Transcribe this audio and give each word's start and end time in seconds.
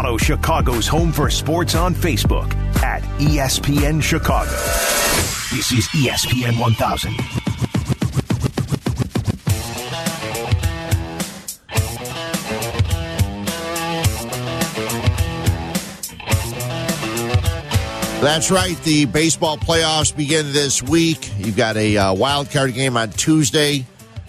Follow 0.00 0.16
Chicago's 0.16 0.88
Home 0.88 1.12
for 1.12 1.28
Sports 1.28 1.74
on 1.74 1.94
Facebook 1.94 2.54
at 2.82 3.02
ESPN 3.18 4.02
Chicago. 4.02 4.50
This 5.54 5.72
is 5.72 5.86
ESPN 5.88 6.58
1000. 6.58 7.14
That's 18.22 18.50
right. 18.50 18.82
The 18.84 19.04
baseball 19.04 19.58
playoffs 19.58 20.16
begin 20.16 20.50
this 20.54 20.82
week. 20.82 21.30
You've 21.36 21.58
got 21.58 21.76
a 21.76 21.98
uh, 21.98 22.14
wild 22.14 22.50
card 22.50 22.72
game 22.72 22.96
on 22.96 23.10
Tuesday. 23.10 23.84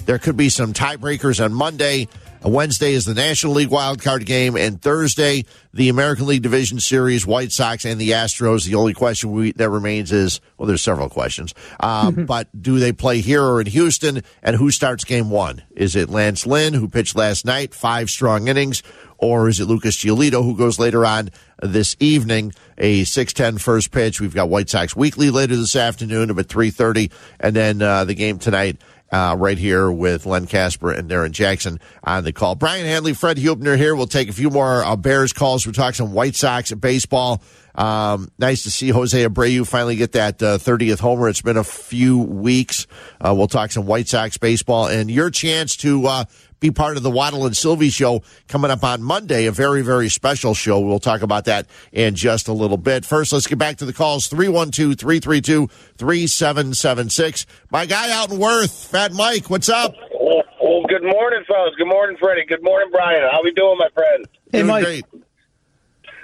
There 0.05 0.19
could 0.19 0.35
be 0.35 0.49
some 0.49 0.73
tiebreakers 0.73 1.41
on 1.41 1.53
Monday. 1.53 2.09
Wednesday 2.43 2.93
is 2.93 3.05
the 3.05 3.13
National 3.13 3.53
League 3.53 3.69
wild 3.69 4.01
card 4.01 4.25
game, 4.25 4.55
and 4.55 4.81
Thursday 4.81 5.45
the 5.73 5.89
American 5.89 6.25
League 6.25 6.41
Division 6.41 6.79
Series, 6.79 7.25
White 7.25 7.51
Sox 7.51 7.85
and 7.85 8.01
the 8.01 8.09
Astros. 8.11 8.65
The 8.65 8.75
only 8.75 8.93
question 8.93 9.31
we, 9.31 9.51
that 9.53 9.69
remains 9.69 10.11
is 10.11 10.41
well, 10.57 10.67
there's 10.67 10.81
several 10.81 11.07
questions, 11.07 11.53
um, 11.79 12.25
but 12.25 12.47
do 12.59 12.79
they 12.79 12.91
play 12.93 13.21
here 13.21 13.43
or 13.43 13.61
in 13.61 13.67
Houston? 13.67 14.23
And 14.41 14.55
who 14.55 14.71
starts 14.71 15.03
Game 15.03 15.29
One? 15.29 15.61
Is 15.75 15.95
it 15.95 16.09
Lance 16.09 16.47
Lynn 16.47 16.73
who 16.73 16.87
pitched 16.87 17.15
last 17.15 17.45
night, 17.45 17.75
five 17.75 18.09
strong 18.09 18.47
innings, 18.47 18.81
or 19.19 19.47
is 19.47 19.59
it 19.59 19.65
Lucas 19.65 19.97
Giolito 19.97 20.43
who 20.43 20.57
goes 20.57 20.79
later 20.79 21.05
on 21.05 21.29
this 21.61 21.95
evening? 21.99 22.53
A 22.79 23.03
6-10 23.03 23.61
first 23.61 23.91
pitch. 23.91 24.19
We've 24.19 24.33
got 24.33 24.49
White 24.49 24.69
Sox 24.69 24.95
Weekly 24.95 25.29
later 25.29 25.55
this 25.55 25.75
afternoon 25.75 26.31
about 26.31 26.47
3.30, 26.47 27.11
and 27.39 27.55
then 27.55 27.81
uh, 27.83 28.03
the 28.03 28.15
game 28.15 28.39
tonight 28.39 28.81
uh, 29.11 29.35
right 29.37 29.57
here 29.57 29.91
with 29.91 30.25
Len 30.25 30.47
Kasper 30.47 30.91
and 30.91 31.09
Darrin 31.09 31.33
Jackson 31.33 31.79
on 32.03 32.23
the 32.23 32.31
call. 32.31 32.55
Brian 32.55 32.85
Hanley, 32.85 33.13
Fred 33.13 33.37
Huebner 33.37 33.75
here. 33.75 33.95
We'll 33.95 34.07
take 34.07 34.29
a 34.29 34.33
few 34.33 34.49
more 34.49 34.83
uh, 34.83 34.95
Bears 34.95 35.33
calls. 35.33 35.65
We'll 35.65 35.73
talk 35.73 35.95
some 35.95 36.13
White 36.13 36.35
Sox 36.35 36.71
baseball. 36.73 37.41
Um, 37.75 38.29
nice 38.37 38.63
to 38.63 38.71
see 38.71 38.89
Jose 38.89 39.25
Abreu 39.25 39.65
finally 39.65 39.95
get 39.95 40.13
that 40.13 40.41
uh, 40.43 40.57
30th 40.57 40.99
homer. 40.99 41.29
It's 41.29 41.41
been 41.41 41.57
a 41.57 41.63
few 41.63 42.19
weeks. 42.19 42.87
Uh, 43.19 43.33
we'll 43.35 43.47
talk 43.47 43.71
some 43.71 43.85
White 43.85 44.07
Sox 44.07 44.37
baseball 44.37 44.87
and 44.87 45.09
your 45.09 45.29
chance 45.29 45.77
to 45.77 46.05
uh, 46.05 46.25
be 46.61 46.69
part 46.71 46.95
of 46.95 47.01
the 47.03 47.09
Waddle 47.09 47.45
and 47.47 47.57
Silvy 47.57 47.89
show 47.89 48.21
coming 48.47 48.69
up 48.69 48.83
on 48.83 49.01
Monday, 49.01 49.47
a 49.47 49.51
very, 49.51 49.81
very 49.81 50.07
special 50.09 50.53
show. 50.53 50.79
We'll 50.79 50.99
talk 50.99 51.23
about 51.23 51.45
that 51.45 51.65
in 51.91 52.13
just 52.15 52.47
a 52.47 52.53
little 52.53 52.77
bit. 52.77 53.03
First, 53.03 53.33
let's 53.33 53.47
get 53.47 53.57
back 53.57 53.77
to 53.77 53.85
the 53.85 53.91
calls 53.93 54.27
312 54.27 54.95
332 54.95 55.67
3776. 55.97 57.45
My 57.71 57.87
guy 57.87 58.11
out 58.11 58.31
in 58.31 58.37
Worth, 58.39 58.71
Fat 58.91 59.11
Mike, 59.11 59.49
what's 59.49 59.69
up? 59.69 59.95
Well, 60.13 60.83
good 60.87 61.03
morning, 61.03 61.43
fellas. 61.47 61.73
Good 61.79 61.87
morning, 61.89 62.15
Freddie. 62.19 62.45
Good 62.47 62.63
morning, 62.63 62.89
Brian. 62.91 63.27
How 63.29 63.41
we 63.43 63.51
doing, 63.53 63.77
my 63.79 63.89
friend? 63.95 64.25
Hey, 64.51 64.59
Doing 64.59 64.67
Mike. 64.67 64.83
great. 64.85 65.05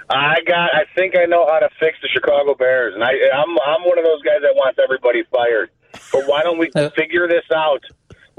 I 0.08 0.36
got. 0.46 0.70
I 0.72 0.84
think 0.94 1.16
I 1.18 1.24
know 1.26 1.46
how 1.46 1.58
to 1.58 1.68
fix 1.80 1.98
the 2.00 2.08
Chicago 2.14 2.54
Bears, 2.54 2.94
and 2.94 3.04
I, 3.04 3.10
I'm 3.34 3.50
I'm 3.50 3.82
one 3.84 3.98
of 3.98 4.04
those 4.04 4.22
guys 4.22 4.40
that 4.40 4.54
wants 4.54 4.78
everybody 4.82 5.22
fired. 5.30 5.68
But 6.12 6.22
why 6.26 6.42
don't 6.42 6.56
we 6.58 6.70
Uh. 6.74 6.88
figure 6.96 7.28
this 7.28 7.44
out? 7.54 7.82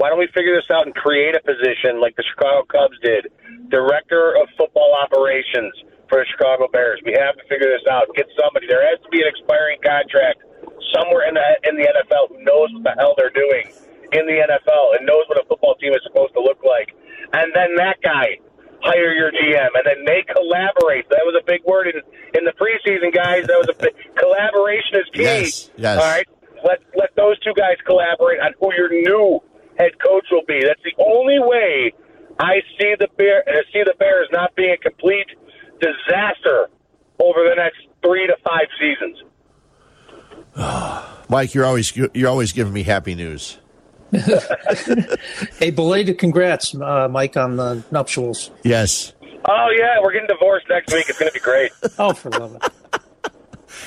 Why 0.00 0.08
don't 0.08 0.16
we 0.16 0.32
figure 0.32 0.56
this 0.56 0.64
out 0.72 0.88
and 0.88 0.96
create 0.96 1.36
a 1.36 1.44
position 1.44 2.00
like 2.00 2.16
the 2.16 2.24
Chicago 2.24 2.64
Cubs 2.64 2.96
did, 3.04 3.28
director 3.68 4.32
of 4.32 4.48
football 4.56 4.96
operations 4.96 5.76
for 6.08 6.24
the 6.24 6.26
Chicago 6.32 6.72
Bears? 6.72 7.04
We 7.04 7.12
have 7.20 7.36
to 7.36 7.44
figure 7.52 7.68
this 7.68 7.84
out. 7.84 8.08
Get 8.16 8.24
somebody. 8.32 8.64
There 8.64 8.80
has 8.80 8.96
to 9.04 9.10
be 9.12 9.20
an 9.20 9.28
expiring 9.28 9.76
contract 9.84 10.40
somewhere 10.96 11.28
in 11.28 11.36
the 11.36 11.44
in 11.68 11.76
the 11.76 11.84
NFL 11.84 12.32
who 12.32 12.40
knows 12.48 12.72
what 12.72 12.88
the 12.88 12.96
hell 12.96 13.12
they're 13.20 13.36
doing 13.36 13.76
in 14.16 14.24
the 14.24 14.40
NFL 14.40 14.96
and 14.96 15.04
knows 15.04 15.28
what 15.28 15.36
a 15.36 15.44
football 15.44 15.76
team 15.76 15.92
is 15.92 16.00
supposed 16.08 16.32
to 16.32 16.40
look 16.40 16.64
like. 16.64 16.96
And 17.36 17.52
then 17.52 17.76
that 17.76 18.00
guy 18.00 18.40
hire 18.80 19.12
your 19.12 19.28
GM, 19.28 19.68
and 19.76 19.84
then 19.84 20.08
they 20.08 20.24
collaborate. 20.24 21.12
That 21.12 21.28
was 21.28 21.36
a 21.36 21.44
big 21.44 21.60
word 21.68 21.92
in 21.92 22.00
in 22.32 22.48
the 22.48 22.56
preseason, 22.56 23.12
guys. 23.12 23.44
That 23.52 23.60
was 23.60 23.68
a 23.68 23.76
big, 23.76 23.92
collaboration 24.16 24.96
is 24.96 25.08
key. 25.12 25.28
Yes, 25.28 25.68
yes. 25.76 26.00
All 26.00 26.08
right, 26.08 26.24
let 26.64 26.80
let 26.96 27.12
those 27.20 27.36
two 27.44 27.52
guys 27.52 27.76
collaborate 27.84 28.40
on 28.40 28.56
who 28.56 28.72
your 28.72 28.88
new 28.88 29.44
head 29.80 29.98
coach 29.98 30.26
will 30.30 30.44
be. 30.46 30.60
That's 30.62 30.82
the 30.84 30.94
only 31.02 31.38
way 31.38 31.92
I 32.38 32.60
see 32.78 32.94
the 32.98 33.08
bear 33.16 33.42
uh, 33.48 33.62
see 33.72 33.82
the 33.84 33.94
Bears 33.98 34.28
not 34.32 34.54
being 34.54 34.72
a 34.72 34.76
complete 34.76 35.26
disaster 35.80 36.68
over 37.18 37.40
the 37.48 37.54
next 37.56 37.78
three 38.02 38.26
to 38.26 38.36
five 38.44 38.66
seasons. 38.78 39.22
Mike, 41.28 41.54
you're 41.54 41.64
always 41.64 41.96
you're 41.96 42.28
always 42.28 42.52
giving 42.52 42.72
me 42.72 42.82
happy 42.82 43.14
news. 43.14 43.58
Hey, 45.58 45.70
belated 45.70 46.18
congrats, 46.18 46.74
uh, 46.74 47.06
Mike, 47.08 47.36
on 47.36 47.56
the 47.56 47.84
nuptials. 47.90 48.50
Yes. 48.64 49.12
Oh 49.44 49.68
yeah, 49.78 49.98
we're 50.02 50.12
getting 50.12 50.26
divorced 50.26 50.66
next 50.70 50.92
week. 50.92 51.04
It's 51.08 51.18
going 51.18 51.28
to 51.30 51.34
be 51.34 51.40
great. 51.40 51.70
Oh, 51.98 52.14
for 52.14 52.30
love 52.30 52.56
it. 52.56 53.02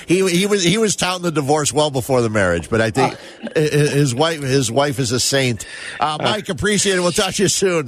He 0.08 0.28
he 0.30 0.46
was 0.46 0.64
he 0.64 0.78
was 0.78 0.96
touting 0.96 1.24
the 1.24 1.31
divorce 1.31 1.72
well 1.74 1.91
before 1.91 2.22
the 2.22 2.30
marriage, 2.30 2.69
but 2.69 2.81
I 2.81 2.91
think 2.91 3.16
Uh. 3.56 3.59
his 3.59 4.14
wife 4.14 4.41
his 4.41 4.72
wife 4.72 5.00
is 5.00 5.12
a 5.12 5.19
saint. 5.19 5.66
Uh, 6.00 6.18
Mike, 6.22 6.50
appreciate 6.50 6.97
it. 6.97 7.02
We'll 7.02 7.12
talk 7.12 7.34
to 7.36 7.44
you 7.44 7.50
soon. 7.50 7.88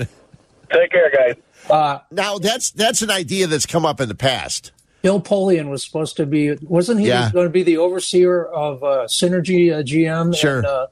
Take 0.71 0.91
care, 0.91 1.11
guys. 1.11 1.35
Uh, 1.69 1.99
Now 2.11 2.37
that's 2.37 2.71
that's 2.71 3.01
an 3.01 3.11
idea 3.11 3.47
that's 3.47 3.65
come 3.65 3.85
up 3.85 3.99
in 4.01 4.07
the 4.09 4.15
past. 4.15 4.71
Bill 5.01 5.21
Polian 5.21 5.69
was 5.69 5.83
supposed 5.83 6.17
to 6.17 6.25
be, 6.25 6.53
wasn't 6.63 6.99
he 6.99 7.07
Yeah. 7.09 7.29
going 7.31 7.45
to 7.45 7.51
be 7.51 7.61
the 7.61 7.77
overseer 7.77 8.43
of 8.43 8.83
uh, 8.83 9.05
Synergy 9.07 9.71
uh, 9.71 9.83
GM 9.83 10.35
Sure. 10.35 10.57
and, 10.57 10.65
uh, 10.65 10.87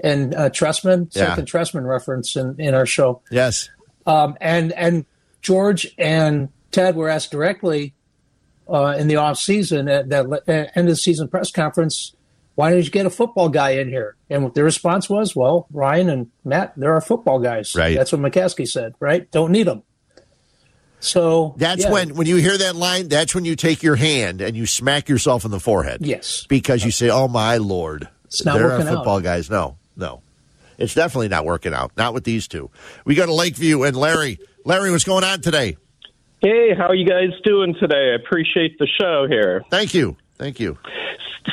and 0.00 0.34
uh, 0.34 0.48
Trestman, 0.48 1.14
Yeah. 1.14 1.26
second 1.28 1.48
Trestman 1.48 1.84
reference 1.86 2.34
in, 2.34 2.56
in 2.58 2.72
our 2.72 2.86
show. 2.86 3.20
Yes. 3.30 3.68
Um, 4.06 4.36
and 4.40 4.72
and 4.72 5.04
George 5.42 5.94
and 5.98 6.48
Ted 6.72 6.96
were 6.96 7.10
asked 7.10 7.30
directly 7.30 7.92
uh, 8.68 8.96
in 8.98 9.08
the 9.08 9.16
off 9.16 9.38
season 9.38 9.88
at 9.88 10.08
that 10.10 10.26
uh, 10.26 10.52
end 10.52 10.88
of 10.88 10.92
the 10.92 10.96
season 10.96 11.28
press 11.28 11.50
conference, 11.50 12.14
why 12.54 12.70
didn't 12.70 12.84
you 12.86 12.90
get 12.90 13.06
a 13.06 13.10
football 13.10 13.48
guy 13.48 13.70
in 13.70 13.88
here? 13.88 14.16
And 14.28 14.52
the 14.52 14.64
response 14.64 15.08
was, 15.08 15.34
well, 15.36 15.66
Ryan 15.72 16.08
and 16.10 16.30
Matt, 16.44 16.74
there 16.76 16.92
are 16.92 17.00
football 17.00 17.38
guys. 17.38 17.74
Right. 17.74 17.96
That's 17.96 18.12
what 18.12 18.20
McCaskey 18.20 18.66
said. 18.66 18.94
Right? 19.00 19.30
Don't 19.30 19.52
need 19.52 19.66
them. 19.66 19.82
So 21.00 21.54
That's 21.56 21.84
yeah. 21.84 21.92
when 21.92 22.14
when 22.16 22.26
you 22.26 22.36
hear 22.36 22.58
that 22.58 22.74
line, 22.74 23.06
that's 23.08 23.34
when 23.34 23.44
you 23.44 23.54
take 23.54 23.82
your 23.84 23.94
hand 23.94 24.40
and 24.40 24.56
you 24.56 24.66
smack 24.66 25.08
yourself 25.08 25.44
in 25.44 25.50
the 25.52 25.60
forehead. 25.60 26.04
Yes. 26.04 26.44
Because 26.48 26.84
you 26.84 26.90
say, 26.90 27.08
"Oh 27.08 27.28
my 27.28 27.58
lord, 27.58 28.08
It's 28.24 28.44
not 28.44 28.54
there 28.54 28.66
are 28.66 28.70
working 28.70 28.88
out. 28.88 28.94
football 28.96 29.20
guys." 29.20 29.48
No, 29.48 29.76
no, 29.96 30.22
it's 30.76 30.94
definitely 30.94 31.28
not 31.28 31.44
working 31.44 31.72
out. 31.72 31.92
Not 31.96 32.14
with 32.14 32.24
these 32.24 32.48
two. 32.48 32.70
We 33.04 33.14
go 33.14 33.24
to 33.26 33.32
Lakeview 33.32 33.84
and 33.84 33.96
Larry. 33.96 34.40
Larry, 34.64 34.90
what's 34.90 35.04
going 35.04 35.22
on 35.22 35.40
today? 35.40 35.76
Hey, 36.40 36.72
how 36.76 36.86
are 36.86 36.94
you 36.94 37.04
guys 37.04 37.30
doing 37.44 37.74
today? 37.80 38.12
I 38.12 38.14
appreciate 38.14 38.78
the 38.78 38.86
show 38.86 39.26
here. 39.28 39.64
Thank 39.70 39.92
you, 39.92 40.16
thank 40.36 40.60
you. 40.60 40.78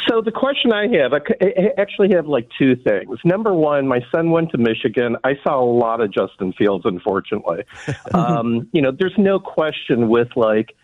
So 0.07 0.21
the 0.21 0.31
question 0.31 0.71
I 0.71 0.87
have, 0.99 1.13
I 1.13 1.71
actually 1.79 2.09
have 2.13 2.27
like 2.27 2.47
two 2.59 2.75
things. 2.75 3.17
Number 3.23 3.53
one, 3.53 3.87
my 3.87 4.01
son 4.11 4.29
went 4.29 4.51
to 4.51 4.59
Michigan. 4.59 5.17
I 5.23 5.39
saw 5.43 5.59
a 5.59 5.65
lot 5.65 6.01
of 6.01 6.13
Justin 6.13 6.53
Fields, 6.53 6.85
unfortunately. 6.85 7.63
um, 8.13 8.69
you 8.73 8.81
know, 8.81 8.91
there's 8.91 9.17
no 9.17 9.39
question 9.39 10.07
with 10.07 10.27
like, 10.35 10.75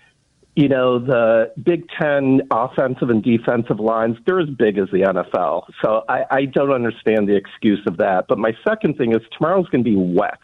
you 0.56 0.68
know, 0.68 0.98
the 0.98 1.54
Big 1.62 1.88
Ten 2.00 2.42
offensive 2.50 3.10
and 3.10 3.24
defensive 3.24 3.80
lines, 3.80 4.18
they're 4.26 4.40
as 4.40 4.50
big 4.50 4.80
as 4.80 4.90
the 4.92 5.02
NFL. 5.02 5.66
So 5.84 6.04
I, 6.10 6.24
I 6.32 6.46
don't 6.46 6.72
understand 6.72 7.30
the 7.30 7.36
excuse 7.36 7.82
of 7.86 7.98
that. 7.98 8.26
But 8.28 8.40
my 8.40 8.54
second 8.68 8.98
thing 8.98 9.14
is 9.14 9.22
tomorrow's 9.38 9.68
going 9.68 9.84
to 9.84 9.90
be 9.90 9.96
wet. 9.96 10.40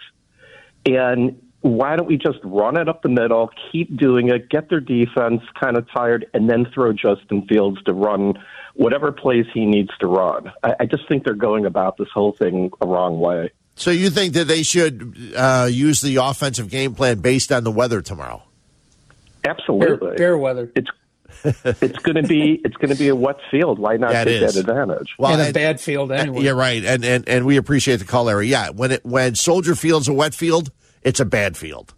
And 0.86 1.42
why 1.62 1.96
don't 1.96 2.08
we 2.08 2.18
just 2.18 2.40
run 2.44 2.78
it 2.78 2.88
up 2.88 3.02
the 3.02 3.10
middle, 3.10 3.50
keep 3.72 3.98
doing 3.98 4.30
it, 4.30 4.50
get 4.50 4.70
their 4.70 4.80
defense 4.80 5.42
kind 5.60 5.76
of 5.78 5.88
tired, 5.92 6.28
and 6.34 6.50
then 6.50 6.66
throw 6.74 6.94
Justin 6.94 7.46
Fields 7.48 7.82
to 7.84 7.94
run 7.94 8.36
whatever 8.76 9.12
plays 9.12 9.46
he 9.54 9.66
needs 9.66 9.90
to 10.00 10.08
run? 10.08 10.52
I, 10.64 10.76
I 10.82 10.86
just 10.86 11.08
think 11.08 11.24
they're 11.24 11.34
going 11.34 11.66
about 11.66 11.98
this 11.98 12.10
whole 12.14 12.32
thing 12.32 12.72
a 12.82 12.86
wrong 12.88 13.20
way. 13.20 13.52
So 13.76 13.92
you 13.92 14.10
think 14.10 14.34
that 14.34 14.46
they 14.48 14.64
should 14.64 15.34
uh, 15.36 15.68
use 15.72 16.02
the 16.02 16.16
offensive 16.18 16.70
game 16.70 16.96
plan 16.96 17.20
based 17.20 17.52
on 17.52 17.64
the 17.64 17.72
weather 17.72 18.02
tomorrow? 18.02 18.44
Bear, 19.44 19.56
Absolutely. 19.60 20.18
fair 20.18 20.38
weather 20.38 20.72
It's 20.76 20.90
it's 21.44 22.00
going 22.00 22.16
to 22.16 22.24
be 22.24 22.60
it's 22.64 22.76
going 22.78 22.90
to 22.90 22.96
be 22.98 23.10
a 23.10 23.16
wet 23.16 23.38
field. 23.52 23.78
Why 23.80 23.98
not 23.98 24.12
That 24.12 24.24
take 24.26 24.42
is. 24.42 24.54
that 24.56 24.60
advantage? 24.62 25.14
Well, 25.20 25.34
and 25.34 25.42
a 25.42 25.46
and- 25.46 25.54
bad 25.54 25.80
field 25.80 26.12
anyway. 26.12 26.42
You're 26.42 26.56
right, 26.56 26.84
and, 26.84 27.06
and 27.06 27.28
and 27.30 27.46
we 27.46 27.58
appreciate 27.58 27.98
the 27.98 28.06
call, 28.06 28.26
Larry. 28.26 28.48
Yeah, 28.48 28.70
when 28.70 28.92
it 28.92 29.06
when 29.06 29.36
Soldier 29.36 29.76
Field's 29.76 30.08
a 30.08 30.14
wet 30.14 30.34
field, 30.34 30.72
it's 31.02 31.20
a 31.20 31.26
bad 31.26 31.58
field, 31.58 31.94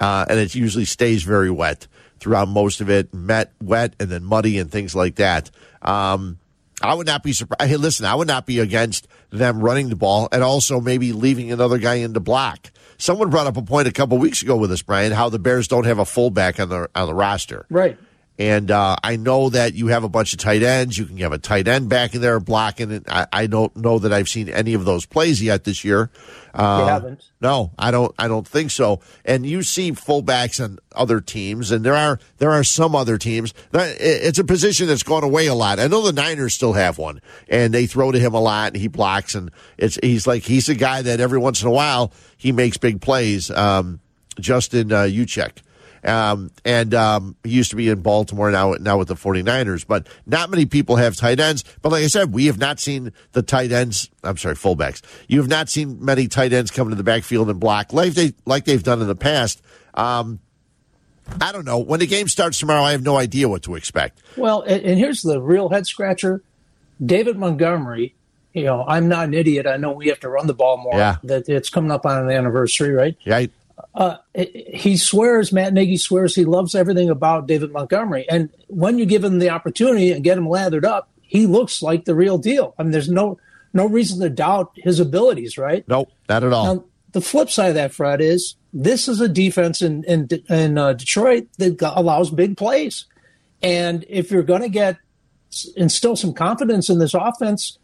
uh, 0.00 0.26
and 0.28 0.38
it 0.38 0.54
usually 0.54 0.84
stays 0.84 1.22
very 1.22 1.50
wet 1.50 1.86
throughout 2.20 2.48
most 2.48 2.80
of 2.80 2.90
it, 2.90 3.12
met 3.14 3.52
wet 3.62 3.94
and 4.00 4.10
then 4.10 4.24
muddy 4.24 4.58
and 4.58 4.70
things 4.70 4.94
like 4.94 5.16
that. 5.16 5.50
Um, 5.82 6.38
I 6.82 6.94
would 6.94 7.06
not 7.06 7.22
be 7.22 7.32
surprised. 7.32 7.68
Hey, 7.68 7.76
listen, 7.76 8.06
I 8.06 8.14
would 8.14 8.28
not 8.28 8.46
be 8.46 8.60
against 8.60 9.08
them 9.30 9.60
running 9.60 9.88
the 9.88 9.96
ball 9.96 10.28
and 10.30 10.42
also 10.42 10.80
maybe 10.80 11.12
leaving 11.12 11.50
another 11.50 11.78
guy 11.78 11.96
in 11.96 12.12
the 12.12 12.20
block. 12.20 12.70
Someone 12.98 13.30
brought 13.30 13.46
up 13.46 13.56
a 13.56 13.62
point 13.62 13.88
a 13.88 13.92
couple 13.92 14.18
weeks 14.18 14.42
ago 14.42 14.56
with 14.56 14.72
us, 14.72 14.82
Brian, 14.82 15.12
how 15.12 15.28
the 15.28 15.38
Bears 15.38 15.68
don't 15.68 15.84
have 15.84 15.98
a 15.98 16.04
fullback 16.04 16.58
on 16.58 16.68
the 16.68 16.88
on 16.94 17.06
the 17.06 17.14
roster. 17.14 17.66
Right. 17.68 17.98
And 18.40 18.70
uh, 18.70 18.94
I 19.02 19.16
know 19.16 19.50
that 19.50 19.74
you 19.74 19.88
have 19.88 20.04
a 20.04 20.08
bunch 20.08 20.32
of 20.32 20.38
tight 20.38 20.62
ends. 20.62 20.96
You 20.96 21.06
can 21.06 21.18
have 21.18 21.32
a 21.32 21.38
tight 21.38 21.66
end 21.66 21.88
back 21.88 22.14
in 22.14 22.20
there 22.20 22.38
blocking 22.38 22.92
it. 22.92 23.02
I, 23.08 23.26
I 23.32 23.46
don't 23.48 23.74
know 23.76 23.98
that 23.98 24.12
I've 24.12 24.28
seen 24.28 24.48
any 24.48 24.74
of 24.74 24.84
those 24.84 25.04
plays 25.06 25.42
yet 25.42 25.64
this 25.64 25.82
year. 25.84 26.10
Uh, 26.54 26.86
haven't. 26.86 27.24
No, 27.40 27.72
I 27.76 27.90
don't. 27.90 28.14
I 28.16 28.28
don't 28.28 28.46
think 28.46 28.70
so. 28.70 29.00
And 29.24 29.44
you 29.44 29.64
see 29.64 29.90
fullbacks 29.90 30.62
on 30.62 30.78
other 30.94 31.20
teams, 31.20 31.72
and 31.72 31.84
there 31.84 31.96
are 31.96 32.20
there 32.38 32.52
are 32.52 32.62
some 32.62 32.94
other 32.94 33.18
teams. 33.18 33.54
That- 33.72 33.96
It's 34.00 34.38
a 34.38 34.44
position 34.44 34.86
that's 34.86 35.02
gone 35.02 35.24
away 35.24 35.46
a 35.48 35.54
lot. 35.54 35.80
I 35.80 35.88
know 35.88 36.02
the 36.02 36.12
Niners 36.12 36.54
still 36.54 36.74
have 36.74 36.96
one, 36.96 37.20
and 37.48 37.74
they 37.74 37.86
throw 37.86 38.12
to 38.12 38.18
him 38.20 38.34
a 38.34 38.40
lot, 38.40 38.68
and 38.72 38.76
he 38.80 38.86
blocks, 38.86 39.34
and 39.34 39.50
it's 39.78 39.98
he's 40.02 40.28
like 40.28 40.44
he's 40.44 40.68
a 40.68 40.74
guy 40.76 41.02
that 41.02 41.18
every 41.20 41.38
once 41.38 41.60
in 41.62 41.66
a 41.68 41.72
while 41.72 42.12
he 42.36 42.52
makes 42.52 42.76
big 42.76 43.00
plays. 43.00 43.50
Um, 43.50 43.98
Justin 44.38 44.92
uh, 44.92 45.02
Juszczyk. 45.02 45.58
Um, 46.04 46.50
and 46.64 46.94
um, 46.94 47.36
he 47.44 47.50
used 47.50 47.70
to 47.70 47.76
be 47.76 47.88
in 47.88 48.00
Baltimore 48.00 48.50
now 48.50 48.72
now 48.74 48.98
with 48.98 49.08
the 49.08 49.14
49ers, 49.14 49.86
but 49.86 50.06
not 50.26 50.50
many 50.50 50.66
people 50.66 50.96
have 50.96 51.16
tight 51.16 51.40
ends. 51.40 51.64
But 51.82 51.92
like 51.92 52.04
I 52.04 52.08
said, 52.08 52.32
we 52.32 52.46
have 52.46 52.58
not 52.58 52.80
seen 52.80 53.12
the 53.32 53.42
tight 53.42 53.72
ends. 53.72 54.10
I'm 54.22 54.36
sorry, 54.36 54.54
fullbacks. 54.54 55.02
You 55.28 55.40
have 55.40 55.48
not 55.48 55.68
seen 55.68 56.04
many 56.04 56.28
tight 56.28 56.52
ends 56.52 56.70
come 56.70 56.90
to 56.90 56.96
the 56.96 57.02
backfield 57.02 57.50
and 57.50 57.58
block 57.58 57.92
like 57.92 58.14
they 58.14 58.34
like 58.44 58.64
they've 58.64 58.82
done 58.82 59.00
in 59.00 59.08
the 59.08 59.16
past. 59.16 59.62
Um, 59.94 60.40
I 61.40 61.52
don't 61.52 61.64
know. 61.64 61.78
When 61.78 62.00
the 62.00 62.06
game 62.06 62.28
starts 62.28 62.58
tomorrow, 62.58 62.82
I 62.82 62.92
have 62.92 63.02
no 63.02 63.16
idea 63.16 63.48
what 63.48 63.62
to 63.64 63.74
expect. 63.74 64.22
Well, 64.36 64.62
and, 64.62 64.82
and 64.82 64.98
here's 64.98 65.22
the 65.22 65.40
real 65.40 65.68
head 65.68 65.86
scratcher: 65.86 66.42
David 67.04 67.36
Montgomery. 67.36 68.14
You 68.54 68.64
know, 68.64 68.84
I'm 68.88 69.08
not 69.08 69.26
an 69.26 69.34
idiot. 69.34 69.66
I 69.66 69.76
know 69.76 69.92
we 69.92 70.08
have 70.08 70.20
to 70.20 70.28
run 70.28 70.46
the 70.46 70.54
ball 70.54 70.78
more. 70.78 70.94
Yeah. 70.94 71.18
That 71.24 71.48
it's 71.48 71.68
coming 71.68 71.90
up 71.90 72.06
on 72.06 72.24
an 72.24 72.30
anniversary, 72.30 72.92
right? 72.92 73.16
Right? 73.26 73.52
He 74.34 74.96
swears, 74.96 75.52
Matt 75.52 75.72
Nagy 75.72 75.96
swears 75.96 76.34
he 76.34 76.44
loves 76.44 76.74
everything 76.74 77.10
about 77.10 77.46
David 77.46 77.72
Montgomery. 77.72 78.26
And 78.28 78.50
when 78.68 78.98
you 78.98 79.06
give 79.06 79.24
him 79.24 79.38
the 79.38 79.50
opportunity 79.50 80.12
and 80.12 80.24
get 80.24 80.38
him 80.38 80.48
lathered 80.48 80.84
up, 80.84 81.10
he 81.22 81.46
looks 81.46 81.82
like 81.82 82.04
the 82.04 82.14
real 82.14 82.38
deal. 82.38 82.74
I 82.78 82.82
mean, 82.82 82.92
there's 82.92 83.08
no 83.10 83.38
no 83.74 83.86
reason 83.86 84.20
to 84.20 84.30
doubt 84.30 84.72
his 84.76 84.98
abilities, 84.98 85.58
right? 85.58 85.86
Nope, 85.88 86.10
not 86.28 86.42
at 86.42 86.52
all. 86.52 86.74
Now, 86.74 86.84
the 87.12 87.20
flip 87.20 87.50
side 87.50 87.68
of 87.68 87.74
that, 87.74 87.92
Fred, 87.92 88.20
is 88.20 88.56
this 88.72 89.08
is 89.08 89.20
a 89.20 89.28
defense 89.28 89.82
in 89.82 90.04
in, 90.04 90.28
in 90.48 90.78
uh, 90.78 90.94
Detroit 90.94 91.48
that 91.58 91.80
allows 91.82 92.30
big 92.30 92.56
plays, 92.56 93.06
and 93.62 94.04
if 94.08 94.30
you're 94.30 94.42
going 94.42 94.62
to 94.62 94.68
get 94.68 94.98
instill 95.76 96.16
some 96.16 96.34
confidence 96.34 96.90
in 96.90 96.98
this 96.98 97.14
offense, 97.14 97.77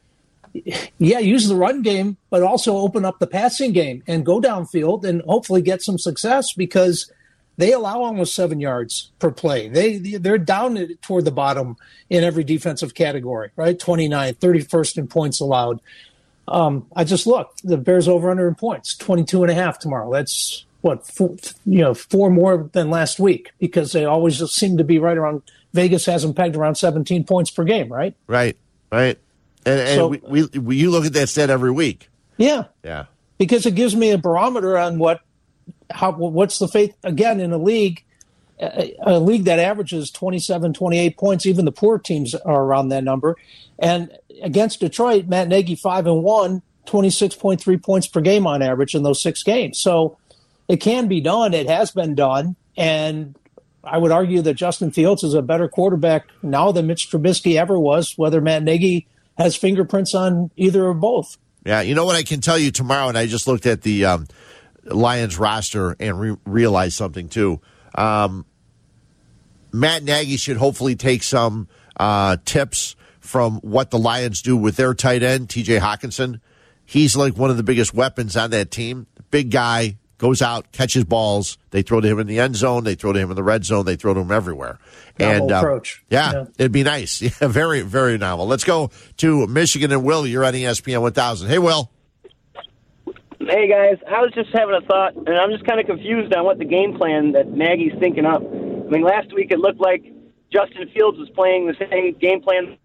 yeah, 0.98 1.18
use 1.18 1.48
the 1.48 1.56
run 1.56 1.82
game, 1.82 2.16
but 2.30 2.42
also 2.42 2.76
open 2.76 3.04
up 3.04 3.18
the 3.18 3.26
passing 3.26 3.72
game 3.72 4.02
and 4.06 4.24
go 4.24 4.40
downfield 4.40 5.04
and 5.04 5.22
hopefully 5.22 5.62
get 5.62 5.82
some 5.82 5.98
success 5.98 6.52
because 6.52 7.10
they 7.56 7.72
allow 7.72 8.02
almost 8.02 8.34
seven 8.34 8.60
yards 8.60 9.10
per 9.18 9.30
play. 9.30 9.68
They 9.68 9.98
they're 9.98 10.38
down 10.38 10.96
toward 11.02 11.24
the 11.24 11.32
bottom 11.32 11.76
in 12.10 12.24
every 12.24 12.44
defensive 12.44 12.94
category, 12.94 13.50
right? 13.56 13.78
29th, 13.78 14.38
31st 14.38 14.98
in 14.98 15.06
points 15.08 15.40
allowed. 15.40 15.80
Um, 16.46 16.86
I 16.94 17.04
just 17.04 17.26
looked. 17.26 17.66
The 17.66 17.76
Bears 17.78 18.06
over 18.06 18.30
under 18.30 18.46
in 18.46 18.54
points, 18.54 18.96
22 18.96 19.42
and 19.42 19.50
a 19.50 19.54
half 19.54 19.78
tomorrow. 19.78 20.12
That's 20.12 20.66
what 20.82 21.06
four, 21.06 21.36
you 21.64 21.80
know, 21.80 21.94
four 21.94 22.30
more 22.30 22.68
than 22.72 22.90
last 22.90 23.18
week 23.18 23.52
because 23.58 23.92
they 23.92 24.04
always 24.04 24.38
just 24.38 24.54
seem 24.54 24.76
to 24.76 24.84
be 24.84 24.98
right 24.98 25.16
around. 25.16 25.42
Vegas 25.72 26.06
has 26.06 26.22
them 26.22 26.34
pegged 26.34 26.54
around 26.54 26.76
17 26.76 27.24
points 27.24 27.50
per 27.50 27.64
game, 27.64 27.92
right? 27.92 28.14
right, 28.28 28.56
right. 28.92 29.18
And, 29.66 29.80
and 29.80 29.96
So- 29.96 30.08
we, 30.08 30.20
we, 30.28 30.58
we 30.58 30.76
you 30.76 30.90
look 30.90 31.04
at 31.06 31.12
that 31.14 31.28
stat 31.28 31.50
every 31.50 31.70
week. 31.70 32.08
Yeah, 32.36 32.64
Yeah. 32.82 33.04
because 33.38 33.64
it 33.66 33.74
gives 33.74 33.94
me 33.94 34.10
a 34.10 34.18
barometer 34.18 34.76
on 34.76 34.98
what 34.98 35.20
how 35.90 36.12
what's 36.12 36.58
the 36.58 36.66
faith 36.68 36.94
again 37.04 37.40
in 37.40 37.52
a 37.52 37.58
league 37.58 38.02
a, 38.60 38.94
a 39.02 39.18
league 39.20 39.44
that 39.44 39.58
averages 39.58 40.10
27 40.10 40.72
28 40.72 41.16
points 41.16 41.46
even 41.46 41.64
the 41.64 41.72
poor 41.72 41.98
teams 41.98 42.34
are 42.34 42.62
around 42.64 42.88
that 42.88 43.04
number. 43.04 43.36
And 43.78 44.10
against 44.42 44.80
detroit 44.80 45.26
matt 45.28 45.48
nagy 45.48 45.74
5 45.76 46.06
and 46.06 46.22
1 46.24 46.62
26.3 46.86 47.82
points 47.82 48.06
per 48.06 48.20
game 48.20 48.46
on 48.46 48.62
average 48.62 48.94
in 48.94 49.02
those 49.04 49.22
six 49.22 49.42
games. 49.42 49.78
So 49.78 50.18
it 50.68 50.78
can 50.78 51.08
be 51.08 51.20
done. 51.20 51.54
It 51.54 51.68
has 51.68 51.90
been 51.92 52.14
done. 52.14 52.56
And 52.76 53.36
i 53.84 53.98
would 53.98 54.10
argue 54.10 54.40
that 54.42 54.54
justin 54.54 54.90
fields 54.90 55.22
is 55.22 55.34
a 55.34 55.42
better 55.42 55.68
quarterback 55.68 56.26
now 56.42 56.72
than 56.72 56.86
mitch 56.86 57.10
trubisky 57.10 57.56
ever 57.56 57.78
was 57.78 58.14
whether 58.16 58.40
matt 58.40 58.62
nagy 58.62 59.06
has 59.36 59.56
fingerprints 59.56 60.14
on 60.14 60.50
either 60.56 60.84
or 60.84 60.94
both 60.94 61.36
Yeah, 61.64 61.80
you 61.80 61.94
know 61.94 62.04
what 62.04 62.16
I 62.16 62.22
can 62.22 62.40
tell 62.40 62.58
you 62.58 62.70
tomorrow, 62.70 63.08
and 63.08 63.18
I 63.18 63.26
just 63.26 63.46
looked 63.46 63.66
at 63.66 63.82
the 63.82 64.04
um, 64.04 64.26
Lions 64.84 65.38
roster 65.38 65.96
and 65.98 66.20
re- 66.20 66.36
realized 66.44 66.94
something 66.94 67.28
too. 67.28 67.60
Um, 67.94 68.44
Matt 69.72 70.04
Nagy 70.04 70.36
should 70.36 70.56
hopefully 70.56 70.94
take 70.94 71.22
some 71.22 71.68
uh, 71.98 72.36
tips 72.44 72.96
from 73.20 73.56
what 73.60 73.90
the 73.90 73.98
Lions 73.98 74.42
do 74.42 74.56
with 74.56 74.76
their 74.76 74.94
tight 74.94 75.22
end, 75.22 75.48
TJ 75.48 75.80
Hockenson. 75.80 76.40
He's 76.84 77.16
like 77.16 77.36
one 77.36 77.50
of 77.50 77.56
the 77.56 77.62
biggest 77.62 77.94
weapons 77.94 78.36
on 78.36 78.50
that 78.50 78.70
team. 78.70 79.06
Big 79.30 79.50
guy, 79.50 79.96
goes 80.18 80.40
out, 80.42 80.70
catches 80.72 81.04
balls. 81.04 81.58
They 81.70 81.82
throw 81.82 82.00
to 82.00 82.08
him 82.08 82.18
in 82.18 82.26
the 82.26 82.38
end 82.40 82.56
zone. 82.56 82.84
They 82.84 82.94
throw 82.94 83.12
to 83.12 83.18
him 83.18 83.30
in 83.30 83.36
the 83.36 83.42
red 83.42 83.64
zone. 83.64 83.84
They 83.84 83.96
throw 83.96 84.14
to 84.14 84.20
him 84.20 84.30
everywhere. 84.32 84.78
Novel 85.18 85.52
uh, 85.52 85.58
approach. 85.58 86.04
Yeah, 86.10 86.32
Yeah. 86.32 86.44
it'd 86.58 86.72
be 86.72 86.82
nice. 86.84 87.20
Yeah, 87.40 87.48
very, 87.48 87.80
very 87.82 88.16
novel. 88.18 88.46
Let's 88.46 88.64
go 88.64 88.90
to 89.18 89.46
Michigan 89.46 89.92
and 89.92 90.04
Will. 90.04 90.26
You're 90.26 90.44
on 90.44 90.54
ESPN 90.54 91.00
1000. 91.02 91.48
Hey, 91.48 91.58
Will. 91.58 91.90
Hey 93.40 93.68
guys, 93.68 93.98
I 94.08 94.22
was 94.22 94.32
just 94.34 94.48
having 94.54 94.74
a 94.74 94.80
thought, 94.86 95.14
and 95.16 95.28
I'm 95.36 95.50
just 95.50 95.66
kind 95.66 95.78
of 95.78 95.84
confused 95.86 96.32
on 96.34 96.44
what 96.44 96.58
the 96.58 96.64
game 96.64 96.96
plan 96.96 97.32
that 97.32 97.48
Nagy's 97.48 97.92
thinking 97.98 98.24
up. 98.24 98.40
I 98.40 98.88
mean, 98.88 99.02
last 99.02 99.34
week 99.34 99.50
it 99.50 99.58
looked 99.58 99.80
like 99.80 100.02
Justin 100.50 100.88
Fields 100.94 101.18
was 101.18 101.28
playing 101.30 101.66
the 101.66 101.74
same 101.90 102.14
game 102.18 102.40
plan 102.40 102.78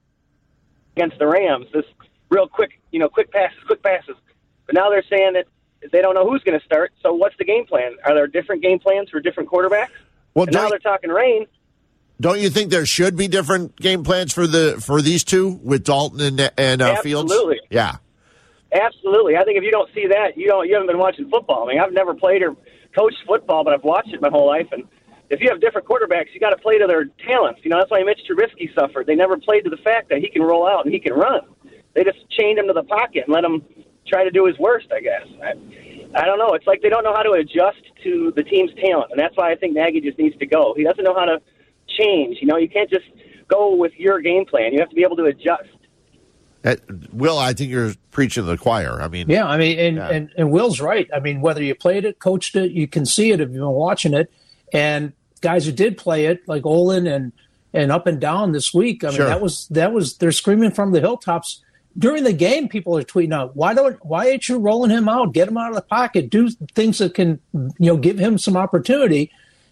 against 0.98 1.18
the 1.20 1.28
Rams. 1.28 1.68
This 1.74 1.86
real 2.30 2.48
quick, 2.48 2.82
you 2.92 3.00
know, 3.00 3.08
quick 3.08 3.32
passes, 3.32 3.58
quick 3.68 3.82
passes. 3.84 4.16
But 4.66 4.76
now 4.76 4.90
they're 4.90 5.04
saying 5.10 5.34
that 5.34 5.46
they 5.92 6.02
don't 6.02 6.16
know 6.16 6.30
who's 6.30 6.44
going 6.44 6.60
to 6.60 6.66
start. 6.66 6.92
So 7.02 7.14
what's 7.14 7.36
the 7.38 7.46
game 7.46 7.66
plan? 7.66 7.96
Are 8.06 8.14
there 8.14 8.28
different 8.28 8.62
game 8.62 8.80
plans 8.80 9.10
for 9.10 9.20
different 9.20 9.50
quarterbacks? 9.50 9.90
Well, 10.34 10.48
now 10.52 10.70
they're 10.70 10.80
talking 10.80 11.10
rain. 11.10 11.48
don't 12.20 12.40
you 12.40 12.50
think 12.50 12.70
there 12.70 12.86
should 12.86 13.16
be 13.16 13.28
different 13.28 13.76
game 13.76 14.04
plans 14.04 14.34
for 14.34 14.46
the 14.46 14.82
for 14.86 15.02
these 15.02 15.24
two 15.24 15.60
with 15.64 15.84
Dalton 15.84 16.22
and 16.22 16.52
and 16.58 16.82
uh, 16.82 17.02
Fields? 17.02 17.32
Absolutely. 17.32 17.62
Yeah. 17.70 17.98
Absolutely. 18.72 19.36
I 19.36 19.44
think 19.44 19.58
if 19.58 19.64
you 19.64 19.72
don't 19.72 19.90
see 19.96 20.08
that, 20.08 20.38
you 20.38 20.48
don't 20.48 20.68
you 20.68 20.74
haven't 20.76 20.88
been 20.88 21.00
watching 21.00 21.30
football. 21.30 21.64
I 21.64 21.74
mean, 21.74 21.82
I've 21.82 21.94
never 21.94 22.14
played 22.14 22.44
or 22.44 22.56
coached 22.96 23.18
football, 23.26 23.64
but 23.64 23.74
I've 23.74 23.84
watched 23.84 24.14
it 24.14 24.22
my 24.22 24.30
whole 24.30 24.46
life. 24.48 24.68
And 24.72 24.84
if 25.30 25.42
you 25.42 25.50
have 25.50 25.62
different 25.62 25.88
quarterbacks, 25.88 26.28
you 26.34 26.40
got 26.40 26.52
to 26.52 26.58
play 26.58 26.78
to 26.78 26.88
their 26.88 27.06
talents. 27.26 27.62
You 27.64 27.72
know, 27.72 27.78
that's 27.80 27.90
why 27.90 28.04
Mitch 28.04 28.20
Trubisky 28.30 28.74
suffered. 28.76 29.08
They 29.08 29.16
never 29.16 29.38
played 29.38 29.64
to 29.64 29.70
the 29.70 29.78
fact 29.78 30.10
that 30.10 30.20
he 30.20 30.30
can 30.30 30.42
roll 30.44 30.68
out 30.68 30.86
and 30.86 30.94
he 30.94 31.00
can 31.00 31.14
run. 31.14 31.42
They 31.94 32.04
just 32.04 32.20
chained 32.30 32.60
him 32.60 32.68
to 32.68 32.74
the 32.74 32.84
pocket 32.84 33.24
and 33.26 33.34
let 33.34 33.44
him 33.44 33.64
try 34.10 34.24
to 34.24 34.32
do 34.32 34.46
his 34.46 34.58
worst. 34.60 34.88
I 34.92 35.00
guess. 35.02 35.26
I, 35.44 35.54
I 36.20 36.26
don't 36.26 36.40
know. 36.40 36.54
It's 36.54 36.66
like 36.68 36.82
they 36.82 36.90
don't 36.90 37.04
know 37.04 37.14
how 37.14 37.24
to 37.24 37.32
adjust 37.34 37.82
to 38.04 38.34
the 38.36 38.44
team's 38.44 38.72
talent, 38.82 39.12
and 39.12 39.20
that's 39.20 39.36
why 39.38 39.52
I 39.52 39.56
think 39.56 39.76
Nagy 39.76 40.02
just 40.02 40.18
needs 40.18 40.36
to 40.38 40.46
go. 40.46 40.74
He 40.76 40.84
doesn't 40.84 41.04
know 41.04 41.14
how 41.16 41.26
to 41.26 41.40
change. 42.00 42.38
You 42.42 42.48
know, 42.48 42.58
you 42.58 42.68
can't 42.70 42.90
just 42.90 43.06
go 43.48 43.76
with 43.76 43.94
your 43.98 44.20
game 44.22 44.46
plan. 44.46 44.74
You 44.74 44.80
have 44.80 44.90
to 44.90 44.96
be 44.96 45.04
able 45.04 45.18
to 45.18 45.26
adjust. 45.26 45.70
Uh, 46.66 46.76
Will, 47.14 47.38
I 47.38 47.54
think 47.54 47.72
you're 47.72 47.94
preaching 48.12 48.44
to 48.44 48.50
the 48.50 48.58
choir. 48.58 49.02
I 49.02 49.08
mean, 49.08 49.30
Yeah, 49.30 49.46
I 49.48 49.58
mean, 49.58 49.80
and, 49.80 49.96
Yeah. 49.98 50.10
and, 50.10 50.30
and 50.38 50.52
Will's 50.52 50.82
right. 50.82 51.08
I 51.16 51.20
mean, 51.22 51.40
whether 51.40 51.64
you 51.64 51.74
played 51.74 52.04
it, 52.04 52.20
coached 52.20 52.56
it, 52.58 52.72
you 52.72 52.86
can 52.86 53.06
see 53.06 53.32
it 53.32 53.40
if 53.40 53.48
you've 53.50 53.60
been 53.60 53.68
watching 53.70 54.14
it. 54.14 54.30
And 54.74 55.14
guys 55.42 55.66
who 55.66 55.72
did 55.72 55.98
play 55.98 56.26
it, 56.26 56.42
like 56.48 56.66
Olin 56.66 57.08
and 57.08 57.32
and 57.72 57.92
up 57.92 58.08
and 58.08 58.20
down 58.20 58.52
this 58.52 58.74
week, 58.74 59.04
I 59.04 59.08
mean, 59.08 59.18
Sure. 59.18 59.28
that 59.28 59.40
was 59.42 59.68
that 59.70 59.94
was 59.94 60.18
they're 60.18 60.32
screaming 60.34 60.72
from 60.72 60.92
the 60.92 61.00
hilltops 61.00 61.64
during 61.98 62.24
the 62.24 62.34
game. 62.34 62.68
People 62.70 62.98
are 62.98 63.04
tweeting 63.04 63.34
out, 63.34 63.56
"Why 63.56 63.74
don't 63.74 64.04
why 64.06 64.28
ain't 64.28 64.48
you 64.48 64.58
rolling 64.60 64.92
him 64.92 65.10
out? 65.10 65.34
Get 65.34 65.48
him 65.48 65.58
out 65.58 65.70
of 65.70 65.76
the 65.76 65.82
pocket. 65.82 66.30
Do 66.30 66.50
things 66.76 66.98
that 67.00 67.14
can 67.14 67.40
you 67.54 67.72
know 67.80 67.98
give 67.98 68.20
him 68.20 68.38
some 68.38 68.56
opportunity." 68.58 69.32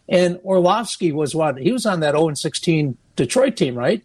And 0.10 0.40
Orlovsky 0.44 1.12
was 1.12 1.36
what 1.36 1.58
he 1.60 1.72
was 1.72 1.86
on 1.86 2.00
that 2.00 2.14
0 2.16 2.34
16 2.34 2.98
Detroit 3.16 3.56
team, 3.58 3.76
right? 3.76 4.04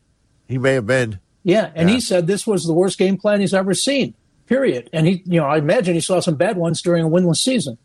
he 0.48 0.58
may 0.58 0.74
have 0.74 0.86
been. 0.86 1.18
Yeah, 1.44 1.70
and 1.74 1.88
Yeah. 1.88 1.94
he 1.94 2.00
said 2.00 2.26
this 2.26 2.46
was 2.46 2.64
the 2.64 2.72
worst 2.74 2.98
game 2.98 3.16
plan 3.16 3.40
he's 3.40 3.54
ever 3.54 3.72
seen. 3.74 4.14
Period. 4.46 4.90
And 4.92 5.06
he, 5.06 5.22
you 5.24 5.40
know, 5.40 5.46
I 5.46 5.56
imagine 5.58 5.94
he 5.94 6.00
saw 6.00 6.20
some 6.20 6.34
bad 6.34 6.56
ones 6.58 6.82
during 6.82 7.04
a 7.04 7.08
winless 7.08 7.36
season. 7.38 7.78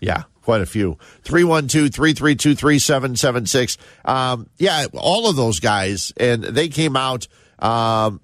Yeah, 0.00 0.22
quite 0.42 0.60
a 0.62 0.66
few. 0.66 0.96
312 1.22 1.92
332 1.92 2.54
3776. 2.54 3.76
Um, 4.04 4.48
Yeah, 4.58 4.86
all 4.94 5.28
of 5.28 5.36
those 5.36 5.60
guys, 5.60 6.12
and 6.16 6.42
they 6.44 6.68
came 6.68 6.96
out. 6.96 7.26
Um, 7.58 8.20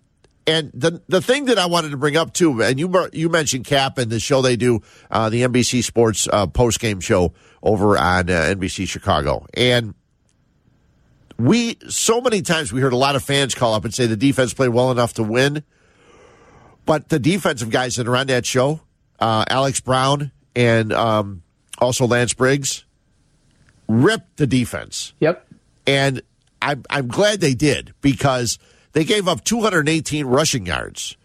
and 0.46 0.70
the 0.72 1.02
the 1.08 1.20
thing 1.20 1.46
that 1.46 1.58
I 1.58 1.66
wanted 1.66 1.90
to 1.90 1.96
bring 1.96 2.16
up 2.16 2.32
too, 2.32 2.62
and 2.62 2.78
you 2.78 3.08
you 3.12 3.28
mentioned 3.28 3.64
Cap 3.64 3.98
and 3.98 4.10
the 4.10 4.20
show 4.20 4.42
they 4.42 4.56
do, 4.56 4.80
uh, 5.10 5.28
the 5.28 5.42
NBC 5.42 5.84
Sports 5.84 6.28
uh, 6.32 6.46
post 6.46 6.80
game 6.80 7.00
show 7.00 7.32
over 7.62 7.96
on 7.98 8.30
uh, 8.30 8.54
NBC 8.54 8.88
Chicago, 8.88 9.46
and 9.54 9.94
we 11.38 11.78
so 11.88 12.20
many 12.20 12.42
times 12.42 12.72
we 12.72 12.80
heard 12.80 12.92
a 12.92 12.96
lot 12.96 13.16
of 13.16 13.22
fans 13.22 13.54
call 13.54 13.74
up 13.74 13.84
and 13.84 13.94
say 13.94 14.06
the 14.06 14.16
defense 14.16 14.54
played 14.54 14.70
well 14.70 14.90
enough 14.90 15.14
to 15.14 15.22
win, 15.22 15.62
but 16.86 17.08
the 17.08 17.18
defensive 17.18 17.70
guys 17.70 17.96
that 17.96 18.08
are 18.08 18.16
on 18.16 18.26
that 18.28 18.46
show, 18.46 18.80
uh, 19.18 19.44
Alex 19.48 19.80
Brown 19.80 20.32
and 20.56 20.92
um, 20.92 21.42
also 21.78 22.06
Lance 22.06 22.34
Briggs, 22.34 22.84
ripped 23.88 24.36
the 24.36 24.46
defense. 24.46 25.12
Yep. 25.20 25.46
And 25.86 26.22
I'm, 26.62 26.84
I'm 26.90 27.08
glad 27.08 27.40
they 27.40 27.54
did 27.54 27.94
because 28.00 28.58
they 28.92 29.04
gave 29.04 29.28
up 29.28 29.44
218 29.44 30.26
rushing 30.26 30.66
yards. 30.66 31.16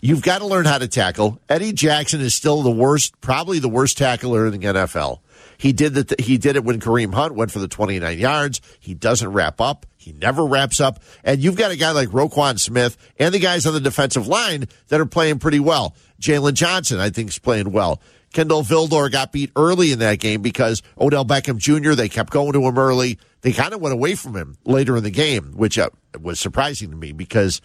You've 0.00 0.22
got 0.22 0.38
to 0.38 0.46
learn 0.46 0.66
how 0.66 0.78
to 0.78 0.88
tackle. 0.88 1.40
Eddie 1.48 1.72
Jackson 1.72 2.20
is 2.20 2.34
still 2.34 2.62
the 2.62 2.70
worst, 2.70 3.20
probably 3.20 3.58
the 3.58 3.68
worst 3.68 3.98
tackler 3.98 4.46
in 4.46 4.52
the 4.52 4.66
NFL. 4.66 5.20
He 5.58 5.72
did 5.72 5.94
that. 5.94 6.20
He 6.20 6.36
did 6.38 6.56
it 6.56 6.64
when 6.64 6.80
Kareem 6.80 7.14
Hunt 7.14 7.34
went 7.34 7.50
for 7.50 7.58
the 7.58 7.68
29 7.68 8.18
yards. 8.18 8.60
He 8.78 8.94
doesn't 8.94 9.32
wrap 9.32 9.60
up. 9.60 9.86
He 9.96 10.12
never 10.12 10.44
wraps 10.44 10.80
up. 10.80 11.02
And 11.24 11.42
you've 11.42 11.56
got 11.56 11.70
a 11.70 11.76
guy 11.76 11.92
like 11.92 12.10
Roquan 12.10 12.60
Smith 12.60 12.96
and 13.18 13.34
the 13.34 13.38
guys 13.38 13.66
on 13.66 13.74
the 13.74 13.80
defensive 13.80 14.28
line 14.28 14.68
that 14.88 15.00
are 15.00 15.06
playing 15.06 15.38
pretty 15.38 15.60
well. 15.60 15.96
Jaylon 16.20 16.54
Johnson, 16.54 17.00
I 17.00 17.10
think, 17.10 17.30
is 17.30 17.38
playing 17.38 17.72
well. 17.72 18.00
Kindle 18.32 18.62
Vildor 18.62 19.10
got 19.10 19.32
beat 19.32 19.50
early 19.56 19.92
in 19.92 19.98
that 20.00 20.20
game 20.20 20.42
because 20.42 20.82
Odell 21.00 21.24
Beckham 21.24 21.58
Jr., 21.58 21.92
they 21.92 22.08
kept 22.08 22.30
going 22.30 22.52
to 22.52 22.62
him 22.62 22.78
early. 22.78 23.18
They 23.46 23.52
kind 23.52 23.72
of 23.72 23.80
went 23.80 23.92
away 23.92 24.16
from 24.16 24.34
him 24.34 24.56
later 24.64 24.96
in 24.96 25.04
the 25.04 25.10
game, 25.12 25.52
which 25.52 25.78
uh, 25.78 25.90
was 26.20 26.40
surprising 26.40 26.90
to 26.90 26.96
me 26.96 27.12
because 27.12 27.62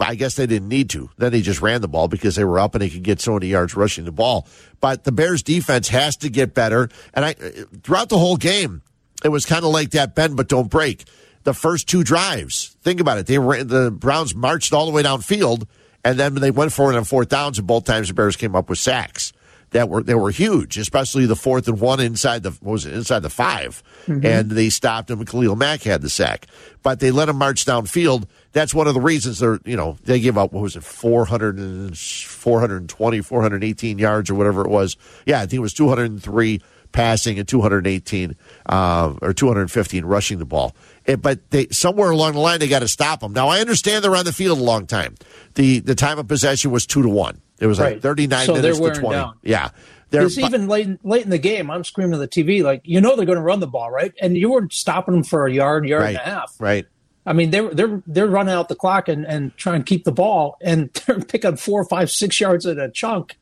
I 0.00 0.14
guess 0.14 0.36
they 0.36 0.46
didn't 0.46 0.70
need 0.70 0.88
to. 0.88 1.10
Then 1.18 1.34
he 1.34 1.42
just 1.42 1.60
ran 1.60 1.82
the 1.82 1.86
ball 1.86 2.08
because 2.08 2.34
they 2.34 2.44
were 2.44 2.58
up 2.58 2.74
and 2.74 2.82
he 2.82 2.88
could 2.88 3.02
get 3.02 3.20
so 3.20 3.34
many 3.34 3.48
yards 3.48 3.76
rushing 3.76 4.06
the 4.06 4.10
ball. 4.10 4.48
But 4.80 5.04
the 5.04 5.12
Bears 5.12 5.42
defense 5.42 5.88
has 5.88 6.16
to 6.16 6.30
get 6.30 6.54
better. 6.54 6.88
And 7.12 7.26
I, 7.26 7.34
throughout 7.82 8.08
the 8.08 8.16
whole 8.16 8.38
game, 8.38 8.80
it 9.22 9.28
was 9.28 9.44
kind 9.44 9.66
of 9.66 9.70
like 9.70 9.90
that 9.90 10.14
bend 10.14 10.34
but 10.34 10.48
don't 10.48 10.70
break. 10.70 11.04
The 11.42 11.52
first 11.52 11.90
two 11.90 12.04
drives, 12.04 12.78
think 12.80 12.98
about 12.98 13.18
it. 13.18 13.26
They 13.26 13.38
were 13.38 13.62
the 13.62 13.90
Browns 13.90 14.34
marched 14.34 14.72
all 14.72 14.86
the 14.86 14.92
way 14.92 15.02
downfield, 15.02 15.68
and 16.06 16.18
then 16.18 16.36
they 16.36 16.50
went 16.50 16.72
for 16.72 16.90
it 16.90 16.96
on 16.96 17.04
fourth 17.04 17.28
downs, 17.28 17.58
and 17.58 17.66
both 17.66 17.84
times 17.84 18.08
the 18.08 18.14
Bears 18.14 18.36
came 18.36 18.56
up 18.56 18.70
with 18.70 18.78
sacks 18.78 19.34
that 19.70 19.88
were 19.88 20.02
they 20.02 20.14
were 20.14 20.30
huge, 20.30 20.78
especially 20.78 21.26
the 21.26 21.36
fourth 21.36 21.68
and 21.68 21.80
one 21.80 22.00
inside 22.00 22.42
the 22.42 22.56
was 22.62 22.86
it 22.86 22.94
inside 22.94 23.20
the 23.20 23.30
5 23.30 23.82
mm-hmm. 24.06 24.24
and 24.24 24.50
they 24.50 24.70
stopped 24.70 25.10
him. 25.10 25.24
Khalil 25.24 25.56
Mack 25.56 25.82
had 25.82 26.02
the 26.02 26.10
sack, 26.10 26.46
but 26.82 27.00
they 27.00 27.10
let 27.10 27.28
him 27.28 27.36
march 27.36 27.64
downfield 27.64 28.26
that's 28.52 28.74
one 28.74 28.88
of 28.88 28.94
the 28.94 29.00
reasons 29.00 29.38
they're, 29.38 29.60
you 29.64 29.76
know, 29.76 29.96
they 30.04 30.20
give 30.20 30.38
up, 30.38 30.52
what 30.52 30.62
was 30.62 30.76
it, 30.76 30.82
400 30.82 31.58
and, 31.58 31.96
420, 31.96 33.20
418 33.20 33.98
yards 33.98 34.30
or 34.30 34.34
whatever 34.34 34.64
it 34.64 34.70
was. 34.70 34.96
Yeah, 35.26 35.38
I 35.38 35.42
think 35.42 35.54
it 35.54 35.60
was 35.60 35.74
203 35.74 36.60
passing 36.90 37.38
and 37.38 37.46
218 37.46 38.36
uh, 38.66 39.14
or 39.20 39.32
215 39.32 40.04
rushing 40.04 40.38
the 40.38 40.46
ball. 40.46 40.74
It, 41.08 41.22
but 41.22 41.50
they 41.50 41.68
somewhere 41.70 42.10
along 42.10 42.34
the 42.34 42.40
line 42.40 42.60
they 42.60 42.68
got 42.68 42.80
to 42.80 42.88
stop 42.88 43.20
them. 43.20 43.32
Now 43.32 43.48
I 43.48 43.60
understand 43.60 44.04
they're 44.04 44.14
on 44.14 44.26
the 44.26 44.32
field 44.32 44.58
a 44.58 44.62
long 44.62 44.86
time. 44.86 45.14
The 45.54 45.80
the 45.80 45.94
time 45.94 46.18
of 46.18 46.28
possession 46.28 46.70
was 46.70 46.86
two 46.86 47.02
to 47.02 47.08
one. 47.08 47.40
It 47.58 47.66
was 47.66 47.80
right. 47.80 47.94
like 47.94 48.02
39 48.02 48.46
so 48.46 48.54
minutes 48.54 48.78
to 48.78 48.90
20. 48.92 49.16
Down. 49.16 49.34
Yeah. 49.42 49.70
It's 50.12 50.38
even 50.38 50.68
late 50.68 51.04
late 51.04 51.24
in 51.24 51.30
the 51.30 51.38
game. 51.38 51.70
I'm 51.70 51.82
screaming 51.82 52.20
at 52.20 52.30
the 52.30 52.44
TV 52.44 52.62
like, 52.62 52.82
you 52.84 53.00
know, 53.00 53.16
they're 53.16 53.26
going 53.26 53.36
to 53.36 53.42
run 53.42 53.60
the 53.60 53.66
ball, 53.66 53.90
right? 53.90 54.12
And 54.20 54.36
you 54.36 54.50
weren't 54.50 54.72
stopping 54.72 55.14
them 55.14 55.24
for 55.24 55.46
a 55.46 55.52
yard, 55.52 55.86
yard 55.88 56.02
right. 56.02 56.08
and 56.10 56.18
a 56.18 56.20
half. 56.20 56.54
Right. 56.60 56.86
I 57.26 57.32
mean, 57.32 57.50
they're 57.50 57.72
they're 57.74 58.02
they're 58.06 58.26
running 58.26 58.54
out 58.54 58.68
the 58.68 58.74
clock 58.74 59.08
and 59.08 59.26
and 59.26 59.54
trying 59.56 59.80
to 59.80 59.84
keep 59.84 60.04
the 60.04 60.12
ball, 60.12 60.56
and 60.62 60.90
they're 61.06 61.20
picking 61.20 61.52
up 61.52 61.58
four, 61.58 61.84
five, 61.84 62.10
six 62.10 62.40
yards 62.40 62.64
at 62.66 62.78
a 62.78 62.90
chunk. 62.90 63.38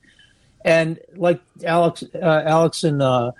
And 0.64 0.98
like 1.14 1.40
Alex, 1.64 2.02
uh, 2.14 2.42
Alex 2.44 2.82
and 2.82 3.00
uh, 3.00 3.30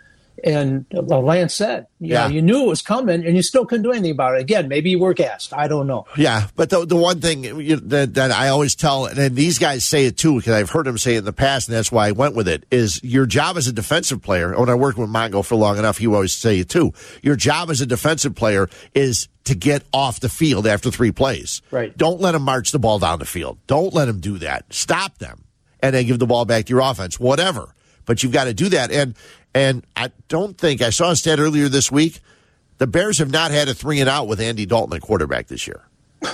and 0.44 0.86
uh, 0.94 1.00
Lance 1.00 1.54
said, 1.54 1.86
you 1.98 2.12
yeah, 2.12 2.26
know, 2.26 2.34
you 2.34 2.42
knew 2.42 2.64
it 2.64 2.68
was 2.68 2.82
coming, 2.82 3.24
and 3.24 3.36
you 3.36 3.42
still 3.42 3.64
couldn't 3.64 3.82
do 3.82 3.92
anything 3.92 4.10
about 4.10 4.34
it. 4.34 4.40
Again, 4.40 4.68
maybe 4.68 4.90
you 4.90 4.98
were 4.98 5.14
gassed. 5.14 5.52
I 5.54 5.68
don't 5.68 5.86
know. 5.86 6.06
Yeah, 6.16 6.48
but 6.56 6.70
the 6.70 6.84
the 6.84 6.96
one 6.96 7.20
thing 7.20 7.44
you, 7.44 7.76
that, 7.76 8.14
that 8.14 8.30
I 8.30 8.48
always 8.48 8.74
tell, 8.74 9.06
and 9.06 9.34
these 9.34 9.58
guys 9.58 9.84
say 9.84 10.06
it 10.06 10.18
too, 10.18 10.36
because 10.36 10.52
I've 10.52 10.70
heard 10.70 10.86
them 10.86 10.98
say 10.98 11.14
it 11.14 11.18
in 11.18 11.24
the 11.24 11.32
past, 11.32 11.68
and 11.68 11.76
that's 11.76 11.90
why 11.90 12.08
I 12.08 12.12
went 12.12 12.34
with 12.34 12.48
it. 12.48 12.64
Is 12.70 13.02
your 13.02 13.26
job 13.26 13.56
as 13.56 13.66
a 13.66 13.72
defensive 13.72 14.22
player? 14.22 14.58
When 14.58 14.68
I 14.68 14.74
worked 14.74 14.98
with 14.98 15.08
Mongo 15.08 15.44
for 15.44 15.54
long 15.54 15.78
enough, 15.78 15.98
he 15.98 16.06
always 16.06 16.32
say 16.32 16.58
it 16.58 16.68
too. 16.68 16.92
Your 17.22 17.36
job 17.36 17.70
as 17.70 17.80
a 17.80 17.86
defensive 17.86 18.34
player 18.34 18.68
is 18.94 19.28
to 19.44 19.54
get 19.54 19.84
off 19.92 20.20
the 20.20 20.28
field 20.28 20.66
after 20.66 20.90
three 20.90 21.12
plays. 21.12 21.62
Right. 21.70 21.96
Don't 21.96 22.20
let 22.20 22.32
them 22.32 22.42
march 22.42 22.72
the 22.72 22.78
ball 22.78 22.98
down 22.98 23.20
the 23.20 23.24
field. 23.24 23.58
Don't 23.66 23.94
let 23.94 24.06
them 24.06 24.20
do 24.20 24.38
that. 24.38 24.72
Stop 24.72 25.18
them, 25.18 25.44
and 25.80 25.94
then 25.94 26.06
give 26.06 26.18
the 26.18 26.26
ball 26.26 26.44
back 26.44 26.66
to 26.66 26.70
your 26.70 26.80
offense. 26.80 27.18
Whatever. 27.18 27.72
But 28.06 28.22
you've 28.22 28.32
got 28.32 28.44
to 28.44 28.54
do 28.54 28.70
that. 28.70 28.90
And 28.90 29.14
and 29.54 29.84
I 29.94 30.10
don't 30.28 30.56
think 30.56 30.82
I 30.82 30.90
saw 30.90 31.10
a 31.10 31.16
stat 31.16 31.38
earlier 31.38 31.68
this 31.68 31.92
week. 31.92 32.20
The 32.78 32.86
Bears 32.86 33.18
have 33.18 33.30
not 33.30 33.50
had 33.50 33.68
a 33.68 33.74
three 33.74 34.00
and 34.00 34.08
out 34.08 34.28
with 34.28 34.40
Andy 34.40 34.66
Dalton 34.66 34.96
at 34.96 35.02
quarterback 35.02 35.48
this 35.48 35.66
year. 35.66 35.82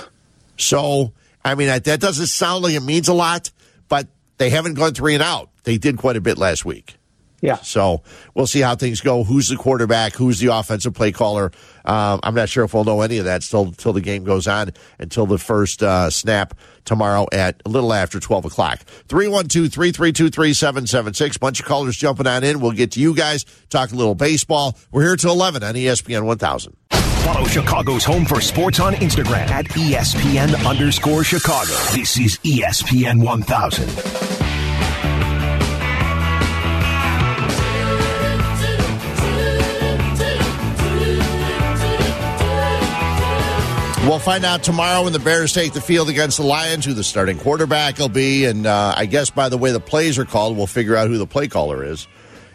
So 0.55 1.13
I 1.43 1.55
mean 1.55 1.67
that 1.67 1.99
doesn't 1.99 2.27
sound 2.27 2.63
like 2.63 2.75
it 2.75 2.83
means 2.83 3.07
a 3.07 3.13
lot, 3.13 3.49
but 3.89 4.07
they 4.37 4.51
haven't 4.51 4.75
gone 4.75 4.93
three 4.93 5.15
and 5.15 5.23
out. 5.23 5.49
They 5.63 5.79
did 5.79 5.97
quite 5.97 6.15
a 6.15 6.21
bit 6.21 6.37
last 6.37 6.63
week. 6.63 6.95
Yeah. 7.43 7.57
So 7.57 8.03
we'll 8.35 8.47
see 8.47 8.61
how 8.61 8.77
things 8.77 9.01
go. 9.01 9.25
Who's 9.25 9.49
the 9.49 9.57
quarterback? 9.57 10.13
Who's 10.13 10.39
the 10.39 10.47
offensive 10.47 10.93
play 10.93 11.11
caller? 11.11 11.51
Um, 11.83 12.21
I'm 12.23 12.33
not 12.33 12.47
sure 12.47 12.63
if 12.63 12.73
we'll 12.73 12.85
know 12.85 13.01
any 13.01 13.17
of 13.17 13.25
that 13.25 13.43
still 13.43 13.65
until 13.65 13.91
the 13.91 13.99
game 13.99 14.23
goes 14.23 14.47
on, 14.47 14.71
until 14.97 15.25
the 15.25 15.37
first 15.37 15.83
uh, 15.83 16.09
snap 16.09 16.57
tomorrow 16.85 17.27
at 17.33 17.61
a 17.65 17.69
little 17.69 17.91
after 17.91 18.21
12 18.21 18.45
o'clock. 18.45 18.79
312 19.09 19.73
332 19.73 20.29
3776. 20.29 21.37
Bunch 21.37 21.59
of 21.59 21.65
callers 21.65 21.97
jumping 21.97 22.27
on 22.27 22.45
in. 22.45 22.61
We'll 22.61 22.71
get 22.71 22.91
to 22.93 23.01
you 23.01 23.13
guys, 23.13 23.43
talk 23.69 23.91
a 23.91 23.95
little 23.95 24.15
baseball. 24.15 24.77
We're 24.93 25.03
here 25.03 25.17
till 25.17 25.33
11 25.33 25.63
on 25.63 25.73
ESPN 25.73 26.23
1000. 26.23 26.77
Follow 26.91 27.45
Chicago's 27.45 28.05
Home 28.05 28.23
for 28.23 28.39
Sports 28.39 28.79
on 28.79 28.93
Instagram 28.93 29.49
at 29.49 29.65
ESPN 29.65 30.65
underscore 30.65 31.25
Chicago. 31.25 31.73
This 31.93 32.17
is 32.17 32.37
ESPN 32.37 33.21
1000. 33.21 34.52
We'll 44.03 44.19
find 44.19 44.43
out 44.43 44.63
tomorrow 44.63 45.03
when 45.03 45.13
the 45.13 45.19
Bears 45.19 45.53
take 45.53 45.71
the 45.71 45.79
field 45.79 46.09
against 46.09 46.35
the 46.37 46.43
Lions 46.43 46.83
who 46.83 46.93
the 46.93 47.05
starting 47.05 47.39
quarterback 47.39 47.97
will 47.97 48.09
be. 48.09 48.43
And 48.43 48.65
uh, 48.65 48.93
I 48.97 49.05
guess 49.05 49.29
by 49.29 49.47
the 49.47 49.57
way 49.57 49.71
the 49.71 49.79
plays 49.79 50.19
are 50.19 50.25
called, 50.25 50.57
we'll 50.57 50.67
figure 50.67 50.97
out 50.97 51.07
who 51.07 51.17
the 51.17 51.25
play 51.25 51.47
caller 51.47 51.85
is, 51.85 52.05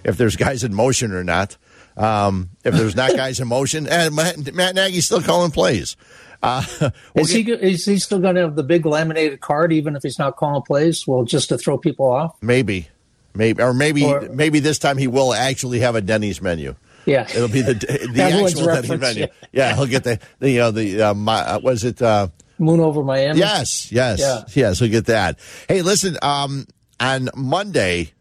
if 0.05 0.19
there's 0.19 0.37
guys 0.37 0.63
in 0.63 0.75
motion 0.75 1.11
or 1.11 1.25
not. 1.25 1.57
Um, 1.97 2.51
if 2.65 2.75
there's 2.75 2.95
not 2.95 3.17
guys 3.17 3.41
in 3.41 3.49
motion, 3.49 3.89
and 3.89 4.15
Matt, 4.15 4.55
Matt 4.55 4.75
Nagy's 4.75 5.07
still 5.07 5.23
calling 5.23 5.51
plays. 5.51 5.97
Uh, 6.43 6.63
we'll 7.15 7.25
is, 7.25 7.31
he, 7.31 7.51
is 7.51 7.85
he 7.85 7.99
still 7.99 8.21
going 8.21 8.35
to 8.35 8.43
have 8.43 8.55
the 8.55 8.63
big 8.63 8.85
laminated 8.85 9.41
card, 9.41 9.73
even 9.73 9.97
if 9.97 10.03
he's 10.03 10.19
not 10.19 10.37
calling 10.37 10.63
plays? 10.63 11.07
Well, 11.07 11.25
just 11.25 11.49
to 11.49 11.57
throw 11.59 11.79
people 11.79 12.11
off? 12.11 12.37
Maybe. 12.43 12.89
Maybe, 13.35 13.63
or 13.63 13.73
maybe, 13.73 14.05
or, 14.05 14.21
maybe 14.21 14.61
this 14.61 14.79
time 14.79 14.99
he 14.99 15.07
will 15.07 15.33
actually 15.33 15.81
have 15.81 15.95
a 15.95 16.01
Denny's 16.01 16.43
menu. 16.43 16.77
Yeah, 17.09 17.27
it'll 17.29 17.49
be 17.49 17.63
the 17.63 17.75
the 18.13 18.23
actual 18.23 18.67
Denny's 18.67 19.01
menu. 19.01 19.23
Yeah. 19.23 19.29
yeah. 19.53 19.75
he'll 19.75 19.87
get 19.87 20.05
the 20.05 20.21
the 20.39 20.51
you 20.51 20.59
know 20.59 20.71
the 20.71 21.03
uh, 21.03 21.15
my, 21.15 21.41
uh, 21.41 21.59
was 21.61 21.85
it 21.85 22.03
uh, 22.03 22.29
Moon 22.59 22.81
over 22.81 23.03
Miami? 23.03 23.39
Yes, 23.39 23.91
yes, 23.91 24.21
yeah. 24.21 24.43
yes. 24.53 24.79
He'll 24.79 24.91
get 24.91 25.07
that. 25.07 25.39
Hey, 25.69 25.83
listen. 25.83 26.19
Um, 26.23 26.67
on 27.01 27.29
Monday, 27.37 28.13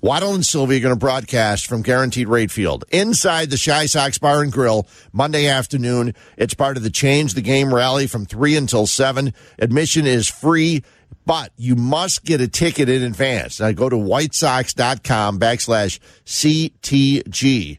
Waddle 0.00 0.34
and 0.34 0.44
Silvy 0.44 0.76
are 0.76 0.80
going 0.80 0.94
to 0.94 0.98
broadcast 0.98 1.66
from 1.66 1.82
Guaranteed 1.82 2.28
Rate 2.28 2.50
Field 2.50 2.84
inside 2.90 3.50
the 3.50 3.62
Chi 3.62 3.86
Sox 3.86 4.18
Bar 4.18 4.42
and 4.42 4.52
Grill 4.52 4.86
Monday 5.12 5.46
afternoon. 5.46 6.14
It's 6.36 6.54
part 6.54 6.76
of 6.76 6.82
the 6.82 6.90
Change 6.90 7.34
the 7.34 7.40
Game 7.40 7.74
rally 7.74 8.06
from 8.06 8.26
3 8.26 8.56
until 8.56 8.86
7. 8.86 9.32
Admission 9.58 10.06
is 10.06 10.28
free, 10.28 10.84
but 11.26 11.52
you 11.56 11.76
must 11.76 12.24
get 12.24 12.40
a 12.40 12.48
ticket 12.48 12.88
in 12.88 13.02
advance. 13.02 13.60
Now 13.60 13.72
go 13.72 13.88
to 13.88 13.96
whitesox.com 13.96 15.40
backslash 15.40 15.98
CTG 16.24 17.78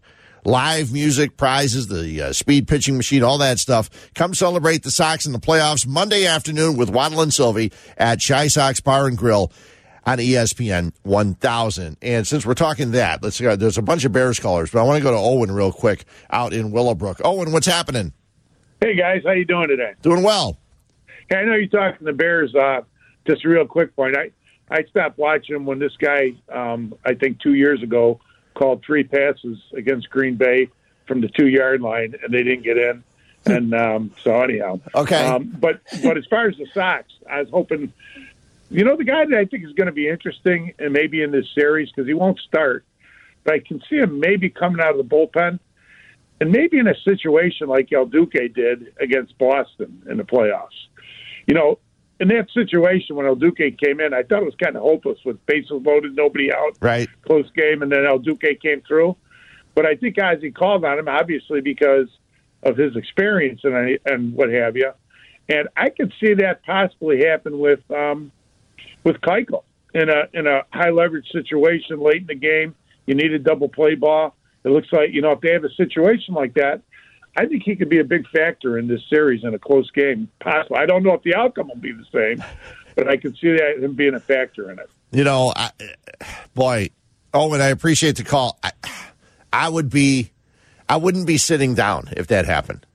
live 0.50 0.92
music, 0.92 1.38
prizes, 1.38 1.88
the 1.88 2.22
uh, 2.22 2.34
speed 2.34 2.68
pitching 2.68 2.98
machine, 2.98 3.22
all 3.22 3.38
that 3.38 3.60
stuff. 3.60 3.88
Come 4.16 4.34
celebrate 4.34 4.82
the 4.82 4.90
Sox 4.90 5.28
in 5.28 5.32
the 5.32 5.40
playoffs 5.40 5.86
Monday 5.86 6.26
afternoon 6.26 6.76
with 6.76 6.90
Waddle 6.90 7.22
and 7.22 7.32
Silvy 7.32 7.72
at 7.98 8.20
Chi 8.26 8.48
Sox 8.48 8.82
Bar 8.82 9.08
and 9.08 9.16
Grill 9.16 9.52
on 10.08 10.18
ESPN 10.18 10.92
1000. 11.04 11.98
And 12.02 12.26
since 12.28 12.48
we're 12.48 12.56
talking 12.56 12.92
that, 12.92 13.22
let's 13.22 13.40
go. 13.40 13.56
There's 13.56 13.78
a 13.78 13.84
bunch 13.84 14.06
of 14.06 14.12
Bears 14.12 14.40
callers, 14.40 14.72
but 14.72 14.80
I 14.80 14.84
want 14.84 14.98
to 14.98 15.04
go 15.04 15.12
to 15.12 15.18
Owen 15.18 15.52
real 15.52 15.72
quick 15.72 16.06
out 16.32 16.52
in 16.52 16.72
Willowbrook. 16.72 17.22
Owen, 17.24 17.52
what's 17.52 17.68
happening? 17.68 18.12
Hey 18.82 18.96
guys, 18.96 19.22
how 19.24 19.34
you 19.34 19.46
doing 19.46 19.68
today? 19.68 19.94
Doing 20.02 20.24
well. 20.24 20.58
Hey, 21.30 21.38
I 21.38 21.46
know 21.46 21.54
you're 21.54 21.68
talking 21.68 22.08
the 22.08 22.14
Bears. 22.14 22.56
Uh, 22.56 22.82
just 23.28 23.46
a 23.46 23.50
real 23.50 23.68
quick 23.68 23.96
point. 23.96 24.18
I 24.18 24.32
I 24.72 24.84
stopped 24.86 25.20
watching 25.20 25.54
them 25.54 25.66
when 25.68 25.78
this 25.78 25.96
guy, 26.00 26.34
um, 26.52 26.96
I 27.06 27.14
think 27.14 27.40
two 27.40 27.54
years 27.54 27.84
ago, 27.84 28.20
called 28.60 28.84
three 28.86 29.06
passes 29.06 29.58
against 29.74 30.10
Green 30.10 30.36
Bay 30.36 30.68
from 31.08 31.22
the 31.22 31.30
two 31.30 31.48
yard 31.48 31.82
line, 31.82 32.14
and 32.22 32.34
they 32.34 32.44
didn't 32.44 32.64
get 32.64 32.78
in. 32.78 33.04
And 33.46 33.74
um, 33.74 34.12
so 34.22 34.42
anyhow, 34.42 34.82
okay. 34.94 35.26
Um, 35.26 35.56
but 35.58 35.82
but 36.04 36.18
as 36.18 36.26
far 36.26 36.48
as 36.48 36.58
the 36.58 36.68
Sox, 36.74 37.06
I 37.28 37.40
was 37.40 37.50
hoping, 37.50 37.94
you 38.70 38.84
know, 38.84 38.98
the 38.98 39.06
guy 39.06 39.26
that 39.26 39.38
I 39.38 39.46
think 39.46 39.64
is 39.64 39.72
going 39.72 39.88
to 39.88 39.94
be 39.94 40.10
interesting, 40.10 40.74
and 40.78 40.92
maybe 40.92 41.24
in 41.24 41.32
this 41.32 41.48
series 41.56 41.90
because 41.90 42.06
he 42.06 42.14
won't 42.14 42.38
start, 42.40 42.84
but 43.46 43.54
I 43.54 43.60
can 43.60 43.82
see 43.90 43.96
him 43.96 44.20
maybe 44.20 44.50
coming 44.50 44.82
out 44.82 44.92
of 44.92 44.98
the 44.98 45.16
bullpen, 45.16 45.60
and 46.42 46.52
maybe 46.52 46.78
in 46.80 46.88
a 46.88 46.96
situation 47.06 47.70
like 47.70 47.94
El 47.94 48.08
Duque 48.08 48.54
did 48.54 48.94
against 49.00 49.38
Boston 49.38 50.04
in 50.10 50.18
the 50.18 50.26
playoffs. 50.26 50.78
You 51.48 51.54
know, 51.56 51.80
in 52.20 52.28
that 52.30 52.48
situation 52.54 53.16
when 53.16 53.26
El 53.26 53.36
Duque 53.36 53.78
came 53.78 54.00
in, 54.00 54.14
I 54.14 54.24
thought 54.24 54.42
it 54.42 54.46
was 54.46 54.56
kind 54.62 54.76
of 54.76 54.82
hopeless 54.82 55.20
with 55.24 55.44
bases 55.46 55.72
loaded, 55.72 56.16
nobody 56.16 56.52
out, 56.54 56.78
right? 56.82 57.08
Close 57.26 57.50
game, 57.56 57.82
and 57.82 57.92
then 57.92 58.06
El 58.06 58.20
Duque 58.20 58.60
came 58.62 58.82
through. 58.88 59.16
But 59.76 59.86
I 59.86 59.96
think 59.96 60.18
Ozzie 60.22 60.52
called 60.52 60.84
on 60.84 61.00
him 61.00 61.08
obviously 61.08 61.62
because 61.62 62.08
of 62.64 62.76
his 62.76 62.96
experience 62.96 63.62
and 63.64 63.98
and 64.06 64.34
what 64.34 64.52
have 64.52 64.76
you. 64.76 64.92
And 65.48 65.68
I 65.76 65.90
could 65.90 66.14
see 66.20 66.34
that 66.36 66.64
possibly 66.64 67.26
happen 67.26 67.58
with 67.60 67.80
um, 67.92 68.32
with 69.04 69.22
Keuchel 69.22 69.64
in 69.94 70.10
a 70.10 70.28
in 70.34 70.48
a 70.48 70.64
high 70.72 70.90
leverage 70.92 71.28
situation 71.32 72.00
late 72.00 72.22
in 72.22 72.28
the 72.28 72.36
game. 72.36 72.76
You 73.06 73.16
need 73.16 73.32
a 73.34 73.40
double 73.40 73.70
play 73.70 73.96
ball. 73.96 74.36
It 74.64 74.70
looks 74.70 74.90
like 74.92 75.14
you 75.14 75.22
know 75.22 75.32
if 75.32 75.42
they 75.42 75.54
have 75.54 75.64
a 75.64 75.74
situation 75.76 76.34
like 76.34 76.54
that, 76.56 76.82
I 77.38 77.46
think 77.46 77.64
he 77.64 77.76
could 77.76 77.90
be 77.90 78.00
a 78.00 78.04
big 78.04 78.28
factor 78.30 78.78
in 78.78 78.88
this 78.88 79.02
series 79.10 79.44
in 79.44 79.54
a 79.54 79.60
close 79.60 79.90
game. 79.92 80.30
Possible. 80.40 80.78
I 80.78 80.86
don't 80.86 81.04
know 81.04 81.14
if 81.14 81.24
the 81.24 81.36
outcome 81.36 81.70
will 81.70 81.76
be 81.76 81.92
the 81.92 82.06
same, 82.12 82.44
but 82.96 83.08
I 83.08 83.18
can 83.18 83.36
see 83.36 83.52
that 83.52 83.82
him 83.82 83.94
being 83.94 84.16
a 84.16 84.20
factor 84.20 84.72
in 84.72 84.80
it. 84.80 84.90
You 85.12 85.24
know, 85.24 85.54
I, 85.56 85.72
boy, 86.54 86.90
Owen, 87.34 87.62
I 87.62 87.68
appreciate 87.68 88.18
the 88.18 88.24
call. 88.24 88.60
I, 88.64 88.72
I 89.54 89.70
would 89.70 89.90
be, 89.90 90.32
I 90.88 90.98
wouldn't 90.98 91.28
be 91.28 91.38
sitting 91.38 91.76
down 91.76 92.10
if 92.18 92.28
that 92.28 92.46
happened. 92.46 92.86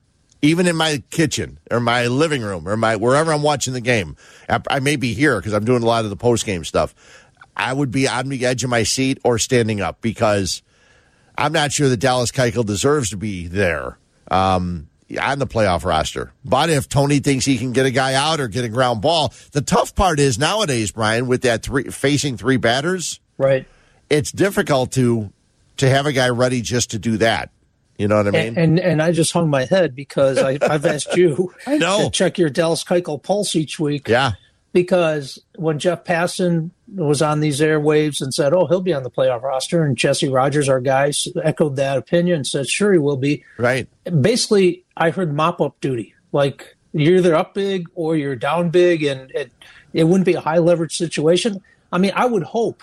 Even 0.42 0.66
in 0.66 0.76
my 0.76 1.02
kitchen 1.10 1.58
or 1.70 1.80
my 1.80 2.06
living 2.06 2.42
room 2.42 2.68
or 2.68 2.76
my 2.76 2.96
wherever 2.96 3.32
I'm 3.32 3.42
watching 3.42 3.72
the 3.72 3.80
game, 3.80 4.16
I, 4.48 4.60
I 4.68 4.80
may 4.80 4.96
be 4.96 5.14
here 5.14 5.38
because 5.38 5.54
I'm 5.54 5.64
doing 5.64 5.82
a 5.82 5.86
lot 5.86 6.04
of 6.04 6.10
the 6.10 6.16
post 6.16 6.44
game 6.44 6.64
stuff. 6.64 6.94
I 7.56 7.72
would 7.72 7.90
be 7.90 8.06
on 8.06 8.28
the 8.28 8.44
edge 8.44 8.62
of 8.62 8.68
my 8.68 8.82
seat 8.82 9.18
or 9.24 9.38
standing 9.38 9.80
up 9.80 10.02
because 10.02 10.62
I'm 11.38 11.52
not 11.52 11.72
sure 11.72 11.88
that 11.88 11.96
Dallas 11.96 12.30
Keuchel 12.30 12.66
deserves 12.66 13.10
to 13.10 13.16
be 13.16 13.46
there 13.46 13.98
um, 14.30 14.88
on 15.20 15.38
the 15.38 15.46
playoff 15.46 15.84
roster. 15.84 16.32
But 16.44 16.70
if 16.70 16.88
Tony 16.88 17.18
thinks 17.18 17.44
he 17.44 17.58
can 17.58 17.72
get 17.72 17.86
a 17.86 17.90
guy 17.90 18.14
out 18.14 18.40
or 18.40 18.48
get 18.48 18.64
a 18.64 18.68
ground 18.68 19.02
ball, 19.02 19.32
the 19.52 19.60
tough 19.60 19.94
part 19.94 20.20
is 20.20 20.38
nowadays, 20.38 20.92
Brian, 20.92 21.26
with 21.26 21.42
that 21.42 21.62
three 21.62 21.84
facing 21.84 22.36
three 22.36 22.56
batters, 22.56 23.20
right? 23.38 23.66
It's 24.10 24.32
difficult 24.32 24.92
to 24.92 25.32
to 25.78 25.88
have 25.88 26.06
a 26.06 26.12
guy 26.12 26.28
ready 26.28 26.60
just 26.60 26.92
to 26.92 26.98
do 26.98 27.16
that. 27.18 27.50
You 27.98 28.08
know 28.08 28.16
what 28.16 28.26
I 28.26 28.30
mean? 28.30 28.46
And 28.48 28.58
and, 28.58 28.80
and 28.80 29.02
I 29.02 29.12
just 29.12 29.32
hung 29.32 29.48
my 29.48 29.64
head 29.64 29.94
because 29.94 30.38
I, 30.38 30.58
have 30.60 30.84
asked 30.84 31.16
you 31.16 31.54
I 31.66 31.78
know. 31.78 32.10
check 32.10 32.38
your 32.38 32.50
Dallas 32.50 32.82
Keuchel 32.82 33.22
pulse 33.22 33.54
each 33.54 33.78
week. 33.78 34.08
Yeah. 34.08 34.32
Because 34.74 35.38
when 35.54 35.78
Jeff 35.78 36.02
Passan 36.02 36.70
was 36.96 37.22
on 37.22 37.38
these 37.38 37.60
airwaves 37.60 38.20
and 38.20 38.34
said, 38.34 38.52
"Oh, 38.52 38.66
he'll 38.66 38.80
be 38.80 38.92
on 38.92 39.04
the 39.04 39.10
playoff 39.10 39.42
roster," 39.42 39.84
and 39.84 39.96
Jesse 39.96 40.28
Rogers, 40.28 40.68
our 40.68 40.80
guy, 40.80 41.12
echoed 41.44 41.76
that 41.76 41.96
opinion 41.96 42.38
and 42.38 42.46
said, 42.46 42.68
"Sure, 42.68 42.92
he 42.92 42.98
will 42.98 43.16
be." 43.16 43.44
Right. 43.56 43.88
Basically, 44.20 44.84
I 44.96 45.10
heard 45.10 45.32
mop 45.32 45.60
up 45.60 45.80
duty. 45.80 46.12
Like 46.32 46.76
you're 46.92 47.18
either 47.18 47.36
up 47.36 47.54
big 47.54 47.86
or 47.94 48.16
you're 48.16 48.34
down 48.34 48.70
big, 48.70 49.04
and 49.04 49.30
it, 49.30 49.52
it 49.92 50.04
wouldn't 50.04 50.26
be 50.26 50.34
a 50.34 50.40
high 50.40 50.58
leverage 50.58 50.96
situation. 50.96 51.62
I 51.92 51.98
mean, 51.98 52.12
I 52.16 52.26
would 52.26 52.42
hope 52.42 52.82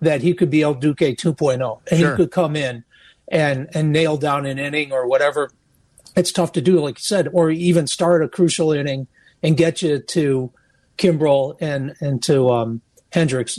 that 0.00 0.22
he 0.22 0.32
could 0.32 0.48
be 0.48 0.62
El 0.62 0.74
Duque 0.74 0.96
2.0 0.96 1.80
and 1.90 2.00
sure. 2.00 2.10
he 2.12 2.16
could 2.16 2.30
come 2.30 2.56
in 2.56 2.82
and 3.28 3.68
and 3.74 3.92
nail 3.92 4.16
down 4.16 4.46
an 4.46 4.58
inning 4.58 4.90
or 4.90 5.06
whatever. 5.06 5.50
It's 6.16 6.32
tough 6.32 6.52
to 6.52 6.62
do, 6.62 6.80
like 6.80 6.98
you 6.98 7.02
said, 7.02 7.28
or 7.30 7.50
even 7.50 7.86
start 7.86 8.24
a 8.24 8.28
crucial 8.28 8.72
inning 8.72 9.06
and 9.42 9.54
get 9.54 9.82
you 9.82 9.98
to 9.98 10.50
Kimbrel 10.96 11.56
and 11.60 11.94
and 12.00 12.22
to 12.24 12.50
um, 12.50 12.80
Hendriks. 13.12 13.58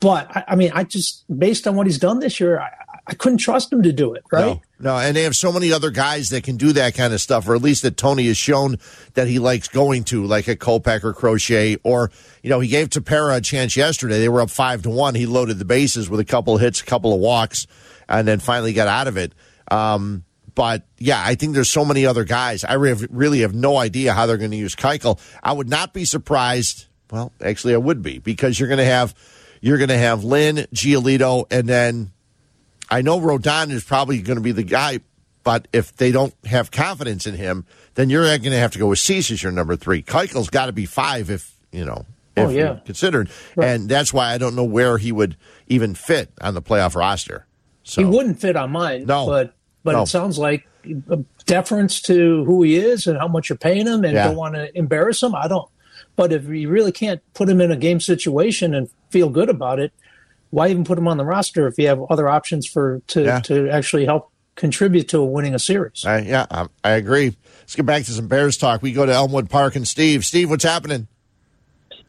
But 0.00 0.36
I, 0.36 0.44
I, 0.48 0.56
mean, 0.56 0.72
I 0.74 0.84
just 0.84 1.24
based 1.38 1.66
on 1.66 1.76
what 1.76 1.86
he's 1.86 1.98
done 1.98 2.18
this 2.18 2.40
year, 2.40 2.60
I, 2.60 2.70
I 3.06 3.14
couldn't 3.14 3.38
trust 3.38 3.72
him 3.72 3.82
to 3.82 3.92
do 3.92 4.14
it. 4.14 4.24
Right? 4.32 4.44
No, 4.44 4.62
no, 4.78 4.98
and 4.98 5.16
they 5.16 5.22
have 5.22 5.36
so 5.36 5.52
many 5.52 5.72
other 5.72 5.90
guys 5.90 6.30
that 6.30 6.42
can 6.42 6.56
do 6.56 6.72
that 6.72 6.94
kind 6.94 7.14
of 7.14 7.20
stuff, 7.20 7.48
or 7.48 7.54
at 7.54 7.62
least 7.62 7.82
that 7.82 7.96
Tony 7.96 8.26
has 8.26 8.36
shown 8.36 8.78
that 9.14 9.28
he 9.28 9.38
likes 9.38 9.68
going 9.68 10.04
to, 10.04 10.24
like 10.24 10.48
a 10.48 10.56
Kopech 10.56 11.04
or 11.04 11.14
Crochet, 11.14 11.78
or 11.84 12.10
you 12.42 12.50
know, 12.50 12.60
he 12.60 12.68
gave 12.68 12.90
Tepera 12.90 13.36
a 13.36 13.40
chance 13.40 13.76
yesterday. 13.76 14.18
They 14.18 14.28
were 14.28 14.40
up 14.40 14.50
five 14.50 14.82
to 14.82 14.90
one. 14.90 15.14
He 15.14 15.26
loaded 15.26 15.58
the 15.58 15.64
bases 15.64 16.10
with 16.10 16.20
a 16.20 16.24
couple 16.24 16.56
of 16.56 16.60
hits, 16.60 16.80
a 16.80 16.84
couple 16.84 17.14
of 17.14 17.20
walks, 17.20 17.66
and 18.08 18.26
then 18.26 18.40
finally 18.40 18.72
got 18.72 18.88
out 18.88 19.08
of 19.08 19.16
it. 19.16 19.32
Um, 19.70 20.24
but 20.56 20.84
yeah, 20.98 21.22
I 21.22 21.36
think 21.36 21.54
there's 21.54 21.70
so 21.70 21.84
many 21.84 22.06
other 22.06 22.24
guys. 22.24 22.64
I 22.64 22.72
really 22.72 23.40
have 23.40 23.54
no 23.54 23.76
idea 23.76 24.14
how 24.14 24.26
they're 24.26 24.38
going 24.38 24.50
to 24.50 24.56
use 24.56 24.74
Keuchel. 24.74 25.20
I 25.42 25.52
would 25.52 25.68
not 25.68 25.92
be 25.92 26.04
surprised. 26.04 26.86
Well, 27.10 27.30
actually, 27.40 27.74
I 27.74 27.76
would 27.76 28.02
be 28.02 28.18
because 28.18 28.58
you're 28.58 28.68
going 28.68 28.78
to 28.78 28.84
have 28.84 29.14
you're 29.60 29.76
going 29.78 29.90
to 29.90 29.98
have 29.98 30.24
Lynn, 30.24 30.56
Giolito, 30.74 31.46
and 31.50 31.68
then 31.68 32.10
I 32.90 33.02
know 33.02 33.20
Rodon 33.20 33.70
is 33.70 33.84
probably 33.84 34.20
going 34.22 34.38
to 34.38 34.42
be 34.42 34.52
the 34.52 34.64
guy. 34.64 35.00
But 35.44 35.68
if 35.72 35.94
they 35.94 36.10
don't 36.10 36.34
have 36.44 36.72
confidence 36.72 37.26
in 37.26 37.34
him, 37.34 37.66
then 37.94 38.10
you're 38.10 38.24
going 38.24 38.42
to 38.42 38.58
have 38.58 38.72
to 38.72 38.80
go 38.80 38.88
with 38.88 38.98
Cease 38.98 39.30
as 39.30 39.42
your 39.42 39.52
number 39.52 39.76
three. 39.76 40.02
Keuchel's 40.02 40.50
got 40.50 40.66
to 40.66 40.72
be 40.72 40.86
five 40.86 41.30
if 41.30 41.54
you 41.70 41.84
know 41.84 42.06
oh, 42.36 42.48
yeah. 42.48 42.78
considered, 42.84 43.30
right. 43.54 43.68
and 43.68 43.88
that's 43.88 44.12
why 44.12 44.32
I 44.32 44.38
don't 44.38 44.56
know 44.56 44.64
where 44.64 44.98
he 44.98 45.12
would 45.12 45.36
even 45.68 45.94
fit 45.94 46.30
on 46.40 46.54
the 46.54 46.62
playoff 46.62 46.96
roster. 46.96 47.46
So 47.82 48.02
he 48.02 48.08
wouldn't 48.08 48.40
fit 48.40 48.56
on 48.56 48.72
mine. 48.72 49.04
No, 49.04 49.26
but 49.26 49.54
but 49.86 49.92
no. 49.92 50.02
it 50.02 50.06
sounds 50.08 50.36
like 50.36 50.66
deference 51.46 52.00
to 52.02 52.44
who 52.44 52.64
he 52.64 52.74
is 52.74 53.06
and 53.06 53.16
how 53.16 53.28
much 53.28 53.48
you're 53.48 53.56
paying 53.56 53.86
him, 53.86 54.04
and 54.04 54.14
yeah. 54.14 54.26
don't 54.26 54.36
want 54.36 54.56
to 54.56 54.76
embarrass 54.76 55.22
him. 55.22 55.32
I 55.32 55.46
don't. 55.46 55.70
But 56.16 56.32
if 56.32 56.48
you 56.48 56.68
really 56.68 56.90
can't 56.90 57.22
put 57.34 57.48
him 57.48 57.60
in 57.60 57.70
a 57.70 57.76
game 57.76 58.00
situation 58.00 58.74
and 58.74 58.90
feel 59.10 59.30
good 59.30 59.48
about 59.48 59.78
it, 59.78 59.92
why 60.50 60.70
even 60.70 60.82
put 60.82 60.98
him 60.98 61.06
on 61.06 61.18
the 61.18 61.24
roster 61.24 61.68
if 61.68 61.78
you 61.78 61.86
have 61.86 62.02
other 62.10 62.28
options 62.28 62.66
for 62.66 63.00
to 63.06 63.22
yeah. 63.22 63.40
to 63.40 63.70
actually 63.70 64.06
help 64.06 64.32
contribute 64.56 65.08
to 65.10 65.22
winning 65.22 65.54
a 65.54 65.60
series? 65.60 66.04
I, 66.04 66.18
yeah, 66.22 66.46
I, 66.50 66.66
I 66.82 66.90
agree. 66.92 67.36
Let's 67.60 67.76
get 67.76 67.86
back 67.86 68.02
to 68.04 68.10
some 68.10 68.26
Bears 68.26 68.56
talk. 68.56 68.82
We 68.82 68.92
go 68.92 69.06
to 69.06 69.12
Elmwood 69.12 69.48
Park 69.48 69.76
and 69.76 69.86
Steve. 69.86 70.24
Steve, 70.24 70.50
what's 70.50 70.64
happening? 70.64 71.06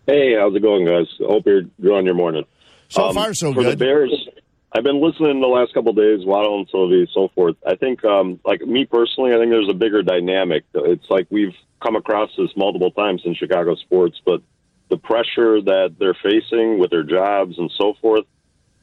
Hey, 0.08 0.36
how's 0.36 0.56
it 0.56 0.62
going, 0.62 0.86
guys? 0.86 1.06
Hope 1.20 1.46
you're 1.46 1.62
doing 1.80 2.06
your 2.06 2.16
morning. 2.16 2.46
So 2.90 3.04
um, 3.04 3.14
far, 3.14 3.36
so 3.36 3.54
for 3.54 3.62
good. 3.62 3.74
The 3.74 3.86
Bears, 3.86 4.27
I've 4.74 4.84
been 4.84 5.02
listening 5.02 5.40
the 5.40 5.48
last 5.48 5.74
couple 5.74 5.92
of 5.92 5.96
days, 5.96 6.26
Waddle 6.26 6.60
and 6.60 6.68
Silvy, 6.70 7.10
so 7.14 7.30
forth. 7.30 7.56
I 7.66 7.76
think, 7.76 8.04
um, 8.04 8.40
like 8.44 8.62
me 8.62 8.86
personally, 8.86 9.34
I 9.34 9.38
think 9.38 9.50
there's 9.50 9.70
a 9.70 9.74
bigger 9.74 10.04
dynamic. 10.04 10.66
It's 10.74 11.10
like 11.10 11.28
we've 11.30 11.56
come 11.82 11.96
across 11.96 12.30
this 12.38 12.50
multiple 12.58 12.92
times 12.92 13.22
in 13.24 13.34
Chicago 13.34 13.76
sports, 13.76 14.22
but 14.26 14.42
the 14.90 14.98
pressure 14.98 15.62
that 15.62 15.96
they're 16.00 16.18
facing 16.22 16.80
with 16.80 16.92
their 16.92 17.04
jobs 17.04 17.58
and 17.58 17.72
so 17.78 17.94
forth, 18.02 18.26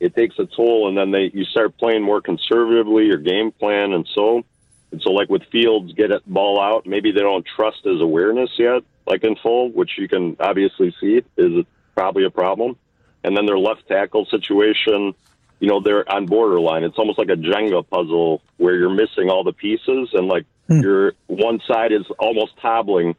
it 0.00 0.14
takes 0.14 0.38
a 0.38 0.46
toll. 0.46 0.88
And 0.88 0.96
then 0.96 1.10
they 1.10 1.30
you 1.34 1.44
start 1.44 1.76
playing 1.76 2.02
more 2.02 2.22
conservatively, 2.22 3.06
your 3.06 3.18
game 3.18 3.52
plan, 3.52 3.92
and 3.92 4.08
so. 4.14 4.42
And 4.90 5.02
so, 5.02 5.10
like 5.10 5.28
with 5.28 5.42
Fields, 5.52 5.92
get 5.92 6.10
it 6.10 6.22
ball 6.26 6.60
out. 6.60 6.86
Maybe 6.86 7.12
they 7.12 7.20
don't 7.20 7.44
trust 7.44 7.84
his 7.84 8.00
awareness 8.00 8.50
yet, 8.58 8.84
like 9.06 9.22
in 9.22 9.36
full, 9.36 9.70
which 9.70 9.98
you 9.98 10.08
can 10.08 10.36
obviously 10.40 10.94
see 11.00 11.20
is 11.36 11.66
probably 11.94 12.24
a 12.24 12.30
problem. 12.30 12.76
And 13.22 13.36
then 13.36 13.44
their 13.46 13.58
left 13.58 13.86
tackle 13.88 14.26
situation 14.26 15.14
you 15.60 15.68
know, 15.68 15.80
they're 15.80 16.10
on 16.10 16.26
borderline. 16.26 16.84
It's 16.84 16.98
almost 16.98 17.18
like 17.18 17.28
a 17.28 17.36
Jenga 17.36 17.88
puzzle 17.88 18.42
where 18.56 18.76
you're 18.76 18.94
missing 18.94 19.30
all 19.30 19.44
the 19.44 19.52
pieces 19.52 20.10
and 20.12 20.26
like 20.26 20.44
hmm. 20.68 20.80
your 20.80 21.12
one 21.26 21.60
side 21.66 21.92
is 21.92 22.04
almost 22.18 22.52
toppling. 22.60 23.14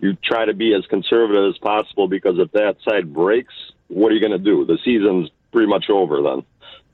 You 0.00 0.14
try 0.14 0.44
to 0.44 0.54
be 0.54 0.74
as 0.74 0.86
conservative 0.86 1.52
as 1.52 1.58
possible 1.58 2.06
because 2.06 2.38
if 2.38 2.52
that 2.52 2.76
side 2.88 3.12
breaks, 3.12 3.54
what 3.88 4.12
are 4.12 4.14
you 4.14 4.20
going 4.20 4.32
to 4.32 4.38
do? 4.38 4.64
The 4.64 4.78
season's 4.84 5.30
pretty 5.50 5.68
much 5.68 5.86
over 5.90 6.22
then. 6.22 6.44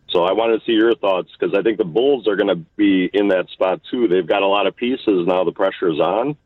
So 0.09 0.23
I 0.23 0.33
wanted 0.33 0.61
to 0.61 0.65
see 0.65 0.73
your 0.73 0.95
thoughts 0.95 1.31
because 1.39 1.55
I 1.59 1.63
think 1.63 1.77
the 1.77 1.85
Bulls 1.85 2.29
are 2.29 2.37
going 2.37 2.49
to 2.49 2.65
be 2.77 3.11
in 3.13 3.29
that 3.29 3.49
spot 3.51 3.81
too. 3.91 4.07
They've 4.07 4.27
got 4.27 4.43
a 4.43 4.47
lot 4.47 4.67
of 4.67 4.77
pieces 4.77 5.27
now. 5.27 5.43
The 5.43 5.53
pressure's 5.53 5.99
on, 5.99 6.37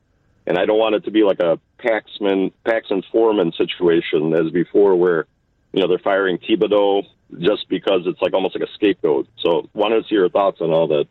and 0.46 0.58
I 0.58 0.64
don't 0.64 0.78
want 0.78 0.94
it 0.94 1.04
to 1.04 1.10
be 1.10 1.22
like 1.22 1.40
a 1.40 1.60
Paxman, 1.78 2.52
Paxson 2.64 3.02
Forman 3.12 3.52
situation 3.52 4.32
as 4.32 4.50
before, 4.50 4.96
where 4.96 5.26
you 5.72 5.82
know 5.82 5.86
they're 5.86 5.98
firing 5.98 6.38
Thibodeau 6.38 7.04
just 7.38 7.68
because 7.68 8.02
it's 8.06 8.20
like 8.20 8.32
almost 8.32 8.58
like 8.58 8.68
a 8.68 8.72
scapegoat. 8.72 9.28
So 9.38 9.68
wanted 9.74 10.02
to 10.02 10.08
see 10.08 10.14
your 10.14 10.28
thoughts 10.28 10.60
on 10.60 10.70
all 10.70 10.88
that. 10.88 11.06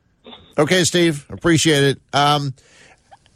Okay, 0.58 0.84
Steve, 0.84 1.26
appreciate 1.30 1.84
it. 1.84 2.00
Um, 2.14 2.54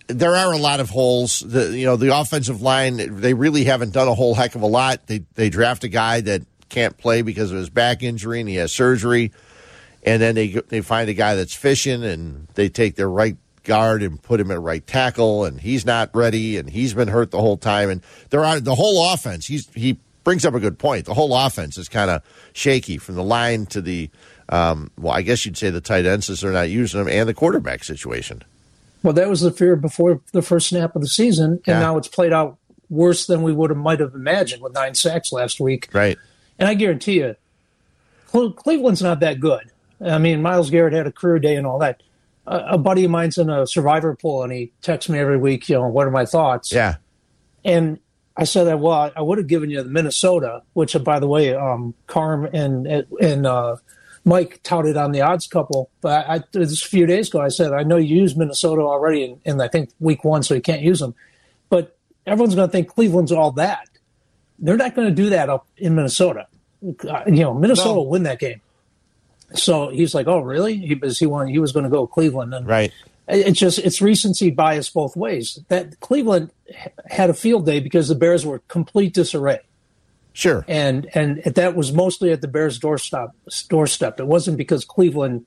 there 0.07 0.35
are 0.35 0.51
a 0.51 0.57
lot 0.57 0.79
of 0.79 0.89
holes. 0.89 1.39
The 1.39 1.77
you 1.77 1.85
know 1.85 1.95
the 1.95 2.17
offensive 2.17 2.61
line 2.61 3.19
they 3.19 3.33
really 3.33 3.63
haven't 3.63 3.93
done 3.93 4.07
a 4.07 4.13
whole 4.13 4.33
heck 4.33 4.55
of 4.55 4.61
a 4.61 4.67
lot. 4.67 5.07
They 5.07 5.23
they 5.35 5.49
draft 5.49 5.83
a 5.83 5.87
guy 5.87 6.21
that 6.21 6.41
can't 6.69 6.97
play 6.97 7.21
because 7.21 7.51
of 7.51 7.57
his 7.57 7.69
back 7.69 8.01
injury 8.03 8.39
and 8.39 8.49
he 8.49 8.55
has 8.55 8.71
surgery, 8.71 9.31
and 10.03 10.21
then 10.21 10.35
they 10.35 10.47
they 10.47 10.81
find 10.81 11.09
a 11.09 11.13
guy 11.13 11.35
that's 11.35 11.53
fishing 11.53 12.03
and 12.03 12.47
they 12.55 12.69
take 12.69 12.95
their 12.95 13.09
right 13.09 13.37
guard 13.63 14.01
and 14.01 14.21
put 14.21 14.39
him 14.39 14.49
at 14.49 14.59
right 14.59 14.85
tackle 14.87 15.45
and 15.45 15.61
he's 15.61 15.85
not 15.85 16.09
ready 16.15 16.57
and 16.57 16.67
he's 16.71 16.95
been 16.95 17.07
hurt 17.07 17.29
the 17.29 17.39
whole 17.39 17.57
time 17.57 17.91
and 17.91 18.01
there 18.31 18.43
are 18.43 18.59
the 18.59 18.75
whole 18.75 19.13
offense. 19.13 19.45
He's 19.45 19.69
he 19.75 19.99
brings 20.23 20.45
up 20.45 20.53
a 20.53 20.59
good 20.59 20.77
point. 20.79 21.05
The 21.05 21.13
whole 21.13 21.35
offense 21.35 21.77
is 21.77 21.89
kind 21.89 22.09
of 22.09 22.21
shaky 22.53 22.97
from 22.97 23.15
the 23.15 23.23
line 23.23 23.65
to 23.67 23.81
the, 23.81 24.09
um, 24.49 24.91
well, 24.97 25.13
I 25.13 25.21
guess 25.21 25.45
you'd 25.45 25.57
say 25.57 25.69
the 25.69 25.81
tight 25.81 26.05
ends 26.05 26.27
since 26.27 26.41
they're 26.41 26.51
not 26.51 26.69
using 26.69 26.99
them, 26.99 27.09
and 27.09 27.27
the 27.27 27.33
quarterback 27.33 27.83
situation. 27.83 28.43
Well, 29.03 29.13
that 29.13 29.29
was 29.29 29.41
the 29.41 29.51
fear 29.51 29.75
before 29.75 30.21
the 30.31 30.41
first 30.41 30.69
snap 30.69 30.95
of 30.95 31.01
the 31.01 31.07
season, 31.07 31.51
and 31.53 31.61
yeah. 31.65 31.79
now 31.79 31.97
it's 31.97 32.07
played 32.07 32.33
out 32.33 32.57
worse 32.89 33.25
than 33.25 33.41
we 33.41 33.51
would 33.51 33.69
have 33.69 33.79
might 33.79 33.99
have 33.99 34.13
imagined 34.13 34.61
with 34.61 34.73
nine 34.73 34.93
sacks 34.93 35.31
last 35.31 35.59
week. 35.59 35.89
Right. 35.93 36.17
And 36.59 36.69
I 36.69 36.75
guarantee 36.75 37.19
you, 37.19 37.35
Cleveland's 38.31 39.01
not 39.01 39.21
that 39.21 39.39
good. 39.39 39.71
I 40.03 40.17
mean, 40.17 40.41
Myles 40.41 40.69
Garrett 40.69 40.93
had 40.93 41.07
a 41.07 41.11
career 41.11 41.39
day 41.39 41.55
and 41.55 41.65
all 41.65 41.79
that. 41.79 42.03
a 42.45 42.77
buddy 42.77 43.05
of 43.05 43.11
mine's 43.11 43.37
in 43.37 43.49
a 43.49 43.65
survivor 43.67 44.15
pool, 44.15 44.43
and 44.43 44.51
he 44.51 44.71
texts 44.81 45.09
me 45.09 45.19
every 45.19 45.37
week. 45.37 45.69
You 45.69 45.75
know, 45.75 45.87
what 45.87 46.07
are 46.07 46.11
my 46.11 46.25
thoughts? 46.25 46.71
Yeah. 46.71 46.95
And 47.63 47.99
I 48.37 48.45
said 48.45 48.65
that 48.65 48.79
well, 48.79 49.11
I 49.15 49.21
would 49.21 49.37
have 49.37 49.47
given 49.47 49.69
you 49.69 49.83
the 49.83 49.89
Minnesota, 49.89 50.61
which 50.73 50.95
by 51.03 51.19
the 51.19 51.27
way, 51.27 51.53
um, 51.53 51.93
Carm 52.07 52.45
and 52.53 52.87
and 52.87 53.45
uh, 53.45 53.75
Mike 54.23 54.61
touted 54.63 54.97
on 54.97 55.11
the 55.11 55.21
odds 55.21 55.47
couple, 55.47 55.89
but 56.01 56.27
I, 56.29 56.43
this 56.51 56.83
a 56.85 56.87
few 56.89 57.05
days 57.05 57.27
ago 57.29 57.41
I 57.41 57.49
said 57.49 57.73
I 57.73 57.83
know 57.83 57.97
you 57.97 58.15
used 58.21 58.37
Minnesota 58.37 58.81
already 58.81 59.23
in, 59.23 59.41
in 59.45 59.61
I 59.61 59.67
think 59.67 59.89
week 59.99 60.23
one, 60.23 60.43
so 60.43 60.53
you 60.53 60.61
can't 60.61 60.81
use 60.81 60.99
them. 60.99 61.13
But 61.69 61.97
everyone's 62.25 62.55
going 62.55 62.67
to 62.67 62.71
think 62.71 62.87
Cleveland's 62.89 63.31
all 63.31 63.51
that. 63.53 63.87
They're 64.59 64.77
not 64.77 64.95
going 64.95 65.07
to 65.09 65.13
do 65.15 65.29
that 65.31 65.49
up 65.49 65.65
in 65.77 65.95
Minnesota. 65.95 66.47
Uh, 66.83 67.23
You 67.25 67.41
know, 67.43 67.53
Minnesota 67.53 67.89
No. 67.89 67.95
will 67.95 68.09
win 68.09 68.23
that 68.23 68.39
game. 68.39 68.61
So 69.53 69.89
he's 69.89 70.15
like, 70.15 70.27
"Oh, 70.27 70.39
really?" 70.39 70.77
He 70.77 70.95
was 70.95 71.19
he 71.19 71.25
wanted, 71.25 71.51
he 71.51 71.59
was 71.59 71.71
going 71.73 71.83
to 71.83 71.89
go 71.89 72.07
Cleveland, 72.07 72.53
and 72.53 72.65
Right. 72.65 72.93
It- 73.31 73.47
it's 73.47 73.59
just 73.59 73.79
it's 73.79 74.01
recency 74.01 74.51
bias 74.51 74.89
both 74.89 75.15
ways. 75.15 75.59
That 75.69 75.99
Cleveland 76.01 76.51
had 77.07 77.29
a 77.29 77.33
field 77.33 77.65
day 77.65 77.79
because 77.79 78.07
the 78.07 78.15
Bears 78.15 78.45
were 78.45 78.59
complete 78.67 79.13
disarray 79.13 79.59
Sure. 80.33 80.63
and 80.67 81.07
and 81.13 81.43
that 81.43 81.75
was 81.75 81.91
mostly 81.91 82.31
at 82.31 82.41
the 82.41 82.47
Bears' 82.47 82.77
doorstep. 82.79 83.31
Doorstep. 83.69 84.19
It 84.19 84.27
wasn't 84.27 84.57
because 84.57 84.85
Cleveland, 84.85 85.45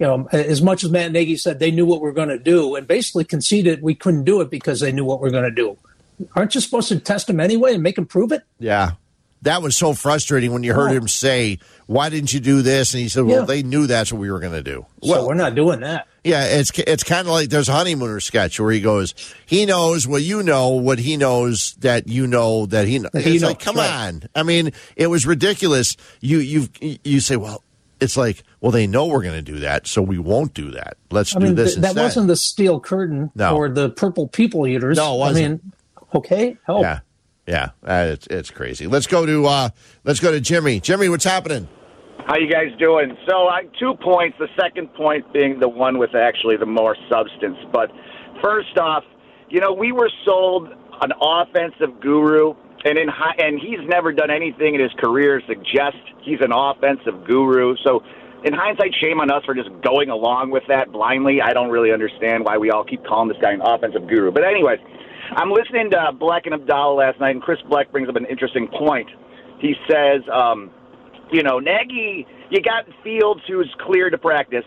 you 0.00 0.06
know, 0.06 0.28
as 0.32 0.60
much 0.62 0.82
as 0.84 0.90
Matt 0.90 1.12
Nagy 1.12 1.36
said 1.36 1.58
they 1.60 1.70
knew 1.70 1.86
what 1.86 2.00
we 2.00 2.08
are 2.08 2.12
going 2.12 2.28
to 2.30 2.38
do, 2.38 2.74
and 2.74 2.86
basically 2.86 3.24
conceded 3.24 3.82
we 3.82 3.94
couldn't 3.94 4.24
do 4.24 4.40
it 4.40 4.50
because 4.50 4.80
they 4.80 4.92
knew 4.92 5.04
what 5.04 5.20
we 5.20 5.28
are 5.28 5.32
going 5.32 5.44
to 5.44 5.50
do. 5.50 5.76
Aren't 6.36 6.54
you 6.54 6.60
supposed 6.60 6.88
to 6.88 6.98
test 7.00 7.26
them 7.26 7.40
anyway 7.40 7.74
and 7.74 7.82
make 7.82 7.96
them 7.96 8.06
prove 8.06 8.32
it? 8.32 8.42
Yeah. 8.58 8.92
That 9.42 9.60
was 9.62 9.76
so 9.76 9.92
frustrating 9.94 10.52
when 10.52 10.62
you 10.62 10.72
heard 10.72 10.90
Oh. 10.92 10.94
him 10.94 11.08
say, 11.08 11.58
Why 11.86 12.08
didn't 12.08 12.32
you 12.32 12.40
do 12.40 12.62
this? 12.62 12.94
And 12.94 13.02
he 13.02 13.08
said, 13.10 13.24
Well, 13.24 13.40
Yeah. 13.40 13.44
they 13.46 13.62
knew 13.62 13.86
that's 13.86 14.10
what 14.12 14.18
we 14.20 14.30
were 14.30 14.40
going 14.40 14.52
to 14.54 14.62
do. 14.62 14.86
So 15.02 15.10
Well, 15.10 15.26
we're 15.28 15.34
not 15.34 15.54
doing 15.54 15.80
that. 15.80 16.06
Yeah, 16.24 16.44
it's 16.46 16.70
it's 16.78 17.04
kind 17.04 17.26
of 17.28 17.32
like 17.32 17.50
there's 17.50 17.68
a 17.68 17.72
honeymooner 17.72 18.18
sketch 18.20 18.58
where 18.58 18.72
he 18.72 18.80
goes, 18.80 19.14
He 19.46 19.66
knows 19.66 20.06
what 20.08 20.22
you 20.22 20.42
know, 20.42 20.70
what 20.70 20.98
he 20.98 21.16
knows 21.16 21.74
that 21.80 22.08
you 22.08 22.26
know 22.26 22.66
that 22.66 22.86
he 22.88 22.98
knows. 22.98 23.10
He 23.14 23.34
It's 23.34 23.42
knows, 23.42 23.50
like, 23.50 23.60
come 23.60 23.76
right. 23.76 23.90
on. 24.08 24.22
I 24.34 24.42
mean, 24.42 24.72
it 24.96 25.08
was 25.08 25.26
ridiculous. 25.26 25.96
You 26.20 26.38
you 26.38 26.68
you 27.04 27.20
say, 27.20 27.36
Well, 27.36 27.62
it's 28.00 28.16
like, 28.16 28.42
well, 28.60 28.72
they 28.72 28.86
know 28.86 29.06
we're 29.06 29.22
going 29.22 29.34
to 29.42 29.52
do 29.52 29.60
that, 29.60 29.86
so 29.86 30.02
we 30.02 30.18
won't 30.18 30.52
do 30.54 30.70
that. 30.72 30.96
Let's 31.10 31.34
I 31.36 31.38
do 31.38 31.46
mean, 31.46 31.54
this 31.54 31.74
th- 31.74 31.82
that 31.82 31.88
instead. 31.90 32.02
wasn't 32.02 32.26
the 32.28 32.36
steel 32.36 32.80
curtain 32.80 33.30
No. 33.34 33.56
or 33.56 33.68
the 33.68 33.90
purple 33.90 34.26
people 34.26 34.66
eaters. 34.66 34.96
No, 34.96 35.14
it 35.14 35.18
wasn't. 35.18 35.44
I 35.44 35.48
mean, 35.48 35.72
okay, 36.16 36.56
help. 36.66 36.82
Yeah, 36.82 37.00
yeah, 37.46 37.70
uh, 37.86 38.08
it's 38.12 38.26
it's 38.28 38.50
crazy. 38.50 38.86
Let's 38.86 39.06
go 39.06 39.24
to 39.26 39.46
uh, 39.46 39.68
let's 40.04 40.20
go 40.20 40.32
to 40.32 40.40
Jimmy. 40.40 40.80
Jimmy, 40.80 41.08
what's 41.08 41.24
happening? 41.24 41.68
How 42.26 42.36
you 42.38 42.50
guys 42.50 42.68
doing? 42.78 43.16
So, 43.28 43.48
I, 43.48 43.64
two 43.78 43.94
points. 44.02 44.36
The 44.38 44.48
second 44.58 44.92
point 44.94 45.30
being 45.32 45.60
the 45.60 45.68
one 45.68 45.98
with 45.98 46.14
actually 46.14 46.56
the 46.56 46.66
more 46.66 46.96
substance. 47.10 47.58
But 47.70 47.90
first 48.42 48.78
off, 48.78 49.04
you 49.50 49.60
know, 49.60 49.72
we 49.74 49.92
were 49.92 50.10
sold 50.24 50.68
an 51.02 51.12
offensive 51.20 52.00
guru, 52.00 52.54
and 52.86 52.96
in 52.96 53.08
hi- 53.08 53.34
and 53.38 53.60
he's 53.60 53.80
never 53.88 54.10
done 54.10 54.30
anything 54.30 54.74
in 54.74 54.80
his 54.80 54.92
career 54.98 55.40
to 55.40 55.46
suggest 55.46 55.98
he's 56.22 56.40
an 56.40 56.50
offensive 56.50 57.26
guru. 57.26 57.76
So, 57.84 58.02
in 58.44 58.54
hindsight, 58.54 58.94
shame 59.02 59.20
on 59.20 59.30
us 59.30 59.44
for 59.44 59.54
just 59.54 59.68
going 59.82 60.08
along 60.08 60.50
with 60.50 60.62
that 60.68 60.92
blindly. 60.92 61.42
I 61.42 61.52
don't 61.52 61.70
really 61.70 61.92
understand 61.92 62.44
why 62.44 62.56
we 62.56 62.70
all 62.70 62.84
keep 62.84 63.04
calling 63.04 63.28
this 63.28 63.38
guy 63.42 63.52
an 63.52 63.60
offensive 63.60 64.08
guru. 64.08 64.30
But 64.30 64.44
anyways, 64.44 64.78
I'm 65.32 65.50
listening 65.50 65.90
to 65.90 66.12
Black 66.18 66.46
and 66.46 66.54
Abdallah 66.54 66.94
last 66.94 67.20
night, 67.20 67.32
and 67.32 67.42
Chris 67.42 67.58
Black 67.68 67.92
brings 67.92 68.08
up 68.08 68.16
an 68.16 68.24
interesting 68.26 68.66
point. 68.68 69.10
He 69.58 69.74
says. 69.90 70.22
Um, 70.32 70.70
you 71.34 71.42
know, 71.42 71.58
Nagy, 71.58 72.26
you 72.48 72.60
got 72.62 72.84
Fields, 73.02 73.40
who's 73.48 73.74
clear 73.80 74.08
to 74.08 74.16
practice, 74.16 74.64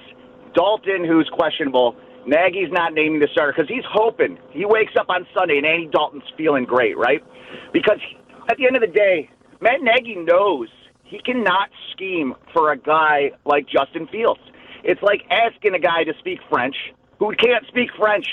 Dalton, 0.54 1.06
who's 1.06 1.30
questionable. 1.32 1.96
Nagy's 2.26 2.70
not 2.72 2.94
naming 2.94 3.22
the 3.22 3.30
starter 3.32 3.54
because 3.56 3.70
he's 3.70 3.86
hoping 3.90 4.38
he 4.52 4.66
wakes 4.66 4.92
up 5.00 5.10
on 5.10 5.26
Sunday 5.34 5.58
and 5.58 5.66
Andy 5.66 5.88
Dalton's 5.88 6.30
feeling 6.36 6.66
great, 6.66 6.98
right? 6.98 7.24
Because 7.72 8.00
at 8.50 8.58
the 8.58 8.68
end 8.68 8.76
of 8.76 8.82
the 8.82 8.94
day, 8.94 9.30
Matt 9.62 9.82
Nagy 9.82 10.16
knows 10.16 10.68
he 11.06 11.20
cannot 11.20 11.70
scheme 11.94 12.36
for 12.52 12.74
a 12.74 12.78
guy 12.78 13.32
like 13.46 13.66
Justin 13.70 14.06
Fields. 14.08 14.42
It's 14.84 15.02
like 15.02 15.22
asking 15.32 15.74
a 15.74 15.80
guy 15.80 16.04
to 16.04 16.14
speak 16.20 16.40
French 16.50 16.76
who 17.18 17.34
can't 17.36 17.66
speak 17.68 17.92
French. 17.98 18.28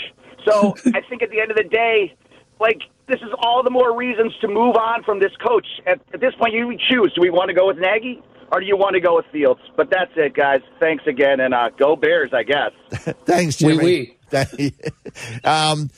So 0.45 0.75
I 0.87 1.03
think 1.09 1.23
at 1.23 1.31
the 1.31 1.41
end 1.41 1.53
of 1.53 1.57
the 1.57 1.63
day, 1.63 2.17
like 2.59 2.83
this 3.07 3.21
is 3.21 3.31
all 3.39 3.63
the 3.63 3.71
more 3.71 3.97
reasons 3.97 4.33
to 4.41 4.49
move 4.49 4.77
on 4.77 5.03
from 5.05 5.21
this 5.21 5.33
coach. 5.47 5.67
At, 5.87 6.01
at 6.13 6.21
this 6.21 6.35
point, 6.35 6.55
you 6.55 6.77
choose: 6.91 7.13
do 7.15 7.21
we 7.21 7.31
want 7.31 7.49
to 7.49 7.55
go 7.55 7.67
with 7.67 7.79
Nagy 7.79 8.23
or 8.53 8.61
do 8.61 8.67
you 8.67 8.77
want 8.77 8.95
to 8.95 9.01
go 9.01 9.17
with 9.17 9.27
Fields? 9.33 9.61
But 9.77 9.91
that's 9.91 10.13
it, 10.17 10.35
guys. 10.35 10.61
Thanks 10.79 11.05
again, 11.07 11.41
and 11.41 11.53
uh, 11.53 11.71
go 11.77 11.97
Bears, 11.97 12.31
I 12.33 12.43
guess. 12.43 12.71
Thanks, 13.25 13.61
Oui, 13.63 14.17
Jimmy. 14.31 14.75
um, 15.45 15.91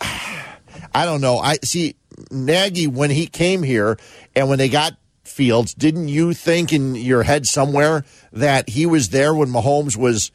I 0.00 1.04
don't 1.04 1.20
know. 1.20 1.38
I 1.38 1.58
see 1.62 1.96
Nagy 2.30 2.86
when 2.86 3.10
he 3.10 3.26
came 3.26 3.62
here 3.62 3.98
and 4.34 4.48
when 4.48 4.58
they 4.58 4.68
got 4.68 4.96
Fields. 5.24 5.74
Didn't 5.74 6.08
you 6.08 6.32
think 6.32 6.72
in 6.72 6.94
your 6.94 7.22
head 7.22 7.46
somewhere 7.46 8.04
that 8.32 8.70
he 8.70 8.86
was 8.86 9.10
there 9.10 9.34
when 9.34 9.48
Mahomes 9.48 9.96
was 9.96 10.30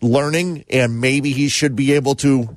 learning 0.00 0.64
and 0.68 1.00
maybe 1.00 1.30
he 1.30 1.48
should 1.48 1.76
be 1.76 1.92
able 1.92 2.16
to 2.16 2.56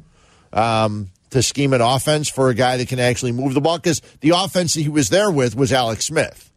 um, 0.52 1.12
to 1.36 1.44
scheme 1.44 1.74
an 1.74 1.82
offense 1.82 2.28
for 2.30 2.50
a 2.50 2.54
guy 2.56 2.78
that 2.78 2.88
can 2.88 3.00
actually 3.00 3.32
move 3.32 3.54
the 3.54 3.62
ball? 3.62 3.78
Because 3.78 4.02
the 4.22 4.32
offense 4.32 4.74
that 4.74 4.82
he 4.82 4.90
was 4.90 5.10
there 5.10 5.30
with 5.32 5.56
was 5.56 5.72
Alex 5.72 6.06
Smith. 6.06 6.52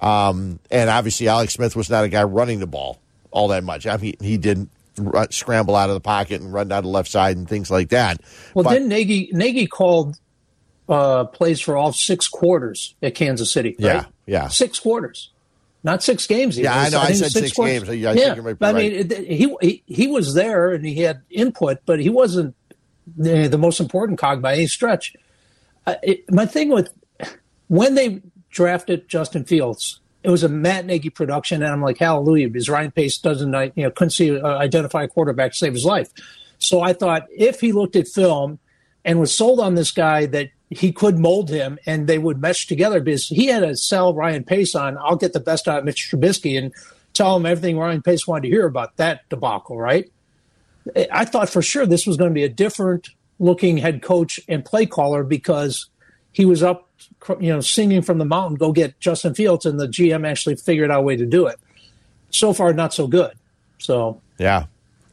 Um, 0.00 0.58
and 0.70 0.88
obviously, 0.90 1.28
Alex 1.28 1.54
Smith 1.54 1.74
was 1.74 1.90
not 1.90 2.04
a 2.04 2.08
guy 2.08 2.22
running 2.22 2.60
the 2.60 2.66
ball 2.66 3.00
all 3.30 3.48
that 3.48 3.64
much. 3.64 3.86
I 3.86 3.96
mean, 3.96 4.14
he, 4.20 4.28
he 4.30 4.36
did 4.38 4.68
run, 4.96 5.30
scramble 5.30 5.74
out 5.76 5.90
of 5.90 5.94
the 5.94 6.00
pocket 6.00 6.40
and 6.40 6.52
run 6.52 6.68
down 6.68 6.82
the 6.84 6.88
left 6.88 7.10
side 7.10 7.36
and 7.36 7.48
things 7.48 7.70
like 7.70 7.90
that. 7.90 8.20
Well, 8.54 8.64
But- 8.64 8.70
then 8.74 8.88
Nagy 8.88 9.30
Nagy 9.32 9.66
called 9.66 10.18
uh, 10.88 11.24
plays 11.24 11.60
for 11.60 11.76
all 11.76 11.92
six 11.92 12.28
quarters 12.28 12.94
at 13.02 13.14
Kansas 13.14 13.50
City. 13.52 13.76
Yeah, 13.78 13.92
right? 13.92 14.06
yeah. 14.26 14.48
six 14.48 14.78
quarters, 14.78 15.30
not 15.82 16.02
six 16.02 16.26
games. 16.26 16.58
Yeah, 16.58 16.74
I 16.78 16.88
know. 16.88 17.00
I 17.00 17.06
think 17.06 17.18
said 17.18 17.32
six 17.32 17.52
quarters. 17.52 17.84
games. 17.84 18.06
I- 18.06 18.10
I 18.10 18.14
think 18.14 18.36
you 18.36 18.42
might 18.42 18.52
be 18.52 18.58
but 18.58 18.74
I 18.74 18.78
mean, 18.78 19.10
he, 19.26 19.54
he 19.60 19.82
he 19.86 20.06
was 20.06 20.34
there 20.34 20.72
and 20.72 20.86
he 20.86 21.02
had 21.02 21.22
input, 21.28 21.78
but 21.84 22.00
he 22.00 22.08
wasn't 22.08 22.54
the, 23.16 23.48
the 23.48 23.58
most 23.58 23.80
important 23.80 24.18
cog 24.18 24.42
by 24.42 24.54
any 24.54 24.66
stretch. 24.66 25.14
Uh, 25.86 25.94
it, 26.02 26.30
my 26.30 26.46
thing 26.46 26.70
with 26.70 26.92
when 27.68 27.94
they 27.94 28.22
drafted 28.50 29.08
Justin 29.08 29.44
Fields, 29.44 30.00
it 30.22 30.30
was 30.30 30.42
a 30.42 30.48
Matt 30.48 30.86
Nagy 30.86 31.10
production, 31.10 31.62
and 31.62 31.72
I'm 31.72 31.82
like, 31.82 31.98
hallelujah, 31.98 32.48
because 32.48 32.68
Ryan 32.68 32.90
Pace 32.90 33.18
doesn't, 33.18 33.54
uh, 33.54 33.68
you 33.74 33.84
know, 33.84 33.90
couldn't 33.90 34.10
see 34.10 34.38
uh, 34.38 34.58
identify 34.58 35.04
a 35.04 35.08
quarterback 35.08 35.52
to 35.52 35.56
save 35.56 35.74
his 35.74 35.84
life. 35.84 36.10
So 36.58 36.80
I 36.80 36.92
thought 36.92 37.26
if 37.30 37.60
he 37.60 37.72
looked 37.72 37.96
at 37.96 38.08
film 38.08 38.58
and 39.04 39.20
was 39.20 39.32
sold 39.32 39.60
on 39.60 39.74
this 39.74 39.90
guy 39.92 40.26
that 40.26 40.50
he 40.70 40.92
could 40.92 41.18
mold 41.18 41.48
him 41.48 41.78
and 41.86 42.06
they 42.06 42.18
would 42.18 42.40
mesh 42.40 42.66
together 42.66 43.00
because 43.00 43.28
he 43.28 43.46
had 43.46 43.60
to 43.60 43.76
sell 43.76 44.12
Ryan 44.12 44.44
Pace 44.44 44.74
on, 44.74 44.98
I'll 44.98 45.16
get 45.16 45.32
the 45.32 45.40
best 45.40 45.68
out 45.68 45.78
of 45.78 45.84
Mitch 45.84 46.10
Trubisky 46.10 46.58
and 46.58 46.72
tell 47.14 47.36
him 47.36 47.46
everything 47.46 47.78
Ryan 47.78 48.02
Pace 48.02 48.26
wanted 48.26 48.42
to 48.42 48.48
hear 48.48 48.66
about 48.66 48.96
that 48.96 49.28
debacle, 49.28 49.78
right? 49.78 50.10
I 51.12 51.24
thought 51.24 51.48
for 51.48 51.62
sure 51.62 51.86
this 51.86 52.06
was 52.06 52.16
going 52.16 52.30
to 52.30 52.34
be 52.34 52.44
a 52.44 52.48
different 52.48 53.08
looking 53.38 53.78
head 53.78 54.02
coach 54.02 54.40
and 54.48 54.64
play 54.64 54.86
caller 54.86 55.22
because 55.22 55.88
he 56.32 56.44
was 56.44 56.62
up, 56.62 56.88
you 57.40 57.52
know, 57.52 57.60
singing 57.60 58.02
from 58.02 58.18
the 58.18 58.24
mountain, 58.24 58.56
go 58.56 58.72
get 58.72 58.98
Justin 59.00 59.34
Fields, 59.34 59.66
and 59.66 59.78
the 59.78 59.86
GM 59.86 60.26
actually 60.26 60.56
figured 60.56 60.90
out 60.90 61.00
a 61.00 61.02
way 61.02 61.16
to 61.16 61.26
do 61.26 61.46
it. 61.46 61.58
So 62.30 62.52
far, 62.52 62.72
not 62.72 62.92
so 62.92 63.06
good. 63.06 63.32
So 63.78 64.20
yeah. 64.38 64.66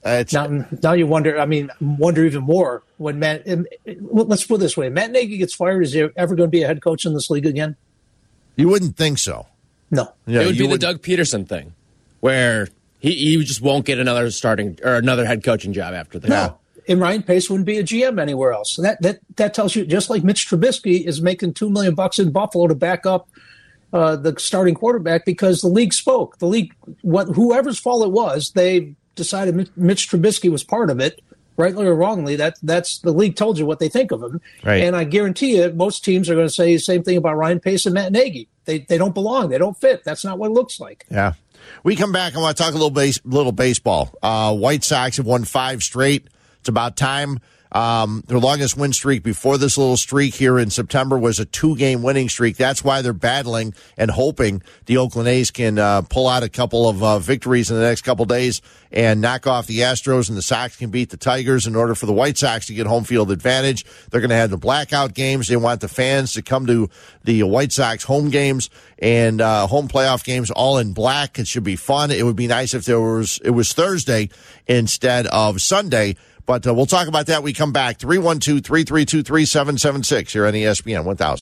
Uh, 0.05 0.19
it's, 0.19 0.33
now, 0.33 0.67
now 0.83 0.93
you 0.93 1.07
wonder. 1.07 1.39
I 1.39 1.47
mean, 1.47 1.71
wonder 1.81 2.23
even 2.25 2.43
more 2.43 2.83
when 2.97 3.17
Matt. 3.17 3.47
Let's 3.85 4.45
put 4.45 4.55
it 4.55 4.57
this 4.59 4.77
way: 4.77 4.89
Matt 4.89 5.11
Nagy 5.11 5.37
gets 5.37 5.55
fired. 5.55 5.81
Is 5.81 5.93
he 5.93 6.07
ever 6.15 6.35
going 6.35 6.47
to 6.47 6.51
be 6.51 6.61
a 6.61 6.67
head 6.67 6.83
coach 6.83 7.05
in 7.05 7.15
this 7.15 7.31
league 7.31 7.47
again? 7.47 7.75
you 8.55 8.69
wouldn't 8.69 8.95
think 8.95 9.17
so. 9.17 9.47
No. 9.91 10.13
Yeah, 10.25 10.41
it 10.41 10.45
would 10.47 10.57
you 10.57 10.67
be 10.67 10.73
the 10.73 10.79
Doug 10.79 11.01
Pederson 11.01 11.47
thing, 11.47 11.73
where 12.19 12.69
he, 13.05 13.37
he 13.37 13.43
just 13.43 13.61
won't 13.61 13.85
get 13.85 13.99
another 13.99 14.31
starting 14.31 14.79
or 14.83 14.95
another 14.95 15.25
head 15.25 15.43
coaching 15.43 15.73
job 15.73 15.93
after 15.93 16.17
that. 16.19 16.27
No. 16.27 16.57
And 16.87 16.99
Ryan 16.99 17.21
Pace 17.23 17.49
wouldn't 17.49 17.65
be 17.67 17.77
a 17.77 17.83
GM 17.83 18.19
anywhere 18.19 18.51
else. 18.51 18.77
And 18.77 18.85
that 18.85 19.01
that 19.01 19.19
that 19.35 19.53
tells 19.53 19.75
you 19.75 19.85
just 19.85 20.09
like 20.09 20.23
Mitch 20.23 20.47
Trubisky 20.47 21.05
is 21.05 21.21
making 21.21 21.53
two 21.53 21.69
million 21.69 21.93
bucks 21.93 22.17
in 22.19 22.31
Buffalo 22.31 22.67
to 22.67 22.75
back 22.75 23.05
up 23.05 23.29
uh, 23.93 24.15
the 24.15 24.35
starting 24.39 24.73
quarterback 24.73 25.23
because 25.23 25.61
the 25.61 25.67
league 25.67 25.93
spoke. 25.93 26.39
The 26.39 26.47
league, 26.47 26.73
what 27.01 27.27
whoever's 27.29 27.79
fault 27.79 28.05
it 28.05 28.11
was, 28.11 28.51
they 28.51 28.95
decided 29.15 29.55
Mitch- 29.55 29.71
Mitch 29.75 30.09
Trubisky 30.09 30.51
was 30.51 30.63
part 30.63 30.89
of 30.89 30.99
it, 30.99 31.21
rightly 31.57 31.85
or 31.85 31.95
wrongly. 31.95 32.35
That 32.35 32.57
that's 32.63 32.99
the 32.99 33.13
league 33.13 33.35
told 33.35 33.57
you 33.59 33.65
what 33.65 33.79
they 33.79 33.89
think 33.89 34.11
of 34.11 34.21
him. 34.21 34.41
Right. 34.63 34.83
And 34.83 34.95
I 34.95 35.03
guarantee 35.03 35.57
you, 35.57 35.71
most 35.73 36.03
teams 36.03 36.29
are 36.29 36.35
going 36.35 36.47
to 36.47 36.53
say 36.53 36.73
the 36.73 36.79
same 36.79 37.03
thing 37.03 37.17
about 37.17 37.37
Ryan 37.37 37.59
Pace 37.59 37.85
and 37.85 37.93
Matt 37.93 38.11
Nagy. 38.11 38.47
They 38.65 38.79
they 38.79 38.97
don't 38.97 39.13
belong. 39.13 39.49
They 39.49 39.57
don't 39.57 39.77
fit. 39.77 40.03
That's 40.03 40.25
not 40.25 40.39
what 40.39 40.47
it 40.47 40.53
looks 40.53 40.79
like. 40.79 41.05
Yeah. 41.09 41.33
We 41.83 41.95
come 41.95 42.11
back. 42.11 42.35
I 42.35 42.39
want 42.39 42.57
to 42.57 42.63
talk 42.63 42.71
a 42.71 42.75
little 42.75 42.89
base, 42.89 43.19
little 43.23 43.51
baseball. 43.51 44.13
Uh, 44.21 44.55
White 44.55 44.83
Sox 44.83 45.17
have 45.17 45.25
won 45.25 45.43
five 45.43 45.83
straight. 45.83 46.27
It's 46.59 46.69
about 46.69 46.97
time. 46.97 47.39
Um, 47.75 48.23
their 48.27 48.39
longest 48.39 48.77
win 48.77 48.93
streak 48.93 49.21
before 49.21 49.57
this 49.57 49.77
little 49.77 49.97
streak 49.97 50.33
here 50.33 50.57
in 50.57 50.69
September 50.69 51.17
was 51.17 51.41
a 51.41 51.45
two 51.45 51.75
game 51.75 52.03
winning 52.03 52.29
streak. 52.29 52.55
That's 52.55 52.85
why 52.85 53.01
they're 53.01 53.11
battling 53.11 53.73
and 53.97 54.09
hoping 54.09 54.63
the 54.85 54.95
Oakland 54.95 55.27
A's 55.27 55.51
can 55.51 55.77
uh, 55.77 56.03
pull 56.03 56.29
out 56.29 56.41
a 56.41 56.47
couple 56.47 56.87
of 56.87 57.03
uh, 57.03 57.19
victories 57.19 57.69
in 57.69 57.75
the 57.75 57.83
next 57.83 58.03
couple 58.03 58.23
days 58.23 58.61
and 58.93 59.19
knock 59.19 59.45
off 59.45 59.67
the 59.67 59.79
Astros 59.79 60.29
and 60.29 60.37
the 60.37 60.41
Sox 60.41 60.77
can 60.77 60.89
beat 60.89 61.09
the 61.09 61.17
Tigers 61.17 61.67
in 61.67 61.75
order 61.75 61.95
for 61.95 62.05
the 62.05 62.13
White 62.13 62.37
Sox 62.37 62.67
to 62.67 62.73
get 62.73 62.87
home 62.87 63.03
field 63.03 63.29
advantage. 63.29 63.83
They're 64.09 64.21
going 64.21 64.29
to 64.29 64.37
have 64.37 64.51
the 64.51 64.57
blackout 64.57 65.13
games. 65.13 65.49
They 65.49 65.57
want 65.57 65.81
the 65.81 65.89
fans 65.89 66.31
to 66.33 66.41
come 66.41 66.65
to 66.67 66.89
the 67.25 67.43
White 67.43 67.73
Sox 67.73 68.05
home 68.05 68.29
games 68.29 68.69
and 68.99 69.41
uh, 69.41 69.67
home 69.67 69.89
playoff 69.89 70.23
games 70.23 70.49
all 70.49 70.77
in 70.77 70.93
black. 70.93 71.37
It 71.39 71.47
should 71.47 71.65
be 71.65 71.75
fun. 71.75 72.09
It 72.09 72.23
would 72.23 72.37
be 72.37 72.47
nice 72.47 72.73
if 72.73 72.85
there 72.85 73.01
was 73.01 73.37
it 73.43 73.49
was 73.49 73.73
Thursday 73.73 74.29
instead 74.65 75.27
of 75.27 75.61
Sunday. 75.61 76.15
But 76.45 76.67
uh, 76.67 76.73
we'll 76.73 76.85
talk 76.85 77.07
about 77.07 77.27
that. 77.27 77.43
We 77.43 77.53
come 77.53 77.71
back 77.71 77.97
312 77.97 78.63
332 78.63 79.23
3776 79.23 80.33
here 80.33 80.45
on 80.45 80.53
ESPN 80.53 81.03
1000. 81.03 81.39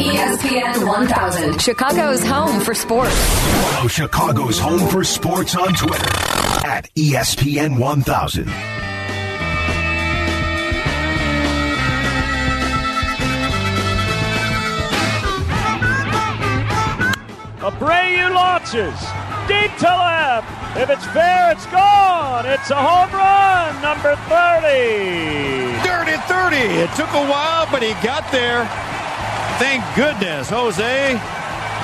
ESPN 0.00 0.86
1000, 0.86 1.60
Chicago's 1.60 2.24
home 2.24 2.60
for 2.60 2.74
sports. 2.74 3.14
Follow 3.14 3.88
Chicago's 3.88 4.58
home 4.58 4.88
for 4.88 5.04
sports 5.04 5.54
on 5.54 5.74
Twitter 5.74 6.08
at 6.66 6.88
ESPN 6.94 7.78
1000. 7.78 8.46
Abreu 17.60 18.34
launches 18.34 19.29
deep 19.50 19.76
to 19.78 19.90
left. 19.90 20.46
If 20.78 20.88
it's 20.90 21.04
fair, 21.06 21.50
it's 21.50 21.66
gone. 21.66 22.46
It's 22.46 22.70
a 22.70 22.78
home 22.78 23.10
run, 23.10 23.74
number 23.82 24.14
30. 24.30 25.82
Dirty 25.82 26.16
30. 26.30 26.56
It 26.78 26.90
took 26.94 27.10
a 27.10 27.26
while, 27.26 27.66
but 27.72 27.82
he 27.82 27.92
got 28.06 28.30
there. 28.30 28.64
Thank 29.58 29.82
goodness, 29.96 30.48
Jose. 30.48 31.14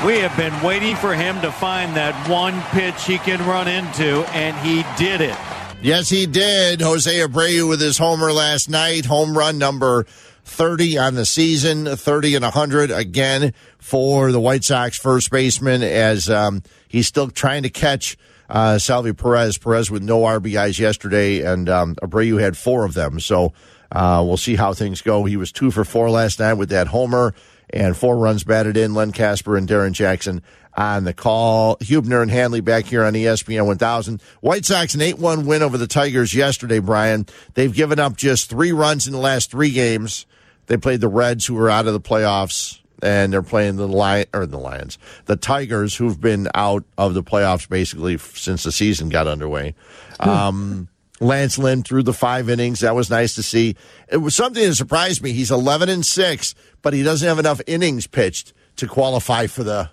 We 0.06 0.18
have 0.18 0.36
been 0.36 0.54
waiting 0.62 0.94
for 0.94 1.14
him 1.14 1.40
to 1.40 1.50
find 1.50 1.96
that 1.96 2.14
one 2.28 2.62
pitch 2.70 3.04
he 3.04 3.18
can 3.18 3.44
run 3.46 3.66
into, 3.66 4.24
and 4.30 4.56
he 4.58 4.84
did 4.96 5.20
it. 5.20 5.36
Yes, 5.82 6.08
he 6.08 6.26
did. 6.26 6.80
Jose 6.80 7.12
Abreu 7.12 7.68
with 7.68 7.80
his 7.80 7.98
homer 7.98 8.32
last 8.32 8.70
night. 8.70 9.06
Home 9.06 9.36
run 9.36 9.58
number 9.58 10.06
30 10.46 10.96
on 10.96 11.14
the 11.16 11.26
season, 11.26 11.86
30 11.86 12.36
and 12.36 12.42
100 12.44 12.90
again 12.92 13.52
for 13.78 14.30
the 14.30 14.40
White 14.40 14.62
Sox 14.64 14.96
first 14.96 15.30
baseman 15.30 15.82
as 15.82 16.30
um, 16.30 16.62
he's 16.88 17.08
still 17.08 17.28
trying 17.28 17.64
to 17.64 17.68
catch 17.68 18.16
uh, 18.48 18.78
Salvy 18.78 19.12
Perez. 19.12 19.58
Perez 19.58 19.90
with 19.90 20.02
no 20.02 20.20
RBIs 20.20 20.78
yesterday, 20.78 21.42
and 21.42 21.68
um, 21.68 21.96
Abreu 21.96 22.40
had 22.40 22.56
four 22.56 22.84
of 22.84 22.94
them. 22.94 23.18
So 23.18 23.52
uh, 23.90 24.22
we'll 24.24 24.36
see 24.36 24.54
how 24.54 24.72
things 24.72 25.02
go. 25.02 25.24
He 25.24 25.36
was 25.36 25.50
two 25.50 25.72
for 25.72 25.84
four 25.84 26.10
last 26.10 26.38
night 26.38 26.54
with 26.54 26.68
that 26.70 26.86
homer 26.86 27.34
and 27.70 27.96
four 27.96 28.16
runs 28.16 28.44
batted 28.44 28.76
in. 28.76 28.94
Len 28.94 29.10
Kasper 29.10 29.56
and 29.56 29.66
Darrin 29.66 29.92
Jackson 29.92 30.42
on 30.76 31.02
the 31.02 31.12
call. 31.12 31.76
Huebner 31.80 32.22
and 32.22 32.30
Hanley 32.30 32.60
back 32.60 32.84
here 32.84 33.02
on 33.02 33.14
ESPN 33.14 33.66
1000. 33.66 34.22
White 34.40 34.64
Sox 34.64 34.94
an 34.94 35.00
8-1 35.00 35.44
win 35.44 35.62
over 35.62 35.76
the 35.76 35.88
Tigers 35.88 36.34
yesterday, 36.34 36.78
Brian. 36.78 37.26
They've 37.54 37.74
given 37.74 37.98
up 37.98 38.16
just 38.16 38.48
three 38.48 38.70
runs 38.72 39.08
in 39.08 39.12
the 39.12 39.18
last 39.18 39.50
three 39.50 39.70
games. 39.70 40.24
They 40.66 40.76
played 40.76 41.00
the 41.00 41.08
Reds, 41.08 41.46
who 41.46 41.54
were 41.54 41.70
out 41.70 41.86
of 41.86 41.92
the 41.92 42.00
playoffs, 42.00 42.80
and 43.02 43.32
they're 43.32 43.42
playing 43.42 43.76
the 43.76 43.88
Lion 43.88 44.26
or 44.32 44.46
the 44.46 44.58
Lions, 44.58 44.98
the 45.26 45.36
Tigers, 45.36 45.94
who've 45.96 46.20
been 46.20 46.48
out 46.54 46.84
of 46.98 47.14
the 47.14 47.22
playoffs 47.22 47.68
basically 47.68 48.18
since 48.18 48.62
the 48.62 48.72
season 48.72 49.08
got 49.08 49.26
underway. 49.26 49.74
Um, 50.18 50.88
Lance 51.20 51.58
Lynn 51.58 51.82
threw 51.82 52.02
the 52.02 52.12
five 52.12 52.48
innings. 52.48 52.80
That 52.80 52.94
was 52.94 53.10
nice 53.10 53.34
to 53.36 53.42
see. 53.42 53.76
It 54.08 54.18
was 54.18 54.34
something 54.34 54.62
that 54.62 54.74
surprised 54.74 55.22
me. 55.22 55.32
He's 55.32 55.50
11 55.50 55.88
and 55.88 56.04
six, 56.04 56.54
but 56.82 56.92
he 56.94 57.02
doesn't 57.02 57.26
have 57.26 57.38
enough 57.38 57.60
innings 57.66 58.06
pitched 58.06 58.52
to 58.76 58.86
qualify 58.86 59.46
for 59.46 59.64
the 59.64 59.90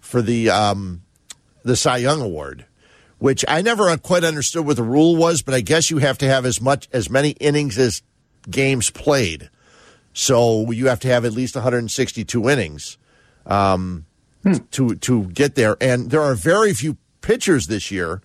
for 0.00 0.22
the 0.22 0.50
um, 0.50 1.02
the 1.62 1.76
Cy 1.76 1.98
Young 1.98 2.20
Award, 2.20 2.66
which 3.18 3.44
I 3.46 3.62
never 3.62 3.94
quite 3.98 4.24
understood 4.24 4.66
what 4.66 4.76
the 4.76 4.82
rule 4.82 5.16
was. 5.16 5.42
But 5.42 5.54
I 5.54 5.60
guess 5.60 5.90
you 5.90 5.98
have 5.98 6.18
to 6.18 6.26
have 6.26 6.46
as 6.46 6.60
much 6.60 6.88
as 6.92 7.10
many 7.10 7.30
innings 7.30 7.78
as 7.78 8.02
games 8.50 8.90
played. 8.90 9.50
So 10.14 10.70
you 10.70 10.88
have 10.88 11.00
to 11.00 11.08
have 11.08 11.24
at 11.24 11.32
least 11.32 11.56
162 11.56 12.48
innings 12.48 12.96
um, 13.44 14.06
to 14.70 14.94
to 14.94 15.24
get 15.24 15.56
there. 15.56 15.76
And 15.80 16.10
there 16.10 16.22
are 16.22 16.34
very 16.34 16.72
few 16.72 16.96
pitchers 17.20 17.66
this 17.66 17.90
year 17.90 18.22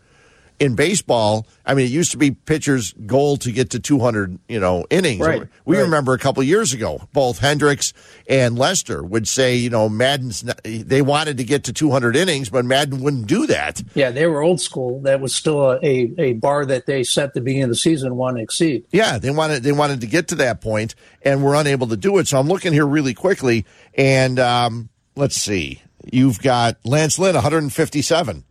in 0.60 0.76
baseball. 0.76 1.48
I 1.66 1.74
mean, 1.74 1.86
it 1.86 1.92
used 1.92 2.12
to 2.12 2.18
be 2.18 2.32
pitchers' 2.32 2.94
goal 3.06 3.38
to 3.38 3.52
get 3.52 3.72
to 3.72 3.80
200, 3.80 4.38
you 4.48 4.60
know, 4.60 4.86
innings. 4.90 5.26
Right, 5.26 5.44
we 5.66 5.78
right. 5.78 5.84
remember 5.84 6.14
a 6.14 6.20
couple 6.20 6.42
of 6.42 6.48
years 6.48 6.74
ago, 6.74 7.08
both 7.14 7.40
Hendricks 7.40 7.94
and 8.28 8.58
Lester 8.58 9.04
would 9.04 9.28
say, 9.28 9.56
you 9.56 9.70
know, 9.70 9.88
Maddon's 9.90 10.44
not, 10.44 10.60
they 10.64 11.02
wanted 11.02 11.38
to 11.38 11.44
get 11.44 11.64
to 11.66 11.74
200 11.74 12.16
innings, 12.16 12.50
but 12.50 12.66
Maddon 12.66 13.02
wouldn't 13.02 13.28
do 13.28 13.48
that. 13.48 13.82
Yeah, 13.96 14.12
they 14.12 14.28
were 14.28 14.42
old 14.42 14.60
school. 14.60 15.02
That 15.02 15.22
was 15.22 15.34
still 15.34 15.72
a, 15.72 15.80
a, 15.82 16.14
a 16.18 16.34
bar 16.34 16.66
that 16.66 16.86
they 16.86 17.04
set 17.04 17.30
at 17.30 17.34
the 17.34 17.42
beginning 17.42 17.64
of 17.64 17.70
the 17.70 17.76
season, 17.76 18.16
want 18.16 18.38
to 18.38 18.44
exceed. 18.44 18.86
Yeah, 18.92 19.18
they 19.18 19.30
wanted 19.30 19.64
they 19.64 19.72
wanted 19.72 20.02
to 20.02 20.08
get 20.08 20.28
to 20.30 20.36
that 20.36 20.62
point, 20.62 20.96
and 21.22 21.44
were 21.44 21.56
unable 21.56 21.88
to 21.88 21.98
do 21.98 22.18
it. 22.18 22.28
So 22.28 22.40
I'm 22.40 22.48
looking 22.48 22.74
here 22.74 22.86
really 22.86 23.14
quickly, 23.14 23.66
and 23.94 24.40
um, 24.40 24.90
let's 25.16 25.36
see. 25.36 25.82
You've 26.12 26.40
got 26.40 26.78
Lance 26.86 27.20
Lynn, 27.20 27.36
157, 27.36 28.44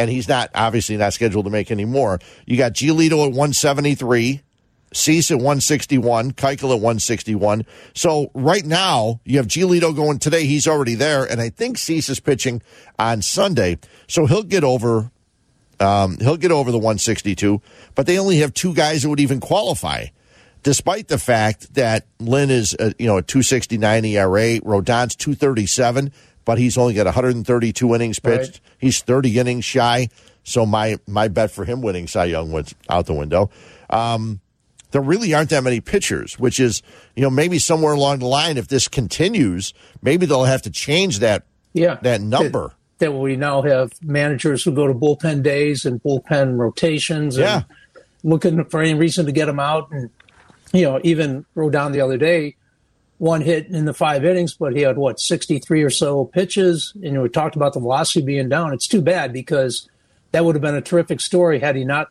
and 0.00 0.10
he's 0.10 0.28
not 0.28 0.50
obviously 0.54 0.96
not 0.96 1.12
scheduled 1.12 1.44
to 1.44 1.50
make 1.50 1.70
any 1.70 1.84
more. 1.84 2.18
You 2.46 2.56
got 2.56 2.72
Giolito 2.72 3.26
at 3.26 3.32
173. 3.32 4.40
Cease 4.92 5.30
at 5.30 5.36
161, 5.36 6.32
Keuchel 6.32 6.74
at 6.74 6.80
161. 6.80 7.64
So 7.94 8.32
right 8.34 8.64
now, 8.64 9.20
you 9.24 9.36
have 9.36 9.46
Giolito 9.46 9.94
going 9.94 10.18
today. 10.18 10.46
He's 10.46 10.66
already 10.66 10.96
there, 10.96 11.24
and 11.24 11.40
I 11.40 11.48
think 11.48 11.78
Cease 11.78 12.08
is 12.08 12.18
pitching 12.18 12.60
on 12.98 13.22
Sunday. 13.22 13.78
So 14.08 14.26
he'll 14.26 14.42
get 14.42 14.64
over 14.64 15.12
um, 15.78 16.18
he'll 16.18 16.36
get 16.36 16.50
over 16.50 16.72
the 16.72 16.78
162, 16.78 17.62
but 17.94 18.06
they 18.06 18.18
only 18.18 18.38
have 18.38 18.52
two 18.52 18.74
guys 18.74 19.02
that 19.02 19.08
would 19.08 19.20
even 19.20 19.38
qualify, 19.38 20.06
despite 20.64 21.06
the 21.06 21.18
fact 21.18 21.72
that 21.74 22.06
Lynn 22.18 22.50
is, 22.50 22.74
uh, 22.74 22.90
you 22.98 23.06
know, 23.06 23.18
a 23.18 23.22
269 23.22 24.04
ERA, 24.04 24.60
Rodon's 24.60 25.14
237, 25.14 26.12
but 26.50 26.58
he's 26.58 26.76
only 26.76 26.94
got 26.94 27.06
132 27.06 27.94
innings 27.94 28.18
pitched. 28.18 28.50
Right. 28.54 28.60
He's 28.78 29.00
30 29.02 29.38
innings 29.38 29.64
shy. 29.64 30.08
So 30.42 30.66
my 30.66 30.98
my 31.06 31.28
bet 31.28 31.52
for 31.52 31.64
him 31.64 31.80
winning 31.80 32.08
Cy 32.08 32.24
Young 32.24 32.50
was 32.50 32.74
out 32.88 33.06
the 33.06 33.14
window. 33.14 33.50
Um, 33.88 34.40
there 34.90 35.00
really 35.00 35.32
aren't 35.32 35.50
that 35.50 35.62
many 35.62 35.80
pitchers, 35.80 36.40
which 36.40 36.58
is, 36.58 36.82
you 37.14 37.22
know, 37.22 37.30
maybe 37.30 37.60
somewhere 37.60 37.92
along 37.92 38.18
the 38.18 38.26
line, 38.26 38.56
if 38.56 38.66
this 38.66 38.88
continues, 38.88 39.72
maybe 40.02 40.26
they'll 40.26 40.42
have 40.42 40.62
to 40.62 40.70
change 40.70 41.20
that 41.20 41.44
Yeah. 41.72 41.98
that 42.02 42.20
number. 42.20 42.72
That, 42.98 43.06
that 43.06 43.12
we 43.12 43.36
now 43.36 43.62
have 43.62 43.92
managers 44.02 44.64
who 44.64 44.72
go 44.72 44.88
to 44.88 44.94
bullpen 44.94 45.44
days 45.44 45.84
and 45.84 46.02
bullpen 46.02 46.56
rotations 46.58 47.36
and 47.36 47.44
Yeah. 47.44 47.62
looking 48.24 48.64
for 48.64 48.80
any 48.80 48.94
reason 48.94 49.24
to 49.26 49.30
get 49.32 49.46
them 49.46 49.60
out. 49.60 49.88
And, 49.92 50.10
you 50.72 50.82
know, 50.82 50.98
even 51.04 51.44
Rodon 51.56 51.92
the 51.92 52.00
other 52.00 52.16
day, 52.16 52.56
one 53.20 53.42
hit 53.42 53.66
in 53.66 53.84
the 53.84 53.92
five 53.92 54.24
innings, 54.24 54.54
but 54.54 54.74
he 54.74 54.80
had 54.80 54.96
what, 54.96 55.20
63 55.20 55.82
or 55.82 55.90
so 55.90 56.24
pitches. 56.24 56.94
And 57.04 57.20
we 57.20 57.28
talked 57.28 57.54
about 57.54 57.74
the 57.74 57.80
velocity 57.80 58.24
being 58.24 58.48
down. 58.48 58.72
It's 58.72 58.86
too 58.86 59.02
bad 59.02 59.30
because 59.30 59.90
that 60.32 60.42
would 60.42 60.54
have 60.54 60.62
been 60.62 60.74
a 60.74 60.80
terrific 60.80 61.20
story 61.20 61.58
had 61.60 61.76
he 61.76 61.84
not 61.84 62.08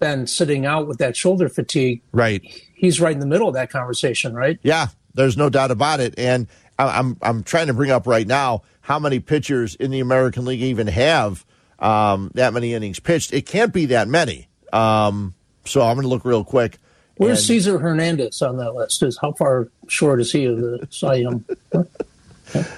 been 0.00 0.26
sitting 0.26 0.64
out 0.64 0.88
with 0.88 0.96
that 0.96 1.14
shoulder 1.14 1.50
fatigue. 1.50 2.00
Right. 2.10 2.42
He's 2.74 3.02
right 3.02 3.12
in 3.12 3.20
the 3.20 3.26
middle 3.26 3.48
of 3.48 3.54
that 3.54 3.68
conversation, 3.68 4.34
right? 4.34 4.58
Yeah, 4.62 4.86
there's 5.12 5.36
no 5.36 5.50
doubt 5.50 5.70
about 5.70 6.00
it. 6.00 6.18
And 6.18 6.46
I'm 6.78 7.18
I'm 7.20 7.42
trying 7.42 7.66
to 7.66 7.74
bring 7.74 7.90
up 7.90 8.06
right 8.06 8.26
now 8.26 8.62
how 8.80 8.98
many 8.98 9.20
pitchers 9.20 9.74
in 9.74 9.90
the 9.90 10.00
American 10.00 10.46
League 10.46 10.62
even 10.62 10.86
have 10.86 11.44
um, 11.78 12.30
that 12.34 12.54
many 12.54 12.72
innings 12.72 12.98
pitched. 12.98 13.34
It 13.34 13.44
can't 13.44 13.74
be 13.74 13.86
that 13.86 14.08
many. 14.08 14.48
Um, 14.72 15.34
so 15.66 15.82
I'm 15.82 15.96
going 15.96 16.04
to 16.04 16.08
look 16.08 16.24
real 16.24 16.44
quick. 16.44 16.78
Where's 17.16 17.38
And- 17.38 17.46
Cesar 17.46 17.78
Hernandez 17.78 18.42
on 18.42 18.56
that 18.58 18.74
list? 18.74 19.02
Is 19.02 19.18
how 19.20 19.32
far 19.32 19.68
short 19.88 20.20
is 20.20 20.32
he 20.32 20.44
of 20.44 20.58
the 20.58 20.86
Cy 20.90 21.14
Young? 21.16 21.44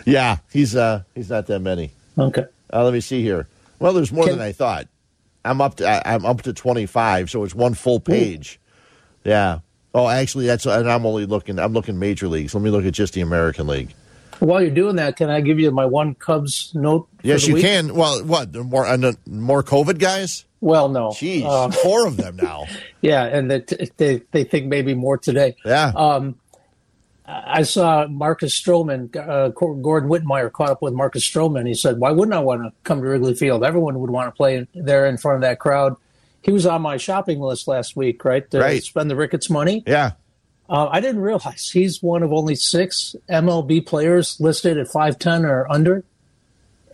Yeah, 0.07 0.38
he's 0.51 0.74
uh 0.74 1.03
he's 1.14 1.29
not 1.29 1.46
that 1.48 1.61
many. 1.61 1.90
Okay. 2.18 2.46
Uh, 2.72 2.85
let 2.85 2.92
me 2.94 3.01
see 3.01 3.22
here. 3.22 3.46
Well, 3.79 3.92
there's 3.92 4.11
more 4.11 4.24
Can- 4.24 4.38
than 4.38 4.46
I 4.46 4.53
thought. 4.53 4.88
I'm 5.44 5.61
up 5.61 5.77
to 5.77 5.87
I, 5.88 6.14
I'm 6.14 6.24
up 6.27 6.42
to 6.42 6.53
25, 6.53 7.31
so 7.31 7.44
it's 7.44 7.55
one 7.55 7.74
full 7.74 8.01
page. 8.01 8.59
Yeah. 9.24 9.59
Oh, 9.94 10.09
actually, 10.09 10.46
that's 10.46 10.64
and 10.66 10.90
I'm 10.90 11.05
only 11.07 11.27
looking. 11.27 11.59
I'm 11.59 11.72
looking 11.74 11.98
major 11.98 12.29
leagues. 12.29 12.55
Let 12.55 12.62
me 12.64 12.70
look 12.70 12.85
at 12.87 12.92
just 12.94 13.12
the 13.14 13.20
American 13.20 13.66
League. 13.66 13.90
While 14.40 14.62
you're 14.62 14.70
doing 14.70 14.96
that, 14.96 15.16
can 15.16 15.31
I 15.31 15.40
give 15.40 15.59
you 15.59 15.70
my 15.70 15.85
one 15.87 16.14
Cubs 16.14 16.72
note? 16.74 17.09
Yes, 17.22 17.46
you 17.46 17.55
week? 17.55 17.64
can. 17.64 17.94
Well, 17.94 18.24
what 18.24 18.55
more 18.55 18.87
uh, 18.87 19.12
more 19.27 19.62
COVID 19.62 19.98
guys? 19.98 20.44
Well, 20.61 20.88
no. 20.88 21.09
Jeez, 21.11 21.44
Uh, 21.44 21.70
four 21.70 22.07
of 22.07 22.16
them 22.16 22.37
now. 22.37 22.66
yeah, 23.01 23.24
and 23.24 23.51
that 23.51 23.72
they 23.96 24.22
they 24.33 24.44
think 24.44 24.66
maybe 24.66 24.94
more 24.94 25.18
today. 25.18 25.57
Yeah. 25.64 25.92
Um, 25.94 26.37
I 27.27 27.62
saw 27.62 28.07
Marcus 28.07 28.59
Stroman, 28.59 29.14
uh, 29.14 29.48
Gordon 29.51 30.09
Wittenmyer 30.09 30.51
caught 30.51 30.70
up 30.70 30.81
with 30.83 30.94
Marcus 30.94 31.22
Stroman. 31.29 31.66
He 31.66 31.74
said, 31.74 31.98
"Why 31.98 32.11
wouldn't 32.11 32.35
I 32.35 32.40
want 32.40 32.62
to 32.62 32.72
come 32.85 33.03
to 33.03 33.07
Wrigley 33.07 33.35
Field? 33.35 33.64
Everyone 33.64 33.98
would 34.01 34.11
want 34.11 34.29
to 34.33 34.37
play 34.37 34.66
there 34.74 35.07
in 35.07 35.18
front 35.18 35.37
of 35.37 35.42
that 35.42 35.59
crowd." 35.59 35.96
He 36.40 36.53
was 36.53 36.64
on 36.64 36.81
my 36.83 36.96
shopping 36.96 37.40
list 37.40 37.68
last 37.68 37.96
week, 37.96 38.24
right? 38.24 38.48
To 38.53 38.61
Right. 38.61 38.83
spend 38.83 39.11
the 39.11 39.16
Ricketts 39.16 39.51
money. 39.51 39.83
Yeah. 39.87 40.12
Uh, 40.68 40.88
I 40.90 41.00
didn't 41.00 41.22
realize 41.22 41.70
he's 41.70 42.02
one 42.02 42.22
of 42.22 42.33
only 42.33 42.54
six 42.54 43.16
MLB 43.28 43.87
players 43.87 44.38
listed 44.40 44.76
at 44.78 44.88
5'10 44.88 45.44
or 45.44 45.70
under. 45.70 46.04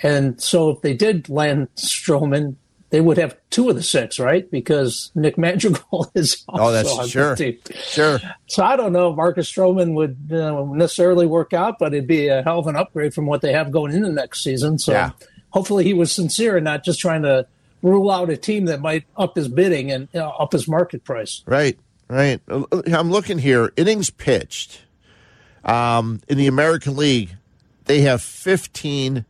And 0.02 0.40
so 0.40 0.70
if 0.70 0.80
they 0.82 0.94
did 0.94 1.28
land 1.28 1.68
Stroman, 1.76 2.56
they 2.90 3.00
would 3.00 3.16
have 3.16 3.36
two 3.50 3.68
of 3.68 3.74
the 3.74 3.82
six, 3.82 4.20
right? 4.20 4.48
Because 4.50 5.10
Nick 5.16 5.36
Madrigal 5.36 6.10
is 6.14 6.44
also 6.48 6.64
Oh, 6.64 6.72
that's 6.72 6.96
on 6.98 7.08
sure. 7.08 7.34
the 7.34 7.52
team. 7.52 7.58
Sure. 7.82 8.20
So 8.46 8.62
I 8.64 8.76
don't 8.76 8.92
know 8.92 9.10
if 9.10 9.16
Marcus 9.16 9.50
Stroman 9.50 9.94
would 9.94 10.16
uh, 10.32 10.64
necessarily 10.66 11.26
work 11.26 11.52
out, 11.52 11.78
but 11.80 11.92
it'd 11.94 12.06
be 12.06 12.28
a 12.28 12.42
hell 12.42 12.60
of 12.60 12.66
an 12.68 12.76
upgrade 12.76 13.12
from 13.14 13.26
what 13.26 13.40
they 13.40 13.52
have 13.52 13.72
going 13.72 13.92
into 13.92 14.10
next 14.10 14.44
season. 14.44 14.78
So 14.78 14.92
Yeah. 14.92 15.10
hopefully 15.50 15.82
he 15.84 15.94
was 15.94 16.12
sincere 16.12 16.56
and 16.56 16.64
not 16.64 16.84
just 16.84 17.00
trying 17.00 17.22
to 17.22 17.46
rule 17.82 18.10
out 18.10 18.30
a 18.30 18.36
team 18.36 18.66
that 18.66 18.80
might 18.80 19.04
up 19.16 19.34
his 19.36 19.48
bidding 19.48 19.90
and 19.90 20.08
uh, 20.14 20.28
up 20.28 20.52
his 20.52 20.68
market 20.68 21.04
price. 21.04 21.42
Right, 21.46 21.78
right. 22.08 22.40
I'm 22.48 23.10
looking 23.10 23.38
here. 23.38 23.72
Innings 23.76 24.10
pitched 24.10 24.82
um, 25.64 26.20
in 26.28 26.38
the 26.38 26.46
American 26.46 26.96
League. 26.96 27.36
They 27.86 28.00
have 28.02 28.22
15. 28.22 29.24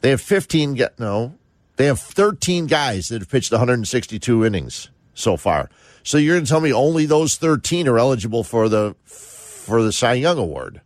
They 0.00 0.10
have 0.10 0.20
15. 0.20 0.74
ga- 0.74 0.88
No, 0.98 1.34
they 1.76 1.86
have 1.86 2.00
13 2.00 2.66
guys 2.66 3.08
that 3.08 3.22
have 3.22 3.30
pitched 3.30 3.52
162 3.52 4.44
innings 4.44 4.90
so 5.14 5.36
far. 5.36 5.70
So 6.02 6.18
you're 6.18 6.36
going 6.36 6.44
to 6.44 6.48
tell 6.48 6.60
me 6.60 6.72
only 6.72 7.06
those 7.06 7.36
13 7.36 7.88
are 7.88 7.98
eligible 7.98 8.44
for 8.44 8.68
the 8.68 8.94
for 9.04 9.82
the 9.82 9.92
Cy 9.92 10.14
Young 10.14 10.38
Award? 10.38 10.80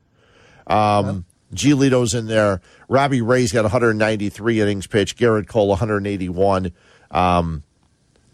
Um, 0.66 1.24
Giolito's 1.54 2.14
in 2.14 2.26
there. 2.26 2.60
Robbie 2.88 3.20
Ray's 3.20 3.52
got 3.52 3.62
193 3.64 4.60
innings 4.60 4.86
pitched. 4.86 5.18
Gerrit 5.18 5.48
Cole 5.48 5.68
181. 5.68 6.72
Um, 7.10 7.62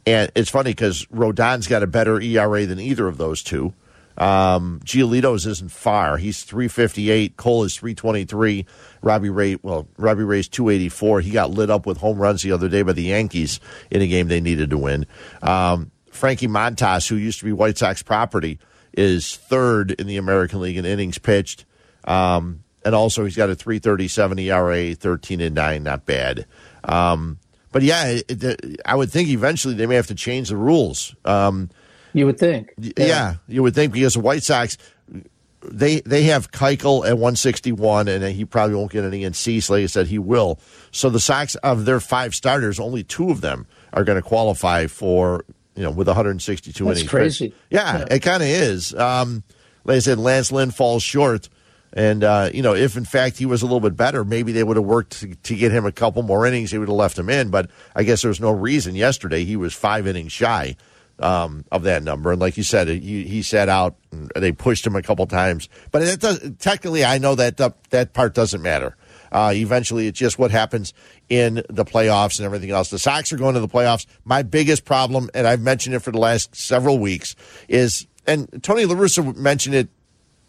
and 0.06 0.30
it's 0.34 0.50
funny 0.50 0.70
because 0.70 1.04
Rodon's 1.06 1.66
got 1.66 1.82
a 1.82 1.86
better 1.86 2.20
ERA 2.20 2.64
than 2.66 2.78
either 2.78 3.08
of 3.08 3.18
those 3.18 3.42
two. 3.42 3.74
Um, 4.18 4.80
Giolito's 4.84 5.46
isn't 5.46 5.70
far. 5.70 6.16
He's 6.16 6.42
358. 6.44 7.36
Cole 7.36 7.64
is 7.64 7.76
323. 7.76 8.64
Robbie 9.02 9.30
Ray, 9.30 9.56
well, 9.62 9.88
Robbie 9.98 10.24
Ray's 10.24 10.48
284. 10.48 11.20
He 11.20 11.30
got 11.30 11.50
lit 11.50 11.70
up 11.70 11.86
with 11.86 11.98
home 11.98 12.18
runs 12.18 12.42
the 12.42 12.52
other 12.52 12.68
day 12.68 12.82
by 12.82 12.92
the 12.92 13.02
Yankees 13.02 13.60
in 13.90 14.00
a 14.00 14.06
game 14.06 14.28
they 14.28 14.40
needed 14.40 14.70
to 14.70 14.78
win. 14.78 15.06
Um, 15.42 15.90
Frankie 16.10 16.48
Montas, 16.48 17.08
who 17.08 17.16
used 17.16 17.40
to 17.40 17.44
be 17.44 17.52
White 17.52 17.76
Sox 17.76 18.02
property, 18.02 18.58
is 18.94 19.36
third 19.36 19.90
in 19.90 20.06
the 20.06 20.16
American 20.16 20.60
League 20.60 20.78
in 20.78 20.86
innings 20.86 21.18
pitched. 21.18 21.66
Um, 22.04 22.62
and 22.84 22.94
also, 22.94 23.24
he's 23.24 23.36
got 23.36 23.50
a 23.50 23.54
337 23.54 24.38
ERA, 24.38 24.94
13 24.94 25.40
and 25.40 25.54
9, 25.54 25.82
not 25.82 26.06
bad. 26.06 26.46
Um, 26.84 27.38
but 27.76 27.82
yeah, 27.82 28.06
it, 28.06 28.42
it, 28.42 28.80
I 28.86 28.94
would 28.94 29.10
think 29.10 29.28
eventually 29.28 29.74
they 29.74 29.84
may 29.84 29.96
have 29.96 30.06
to 30.06 30.14
change 30.14 30.48
the 30.48 30.56
rules. 30.56 31.14
Um, 31.26 31.68
You 32.14 32.24
would 32.24 32.38
think. 32.38 32.72
yeah. 32.96 33.34
you 33.48 33.62
would 33.62 33.74
think 33.74 33.92
because 33.92 34.14
the 34.14 34.20
White 34.20 34.42
Sox, 34.42 34.78
they 35.62 36.00
they 36.00 36.22
have 36.22 36.50
Keuchel 36.52 37.04
at 37.06 37.18
161, 37.18 38.08
and 38.08 38.24
he 38.24 38.46
probably 38.46 38.76
won't 38.76 38.90
get 38.90 39.04
any. 39.04 39.24
And 39.24 39.36
Cease, 39.36 39.68
like 39.68 39.82
I 39.82 39.86
said, 39.88 40.06
he 40.06 40.18
will. 40.18 40.58
So 40.90 41.10
the 41.10 41.20
Sox 41.20 41.54
of 41.56 41.84
their 41.84 42.00
five 42.00 42.34
starters, 42.34 42.80
only 42.80 43.04
two 43.04 43.28
of 43.30 43.42
them 43.42 43.66
are 43.92 44.04
going 44.04 44.16
to 44.16 44.26
qualify 44.26 44.86
for 44.86 45.44
you 45.74 45.82
know 45.82 45.90
with 45.90 46.06
162 46.06 46.82
That's 46.82 46.98
innings. 47.00 47.10
crazy. 47.10 47.54
Yeah, 47.68 48.06
it 48.10 48.20
kind 48.20 48.42
of 48.42 48.48
is. 48.48 48.94
Um, 48.94 49.42
like 49.84 49.96
I 49.96 49.98
said, 49.98 50.16
Lance 50.16 50.50
Lynn 50.50 50.70
falls 50.70 51.02
short. 51.02 51.50
And, 51.96 52.22
uh, 52.22 52.50
you 52.52 52.60
know, 52.60 52.74
if 52.74 52.96
in 52.98 53.06
fact 53.06 53.38
he 53.38 53.46
was 53.46 53.62
a 53.62 53.64
little 53.64 53.80
bit 53.80 53.96
better, 53.96 54.22
maybe 54.22 54.52
they 54.52 54.62
would 54.62 54.76
have 54.76 54.84
worked 54.84 55.20
to, 55.20 55.34
to 55.34 55.56
get 55.56 55.72
him 55.72 55.86
a 55.86 55.92
couple 55.92 56.22
more 56.22 56.46
innings. 56.46 56.70
They 56.70 56.78
would 56.78 56.88
have 56.88 56.96
left 56.96 57.18
him 57.18 57.30
in. 57.30 57.48
But 57.48 57.70
I 57.94 58.02
guess 58.02 58.20
there 58.20 58.28
was 58.28 58.38
no 58.38 58.50
reason. 58.50 58.94
Yesterday, 58.94 59.44
he 59.44 59.56
was 59.56 59.72
five 59.72 60.06
innings 60.06 60.32
shy 60.32 60.76
um, 61.18 61.64
of 61.72 61.84
that 61.84 62.02
number. 62.02 62.32
And 62.32 62.40
like 62.40 62.58
you 62.58 62.64
said, 62.64 62.88
he, 62.88 63.24
he 63.24 63.40
sat 63.40 63.70
out 63.70 63.96
and 64.12 64.30
they 64.36 64.52
pushed 64.52 64.86
him 64.86 64.94
a 64.94 65.00
couple 65.00 65.26
times. 65.26 65.70
But 65.90 66.02
it 66.02 66.20
does, 66.20 66.38
technically, 66.58 67.02
I 67.02 67.16
know 67.16 67.34
that 67.34 67.56
that, 67.56 67.82
that 67.84 68.12
part 68.12 68.34
doesn't 68.34 68.60
matter. 68.60 68.94
Uh, 69.32 69.52
eventually, 69.54 70.06
it's 70.06 70.18
just 70.18 70.38
what 70.38 70.50
happens 70.50 70.92
in 71.30 71.62
the 71.70 71.84
playoffs 71.86 72.38
and 72.38 72.44
everything 72.44 72.72
else. 72.72 72.90
The 72.90 72.98
Sox 72.98 73.32
are 73.32 73.38
going 73.38 73.54
to 73.54 73.60
the 73.60 73.68
playoffs. 73.68 74.06
My 74.24 74.42
biggest 74.42 74.84
problem, 74.84 75.30
and 75.32 75.46
I've 75.46 75.62
mentioned 75.62 75.94
it 75.94 76.00
for 76.00 76.10
the 76.10 76.18
last 76.18 76.54
several 76.54 76.98
weeks, 76.98 77.34
is, 77.68 78.06
and 78.26 78.62
Tony 78.62 78.84
La 78.84 78.94
Russa 78.94 79.34
mentioned 79.34 79.74
it 79.74 79.88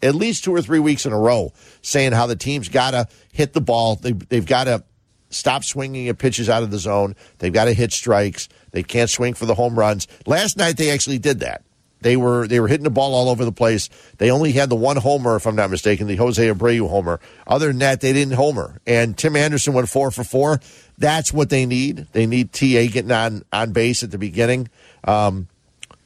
at 0.02 0.14
least 0.14 0.44
two 0.44 0.54
or 0.54 0.62
three 0.62 0.78
weeks 0.78 1.06
in 1.06 1.12
a 1.12 1.18
row, 1.18 1.52
saying 1.82 2.12
how 2.12 2.26
the 2.26 2.36
team's 2.36 2.68
got 2.68 2.92
to 2.92 3.08
hit 3.32 3.52
the 3.52 3.60
ball. 3.60 3.96
They, 3.96 4.12
they've 4.12 4.46
got 4.46 4.64
to 4.64 4.84
stop 5.30 5.64
swinging 5.64 6.08
at 6.08 6.18
pitches 6.18 6.48
out 6.48 6.62
of 6.62 6.70
the 6.70 6.78
zone. 6.78 7.16
They've 7.38 7.52
got 7.52 7.66
to 7.66 7.72
hit 7.72 7.92
strikes. 7.92 8.48
They 8.70 8.82
can't 8.82 9.10
swing 9.10 9.34
for 9.34 9.46
the 9.46 9.54
home 9.54 9.78
runs. 9.78 10.08
Last 10.26 10.56
night 10.56 10.76
they 10.76 10.90
actually 10.90 11.18
did 11.18 11.40
that. 11.40 11.62
They 12.00 12.16
were 12.16 12.46
they 12.46 12.60
were 12.60 12.68
hitting 12.68 12.84
the 12.84 12.90
ball 12.90 13.14
all 13.14 13.28
over 13.28 13.44
the 13.44 13.52
place. 13.52 13.88
They 14.18 14.30
only 14.30 14.52
had 14.52 14.68
the 14.68 14.76
one 14.76 14.96
homer, 14.96 15.34
if 15.36 15.46
I'm 15.46 15.56
not 15.56 15.70
mistaken, 15.70 16.06
the 16.06 16.16
Jose 16.16 16.46
Abreu 16.46 16.88
homer. 16.88 17.18
Other 17.46 17.68
than 17.68 17.78
that, 17.78 18.00
they 18.00 18.12
didn't 18.12 18.34
homer. 18.34 18.80
And 18.86 19.18
Tim 19.18 19.34
Anderson 19.34 19.74
went 19.74 19.88
four 19.88 20.10
for 20.10 20.22
four. 20.22 20.60
That's 20.96 21.32
what 21.32 21.50
they 21.50 21.66
need. 21.66 22.06
They 22.12 22.26
need 22.26 22.52
TA 22.52 22.86
getting 22.86 23.10
on 23.10 23.42
on 23.52 23.72
base 23.72 24.04
at 24.04 24.12
the 24.12 24.18
beginning. 24.18 24.68
Um, 25.02 25.48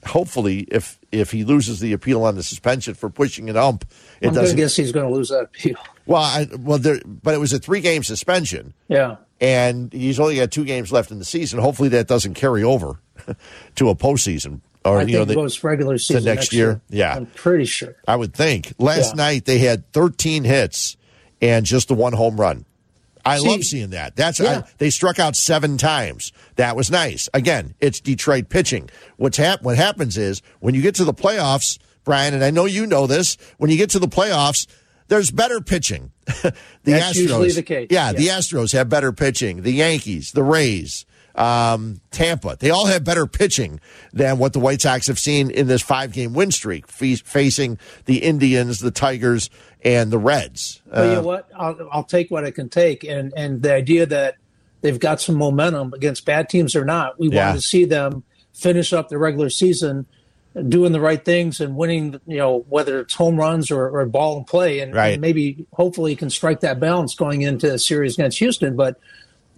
hopefully, 0.06 0.60
if 0.60 0.98
if 1.12 1.30
he 1.30 1.44
loses 1.44 1.78
the 1.80 1.92
appeal 1.92 2.24
on 2.24 2.34
the 2.34 2.42
suspension 2.42 2.94
for 2.94 3.10
pushing 3.10 3.48
an 3.50 3.56
ump, 3.56 3.84
it 4.20 4.28
I'm 4.28 4.34
doesn't. 4.34 4.56
guess 4.56 4.74
he's 4.74 4.90
going 4.92 5.06
to 5.06 5.14
lose 5.14 5.28
that 5.28 5.42
appeal. 5.44 5.76
Well, 6.06 6.22
I, 6.22 6.48
well, 6.58 6.78
there, 6.78 7.00
but 7.06 7.34
it 7.34 7.38
was 7.38 7.52
a 7.52 7.58
three 7.58 7.80
game 7.80 8.02
suspension 8.02 8.74
Yeah. 8.88 9.16
and 9.40 9.92
he's 9.92 10.18
only 10.18 10.36
got 10.36 10.50
two 10.50 10.64
games 10.64 10.90
left 10.90 11.10
in 11.12 11.18
the 11.18 11.24
season. 11.24 11.60
Hopefully, 11.60 11.90
that 11.90 12.08
doesn't 12.08 12.34
carry 12.34 12.64
over 12.64 12.98
to 13.76 13.88
a 13.88 13.94
postseason 13.94 14.60
or 14.84 14.98
I 14.98 15.02
you 15.02 15.18
know 15.18 15.24
the, 15.24 15.34
goes 15.36 15.62
regular 15.62 15.96
season 15.98 16.24
next 16.24 16.52
year. 16.52 16.80
Yeah. 16.88 17.14
I'm 17.14 17.26
pretty 17.26 17.66
sure. 17.66 17.94
I 18.08 18.16
would 18.16 18.34
think. 18.34 18.72
Last 18.78 19.10
Yeah. 19.16 19.24
night 19.24 19.44
they 19.44 19.58
had 19.58 19.90
13 19.92 20.42
hits 20.42 20.96
and 21.40 21.64
just 21.64 21.86
the 21.88 21.94
one 21.94 22.14
home 22.14 22.40
run. 22.40 22.64
I 23.24 23.38
See- 23.38 23.48
love 23.48 23.62
seeing 23.64 23.90
that. 23.90 24.16
That's 24.16 24.40
Yeah. 24.40 24.62
I, 24.66 24.70
they 24.78 24.90
struck 24.90 25.18
out 25.18 25.36
seven 25.36 25.78
times. 25.78 26.32
That 26.56 26.76
was 26.76 26.90
nice. 26.90 27.28
Again, 27.34 27.74
it's 27.80 28.00
Detroit 28.00 28.48
pitching. 28.48 28.90
What's 29.16 29.36
hap- 29.36 29.62
what 29.62 29.76
happens 29.76 30.16
is 30.18 30.42
when 30.60 30.74
you 30.74 30.82
get 30.82 30.94
to 30.96 31.04
the 31.04 31.14
playoffs, 31.14 31.78
Brian, 32.04 32.34
and 32.34 32.42
I 32.42 32.50
know 32.50 32.64
you 32.64 32.86
know 32.86 33.06
this. 33.06 33.36
When 33.58 33.70
you 33.70 33.76
get 33.76 33.90
to 33.90 33.98
the 34.00 34.08
playoffs, 34.08 34.66
there's 35.08 35.30
better 35.30 35.60
pitching. 35.60 36.10
the 36.26 36.52
That's 36.84 37.16
Astros, 37.16 37.20
usually 37.20 37.50
the 37.52 37.62
case. 37.62 37.88
Yeah, 37.90 38.06
Yeah. 38.10 38.12
the 38.12 38.26
Astros 38.28 38.72
have 38.72 38.88
better 38.88 39.12
pitching. 39.12 39.62
The 39.62 39.72
Yankees, 39.72 40.32
the 40.32 40.42
Rays, 40.42 41.04
um, 41.34 42.00
Tampa, 42.10 42.56
they 42.58 42.70
all 42.70 42.86
have 42.86 43.04
better 43.04 43.26
pitching 43.26 43.80
than 44.12 44.38
what 44.38 44.52
the 44.52 44.60
White 44.60 44.80
Sox 44.82 45.06
have 45.06 45.18
seen 45.18 45.50
in 45.50 45.66
this 45.66 45.80
five 45.82 46.12
game 46.12 46.32
win 46.34 46.50
streak, 46.50 46.86
fe- 46.88 47.14
facing 47.16 47.78
the 48.06 48.18
Indians, 48.18 48.80
the 48.80 48.90
Tigers, 48.90 49.48
and 49.84 50.10
the 50.10 50.18
Reds. 50.18 50.80
But 50.88 51.04
you 51.04 51.10
Uh, 51.10 51.14
know 51.14 51.22
what? 51.22 51.48
I'll, 51.56 51.88
I'll 51.92 52.04
take 52.04 52.30
what 52.30 52.44
I 52.44 52.50
can 52.50 52.68
take, 52.68 53.04
and 53.04 53.32
and 53.36 53.62
the 53.62 53.72
idea 53.72 54.06
that 54.06 54.36
they've 54.80 54.98
got 54.98 55.20
some 55.20 55.36
momentum 55.36 55.92
against 55.94 56.24
bad 56.24 56.48
teams 56.48 56.74
or 56.74 56.84
not, 56.84 57.18
we 57.18 57.28
Yeah. 57.28 57.46
want 57.46 57.60
to 57.60 57.62
see 57.66 57.84
them 57.84 58.24
finish 58.52 58.92
up 58.92 59.08
the 59.08 59.18
regular 59.18 59.48
season 59.50 60.06
doing 60.68 60.92
the 60.92 61.00
right 61.00 61.24
things 61.24 61.60
and 61.60 61.76
winning. 61.76 62.20
You 62.26 62.36
know, 62.38 62.64
whether 62.68 63.00
it's 63.00 63.14
home 63.14 63.36
runs 63.36 63.70
or, 63.70 63.88
or 63.88 64.04
ball 64.06 64.36
and 64.38 64.46
play, 64.46 64.80
and, 64.80 64.94
Right. 64.94 65.12
and 65.14 65.20
maybe 65.20 65.66
hopefully 65.72 66.14
can 66.16 66.30
strike 66.30 66.60
that 66.60 66.78
balance 66.80 67.14
going 67.14 67.42
into 67.42 67.72
a 67.72 67.78
series 67.78 68.14
against 68.14 68.38
Houston. 68.38 68.76
But 68.76 68.98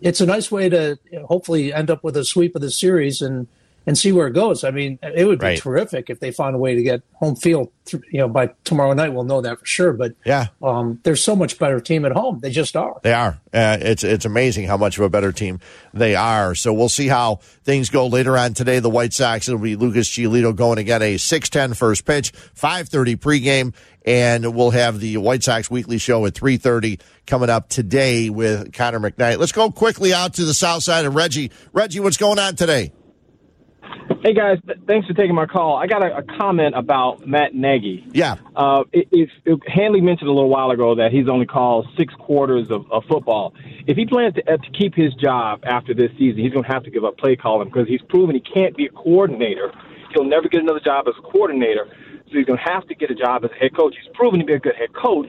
it's 0.01 0.21
a 0.21 0.27
nice 0.27 0.51
way 0.51 0.69
to 0.69 0.99
hopefully 1.27 1.73
end 1.73 1.91
up 1.91 2.05
with 2.05 2.17
a 2.17 2.25
sweep 2.25 2.55
of 2.55 2.63
the 2.63 2.71
series 2.71 3.21
and 3.23 3.47
and 3.87 3.97
see 3.99 4.13
where 4.13 4.27
it 4.27 4.33
goes. 4.33 4.65
I 4.65 4.71
mean, 4.71 4.99
it 5.03 5.27
would 5.27 5.39
be 5.39 5.47
Right. 5.47 5.59
terrific 5.59 6.09
if 6.11 6.21
they 6.21 6.31
found 6.31 6.55
a 6.55 6.59
way 6.59 6.75
to 6.75 6.83
get 6.83 7.03
home 7.15 7.37
field. 7.37 7.69
th- 7.87 8.03
You 8.11 8.21
know, 8.21 8.29
by 8.29 8.49
tomorrow 8.65 8.95
night, 8.95 9.13
we'll 9.13 9.25
know 9.25 9.43
that 9.43 9.59
for 9.61 9.67
sure. 9.67 9.93
But 9.93 10.15
yeah, 10.25 10.47
um, 10.63 11.01
they're 11.03 11.17
so 11.17 11.37
much 11.37 11.59
better 11.59 11.81
team 11.81 12.07
at 12.07 12.13
home. 12.13 12.39
They 12.43 12.51
just 12.51 12.77
are. 12.77 12.95
They 13.03 13.13
are. 13.13 13.39
Uh, 13.53 13.77
it's 13.81 14.03
it's 14.03 14.25
amazing 14.25 14.67
how 14.69 14.79
much 14.79 14.97
of 14.97 15.05
a 15.05 15.11
better 15.11 15.31
team 15.33 15.61
they 15.93 16.15
are. 16.15 16.55
So 16.55 16.73
we'll 16.73 16.89
see 16.89 17.09
how 17.09 17.41
things 17.63 17.91
go 17.91 18.07
later 18.07 18.39
on 18.39 18.55
today. 18.55 18.79
The 18.79 18.89
White 18.89 19.13
Sox 19.13 19.49
it'll 19.49 19.61
be 19.61 19.77
Lucas 19.77 20.09
Giolito 20.09 20.57
going 20.57 20.79
again 20.79 21.03
a 21.03 21.17
6-10 21.17 21.77
first 21.77 22.07
pitch, 22.07 22.31
five 22.55 22.89
thirty 22.89 23.17
pregame, 23.17 23.75
and 24.07 24.55
we'll 24.55 24.71
have 24.71 24.99
the 25.01 25.19
White 25.19 25.43
Sox 25.43 25.71
weekly 25.71 25.99
show 25.99 26.25
at 26.25 26.35
three 26.35 26.57
thirty 26.57 26.99
coming 27.27 27.51
up 27.51 27.69
today 27.69 28.31
with 28.31 28.73
Connor 28.73 29.01
McKnight. 29.01 29.39
Let's 29.39 29.53
go 29.53 29.71
quickly 29.71 30.15
out 30.15 30.33
to 30.35 30.47
the 30.47 30.55
south 30.55 30.83
side 30.85 31.05
of 31.05 31.15
Reggie. 31.15 31.51
Reggie, 31.75 32.01
what's 32.01 32.17
going 32.17 32.39
on 32.39 32.57
today? 32.57 32.93
Hey 34.23 34.35
guys, 34.35 34.59
th- 34.67 34.79
thanks 34.87 35.07
for 35.07 35.15
taking 35.15 35.35
my 35.35 35.47
call. 35.47 35.77
I 35.77 35.87
got 35.87 36.03
a, 36.03 36.19
a 36.19 36.23
comment 36.23 36.75
about 36.75 37.27
Matt 37.27 37.55
Nagy. 37.55 38.07
Yeah. 38.13 38.37
Uh, 38.55 38.85
it, 38.93 39.09
it, 39.13 39.61
Hanley 39.67 40.01
mentioned 40.01 40.29
a 40.29 40.33
little 40.33 40.49
while 40.49 40.71
ago 40.71 40.95
that 40.95 41.11
he's 41.13 41.29
only 41.29 41.47
called 41.47 41.87
six 41.97 42.13
quarters 42.15 42.71
of, 42.71 42.91
of 42.91 43.05
football. 43.05 43.55
If 43.87 43.97
he 43.97 44.07
plans 44.07 44.35
to, 44.35 44.43
uh, 44.51 44.57
to 44.57 44.71
keep 44.79 44.95
his 44.95 45.15
job 45.15 45.61
after 45.65 45.95
this 45.95 46.11
season, 46.19 46.43
he's 46.43 46.53
going 46.53 46.65
to 46.65 46.73
have 46.73 46.85
to 46.85 46.91
give 46.91 47.05
up 47.05 47.17
play 47.17 47.37
calling 47.37 47.69
because 47.69 47.89
he's 47.89 48.03
proven 48.09 48.35
he 48.35 48.41
can't 48.41 48.77
be 48.77 48.87
a 48.87 48.91
coordinator. 48.91 49.73
He'll 50.13 50.25
never 50.25 50.49
get 50.49 50.63
another 50.63 50.81
job 50.81 51.07
as 51.09 51.15
a 51.19 51.23
coordinator, 51.23 51.87
so 52.27 52.39
he's 52.39 52.47
going 52.47 52.59
to 52.59 52.73
have 52.73 52.87
to 52.89 52.95
get 52.95 53.11
a 53.11 53.15
job 53.15 53.45
as 53.45 53.51
a 53.51 53.55
head 53.55 53.77
coach. 53.77 53.95
He's 54.01 54.11
proven 54.15 54.41
to 54.41 54.47
be 54.47 54.55
a 54.55 54.59
good 54.59 54.77
head 54.77 54.95
coach, 54.95 55.29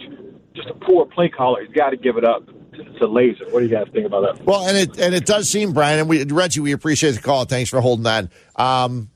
just 0.53 0.69
a 0.69 0.73
poor 0.73 1.05
play 1.05 1.29
caller. 1.29 1.63
He's 1.63 1.75
got 1.75 1.89
to 1.91 1.97
give 1.97 2.17
it 2.17 2.25
up 2.25 2.47
to, 2.75 3.05
a 3.05 3.07
Lazor. 3.07 3.51
What 3.51 3.59
do 3.61 3.65
you 3.65 3.71
guys 3.71 3.88
think 3.91 4.05
about 4.05 4.38
that? 4.38 4.45
Well, 4.45 4.67
and 4.67 4.77
it 4.77 4.99
and 4.99 5.13
it 5.15 5.25
does 5.25 5.49
seem, 5.49 5.73
Brian, 5.73 5.99
and 5.99 6.09
we 6.09 6.23
Reggie, 6.23 6.59
we 6.59 6.71
appreciate 6.71 7.11
the 7.11 7.21
call. 7.21 7.45
Thanks 7.45 7.69
for 7.69 7.82
holding 7.82 8.05
on. 8.05 8.30
Um, 8.55 9.09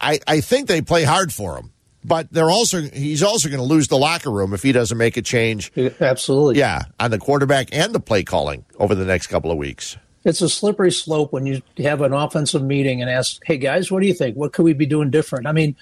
I 0.00 0.18
I 0.26 0.40
think 0.40 0.68
they 0.68 0.82
play 0.82 1.04
hard 1.04 1.32
for 1.32 1.56
him. 1.56 1.72
but 2.04 2.32
they're 2.32 2.50
also 2.50 2.80
he's 2.80 3.22
also 3.22 3.48
going 3.48 3.60
to 3.60 3.66
lose 3.66 3.88
the 3.88 3.98
locker 3.98 4.30
room 4.30 4.52
if 4.54 4.62
he 4.62 4.72
doesn't 4.72 4.98
make 4.98 5.16
a 5.16 5.22
change. 5.22 5.72
Absolutely. 6.00 6.58
Yeah, 6.58 6.82
on 6.98 7.10
the 7.10 7.18
quarterback 7.18 7.68
and 7.72 7.94
the 7.94 8.00
play 8.00 8.24
calling 8.24 8.64
over 8.78 8.94
the 8.94 9.04
next 9.04 9.28
couple 9.28 9.50
of 9.50 9.58
weeks. 9.58 9.96
It's 10.24 10.40
a 10.40 10.48
slippery 10.48 10.92
slope 10.92 11.32
when 11.32 11.46
you 11.46 11.62
have 11.78 12.00
an 12.00 12.12
offensive 12.12 12.62
meeting 12.62 13.02
and 13.02 13.10
ask, 13.10 13.40
"Hey 13.44 13.56
guys, 13.56 13.90
what 13.90 14.00
do 14.02 14.06
you 14.06 14.14
think? 14.14 14.36
What 14.36 14.52
could 14.52 14.64
we 14.64 14.72
be 14.72 14.86
doing 14.86 15.10
different?" 15.10 15.46
I 15.46 15.52
mean, 15.52 15.74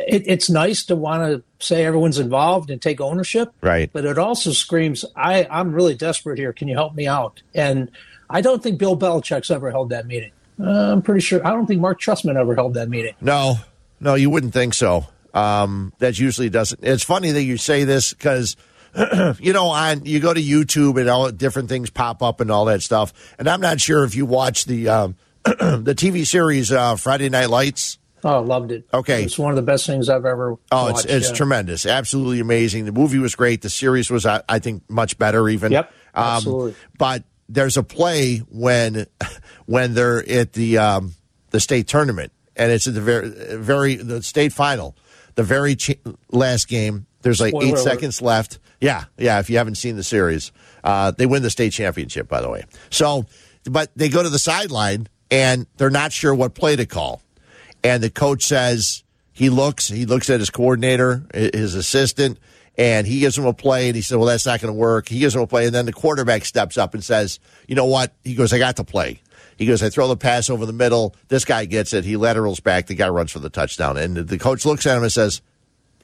it, 0.00 0.24
it's 0.26 0.50
nice 0.50 0.84
to 0.86 0.96
want 0.96 1.22
to 1.22 1.42
say 1.64 1.84
everyone's 1.84 2.18
involved 2.18 2.70
and 2.70 2.80
take 2.80 3.00
ownership, 3.00 3.52
Right. 3.60 3.90
But 3.92 4.04
it 4.04 4.18
also 4.18 4.52
screams, 4.52 5.04
"I 5.14 5.46
I'm 5.50 5.72
really 5.72 5.94
desperate 5.94 6.38
here. 6.38 6.52
Can 6.52 6.68
you 6.68 6.74
help 6.74 6.94
me 6.94 7.06
out?" 7.06 7.42
And 7.54 7.90
I 8.28 8.40
don't 8.40 8.62
think 8.62 8.78
Bill 8.78 8.96
Belichick's 8.96 9.50
ever 9.50 9.70
held 9.70 9.90
that 9.90 10.06
meeting. 10.06 10.32
Uh, 10.60 10.92
I'm 10.92 11.02
pretty 11.02 11.20
sure. 11.20 11.46
I 11.46 11.50
don't 11.50 11.66
think 11.66 11.80
Marc 11.80 12.00
Trestman 12.00 12.36
ever 12.36 12.54
held 12.54 12.74
that 12.74 12.88
meeting. 12.88 13.14
No, 13.20 13.56
no, 14.00 14.14
you 14.14 14.30
wouldn't 14.30 14.52
think 14.52 14.74
so. 14.74 15.06
Um, 15.34 15.92
that 15.98 16.18
usually 16.18 16.48
doesn't. 16.48 16.82
It's 16.82 17.02
funny 17.02 17.32
that 17.32 17.42
you 17.42 17.56
say 17.56 17.84
this 17.84 18.12
because. 18.12 18.56
you 19.40 19.52
know, 19.52 19.66
on 19.66 20.06
you 20.06 20.20
go 20.20 20.32
to 20.32 20.40
YouTube 20.40 20.98
and 20.98 21.10
all 21.10 21.30
different 21.30 21.68
things 21.68 21.90
pop 21.90 22.22
up 22.22 22.40
and 22.40 22.50
all 22.50 22.64
that 22.64 22.80
stuff. 22.80 23.12
And 23.38 23.46
I'm 23.46 23.60
not 23.60 23.78
sure 23.78 24.04
if 24.04 24.14
you 24.14 24.24
watch 24.24 24.64
the 24.64 24.88
um, 24.88 25.16
the 25.44 25.94
TV 25.94 26.26
series 26.26 26.72
uh, 26.72 26.96
Friday 26.96 27.28
Night 27.28 27.50
Lights. 27.50 27.98
Oh, 28.24 28.40
loved 28.40 28.72
it. 28.72 28.88
Okay. 28.92 29.22
it's 29.24 29.38
one 29.38 29.50
of 29.50 29.56
the 29.56 29.62
best 29.62 29.86
things 29.86 30.08
I've 30.08 30.24
ever. 30.24 30.56
Oh, 30.72 30.86
watched, 30.92 31.04
it's 31.04 31.14
it's 31.14 31.28
yeah. 31.30 31.34
tremendous, 31.36 31.86
absolutely 31.86 32.40
amazing. 32.40 32.84
The 32.86 32.92
movie 32.92 33.18
was 33.18 33.34
great. 33.34 33.62
The 33.62 33.70
series 33.70 34.10
was, 34.10 34.26
I, 34.26 34.42
I 34.48 34.58
think, 34.58 34.82
much 34.88 35.18
better. 35.18 35.48
Even 35.48 35.70
Yep, 35.72 35.92
Um, 36.14 36.24
absolutely. 36.24 36.74
but 36.98 37.24
there's 37.48 37.76
a 37.76 37.82
play 37.82 38.38
when 38.38 39.06
when 39.66 39.94
they're 39.94 40.28
at 40.28 40.52
the 40.54 40.78
um, 40.78 41.14
the 41.50 41.60
state 41.60 41.86
tournament, 41.88 42.32
and 42.56 42.72
it's 42.72 42.86
at 42.86 42.94
the 42.94 43.00
very 43.00 43.28
very 43.58 43.94
the 43.96 44.22
state 44.22 44.52
final, 44.52 44.96
the 45.36 45.42
very 45.44 45.76
ch- 45.76 45.98
last 46.30 46.68
game. 46.68 47.06
There's 47.22 47.40
like 47.40 47.50
Spoiler 47.50 47.66
eight 47.66 47.72
alert. 47.74 47.82
seconds 47.84 48.22
left. 48.22 48.58
Yeah, 48.80 49.04
yeah. 49.18 49.38
If 49.40 49.50
you 49.50 49.58
haven't 49.58 49.76
seen 49.76 49.96
the 49.96 50.02
series, 50.04 50.52
uh, 50.84 51.10
they 51.12 51.26
win 51.26 51.42
the 51.42 51.50
state 51.50 51.72
championship, 51.72 52.28
by 52.28 52.40
the 52.40 52.48
way. 52.50 52.64
So, 52.90 53.26
but 53.64 53.90
they 53.96 54.08
go 54.08 54.22
to 54.22 54.28
the 54.28 54.38
sideline 54.38 55.08
and 55.30 55.66
they're 55.76 55.90
not 55.90 56.12
sure 56.12 56.34
what 56.34 56.54
play 56.54 56.76
to 56.76 56.86
call, 56.86 57.20
and 57.82 58.02
the 58.02 58.10
coach 58.10 58.44
says 58.44 59.02
he 59.32 59.50
looks 59.50 59.88
he 59.88 60.06
looks 60.06 60.30
at 60.30 60.40
his 60.40 60.50
coordinator, 60.50 61.26
his 61.32 61.74
assistant, 61.74 62.38
and 62.76 63.06
he 63.06 63.20
gives 63.20 63.36
him 63.36 63.46
a 63.46 63.54
play, 63.54 63.88
and 63.88 63.96
he 63.96 64.02
said, 64.02 64.16
"Well, 64.16 64.26
that's 64.26 64.46
not 64.46 64.60
going 64.60 64.72
to 64.72 64.78
work." 64.78 65.08
He 65.08 65.18
gives 65.18 65.34
him 65.34 65.42
a 65.42 65.46
play, 65.46 65.66
and 65.66 65.74
then 65.74 65.86
the 65.86 65.92
quarterback 65.92 66.44
steps 66.44 66.78
up 66.78 66.94
and 66.94 67.04
says, 67.04 67.38
"You 67.66 67.74
know 67.74 67.86
what?" 67.86 68.12
He 68.24 68.34
goes, 68.34 68.52
"I 68.52 68.58
got 68.58 68.76
the 68.76 68.84
play." 68.84 69.20
He 69.56 69.64
goes, 69.64 69.82
I 69.82 69.88
throw 69.88 70.06
the 70.08 70.16
pass 70.16 70.50
over 70.50 70.66
the 70.66 70.72
middle. 70.72 71.14
This 71.28 71.44
guy 71.44 71.64
gets 71.64 71.92
it. 71.94 72.04
He 72.04 72.16
laterals 72.16 72.60
back. 72.60 72.86
The 72.86 72.94
guy 72.94 73.08
runs 73.08 73.32
for 73.32 73.38
the 73.38 73.48
touchdown. 73.48 73.96
And 73.96 74.16
the 74.16 74.38
coach 74.38 74.66
looks 74.66 74.86
at 74.86 74.96
him 74.96 75.02
and 75.02 75.12
says, 75.12 75.40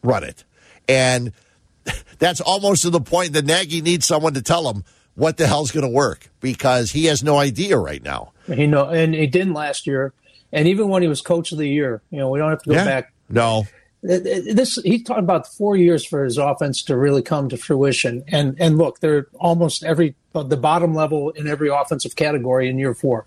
run 0.02 0.24
it. 0.24 0.44
And 0.88 1.32
that's 2.18 2.40
almost 2.40 2.82
to 2.82 2.90
the 2.90 3.00
point 3.00 3.34
that 3.34 3.44
Nagy 3.44 3.82
needs 3.82 4.06
someone 4.06 4.34
to 4.34 4.42
tell 4.42 4.72
him 4.72 4.84
what 5.14 5.36
the 5.36 5.46
hell's 5.46 5.70
going 5.70 5.84
to 5.84 5.92
work 5.92 6.30
because 6.40 6.92
he 6.92 7.06
has 7.06 7.22
no 7.22 7.36
idea 7.36 7.76
right 7.76 8.02
now. 8.02 8.32
He 8.46 8.66
know, 8.66 8.88
and 8.88 9.14
he 9.14 9.26
didn't 9.26 9.52
last 9.52 9.86
year. 9.86 10.14
And 10.52 10.68
even 10.68 10.88
when 10.88 11.02
he 11.02 11.08
was 11.08 11.20
coach 11.22 11.52
of 11.52 11.58
the 11.58 11.68
year, 11.68 12.02
you 12.10 12.18
know, 12.18 12.28
we 12.28 12.38
don't 12.38 12.50
have 12.50 12.62
to 12.62 12.68
go 12.70 12.74
Yeah. 12.76 12.84
back. 12.84 13.12
No. 13.28 13.64
This 14.02 14.76
he's 14.84 15.04
talking 15.04 15.22
about 15.22 15.46
four 15.46 15.76
years 15.76 16.04
for 16.04 16.24
his 16.24 16.36
offense 16.36 16.82
to 16.84 16.96
really 16.96 17.22
come 17.22 17.48
to 17.50 17.56
fruition. 17.56 18.24
And 18.28 18.56
and 18.58 18.76
look, 18.76 18.98
they're 19.00 19.28
almost 19.38 19.84
every 19.84 20.16
the 20.32 20.56
bottom 20.56 20.94
level 20.94 21.30
in 21.30 21.46
every 21.46 21.68
offensive 21.68 22.16
category 22.16 22.68
in 22.68 22.78
year 22.78 22.94
four. 22.94 23.26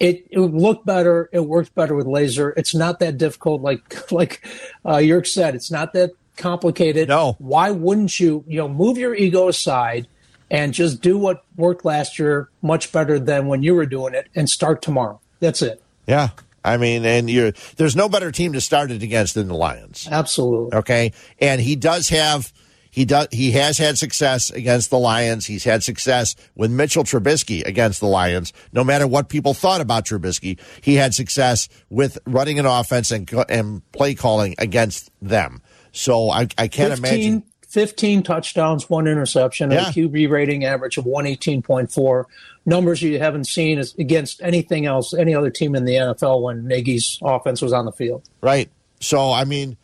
It, 0.00 0.26
it 0.30 0.38
looked 0.38 0.86
better. 0.86 1.28
It 1.32 1.40
worked 1.40 1.74
better 1.74 1.94
with 1.94 2.06
Lazor. 2.06 2.52
It's 2.56 2.74
not 2.74 3.00
that 3.00 3.18
difficult, 3.18 3.60
like 3.62 4.10
like 4.12 4.46
uh, 4.86 4.96
Yerk 4.96 5.26
said. 5.26 5.54
It's 5.54 5.70
not 5.70 5.92
that 5.92 6.12
complicated. 6.36 7.08
No. 7.08 7.36
Why 7.38 7.70
wouldn't 7.72 8.18
you? 8.18 8.44
You 8.46 8.58
know, 8.60 8.68
move 8.68 8.96
your 8.96 9.14
ego 9.14 9.48
aside 9.48 10.08
and 10.50 10.72
just 10.72 11.02
do 11.02 11.18
what 11.18 11.44
worked 11.56 11.84
last 11.84 12.18
year 12.18 12.48
much 12.62 12.90
better 12.92 13.18
than 13.18 13.46
when 13.48 13.62
you 13.62 13.74
were 13.74 13.84
doing 13.84 14.14
it, 14.14 14.28
and 14.34 14.48
start 14.48 14.80
tomorrow. 14.80 15.20
That's 15.40 15.60
it. 15.60 15.82
Yeah. 16.06 16.30
I 16.68 16.76
mean, 16.76 17.04
and 17.04 17.30
you're, 17.30 17.52
there's 17.76 17.96
no 17.96 18.08
better 18.08 18.30
team 18.30 18.52
to 18.52 18.60
start 18.60 18.90
it 18.90 19.02
against 19.02 19.34
than 19.34 19.48
the 19.48 19.54
Lions. 19.54 20.08
Absolutely. 20.10 20.78
Okay. 20.78 21.12
And 21.40 21.60
he 21.60 21.76
does 21.76 22.08
have 22.10 22.52
he 22.90 23.04
does 23.04 23.28
he 23.30 23.52
has 23.52 23.78
had 23.78 23.98
success 23.98 24.50
against 24.50 24.90
the 24.90 24.98
Lions. 24.98 25.46
He's 25.46 25.64
had 25.64 25.82
success 25.82 26.34
with 26.54 26.70
Mitchell 26.70 27.04
Trubisky 27.04 27.64
against 27.66 28.00
the 28.00 28.06
Lions. 28.06 28.52
No 28.72 28.82
matter 28.82 29.06
what 29.06 29.28
people 29.28 29.54
thought 29.54 29.80
about 29.80 30.04
Trubisky, 30.06 30.58
he 30.80 30.94
had 30.94 31.14
success 31.14 31.68
with 31.90 32.18
running 32.26 32.58
an 32.58 32.66
offense 32.66 33.10
and 33.10 33.30
and 33.48 33.92
play 33.92 34.14
calling 34.14 34.54
against 34.58 35.10
them. 35.20 35.62
So 35.92 36.30
I, 36.30 36.48
I 36.56 36.68
can't 36.68 36.98
15, 36.98 36.98
imagine 36.98 37.42
15 37.68 38.22
touchdowns, 38.22 38.88
one 38.90 39.06
interception, 39.06 39.70
Yeah. 39.70 39.88
a 39.88 39.92
QB 39.92 40.28
rating 40.30 40.64
average 40.64 40.96
of 40.96 41.04
118.4. 41.04 42.24
Numbers 42.66 43.00
you 43.02 43.18
haven't 43.18 43.44
seen 43.44 43.78
is 43.78 43.94
against 43.98 44.42
anything 44.42 44.86
else, 44.86 45.14
any 45.14 45.34
other 45.34 45.50
team 45.50 45.74
in 45.74 45.84
the 45.84 45.94
NFL 45.94 46.42
when 46.42 46.66
Nagy's 46.66 47.18
offense 47.22 47.62
was 47.62 47.72
on 47.72 47.84
the 47.84 47.92
field. 47.92 48.22
Right. 48.40 48.70
So 49.00 49.30
I 49.32 49.44
mean, 49.44 49.76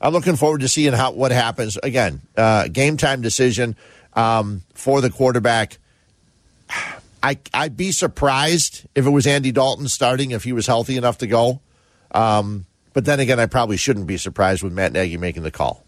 I'm 0.00 0.12
looking 0.12 0.36
forward 0.36 0.60
to 0.62 0.68
seeing 0.68 0.92
how 0.92 1.12
what 1.12 1.30
happens. 1.30 1.78
Again, 1.82 2.20
uh, 2.36 2.68
game 2.68 2.96
time 2.96 3.22
decision 3.22 3.76
um, 4.14 4.62
for 4.74 5.00
the 5.00 5.10
quarterback. 5.10 5.78
I 7.22 7.38
I'd 7.54 7.76
be 7.76 7.92
surprised 7.92 8.86
if 8.94 9.06
it 9.06 9.10
was 9.10 9.26
Andy 9.26 9.52
Dalton 9.52 9.88
starting 9.88 10.32
if 10.32 10.44
he 10.44 10.52
was 10.52 10.66
healthy 10.66 10.96
enough 10.96 11.18
to 11.18 11.26
go. 11.26 11.60
Um, 12.12 12.66
but 12.92 13.04
then 13.04 13.20
again, 13.20 13.40
I 13.40 13.46
probably 13.46 13.76
shouldn't 13.76 14.06
be 14.06 14.16
surprised 14.16 14.62
with 14.62 14.72
Matt 14.72 14.92
Nagy 14.92 15.16
making 15.16 15.42
the 15.42 15.50
call. 15.50 15.85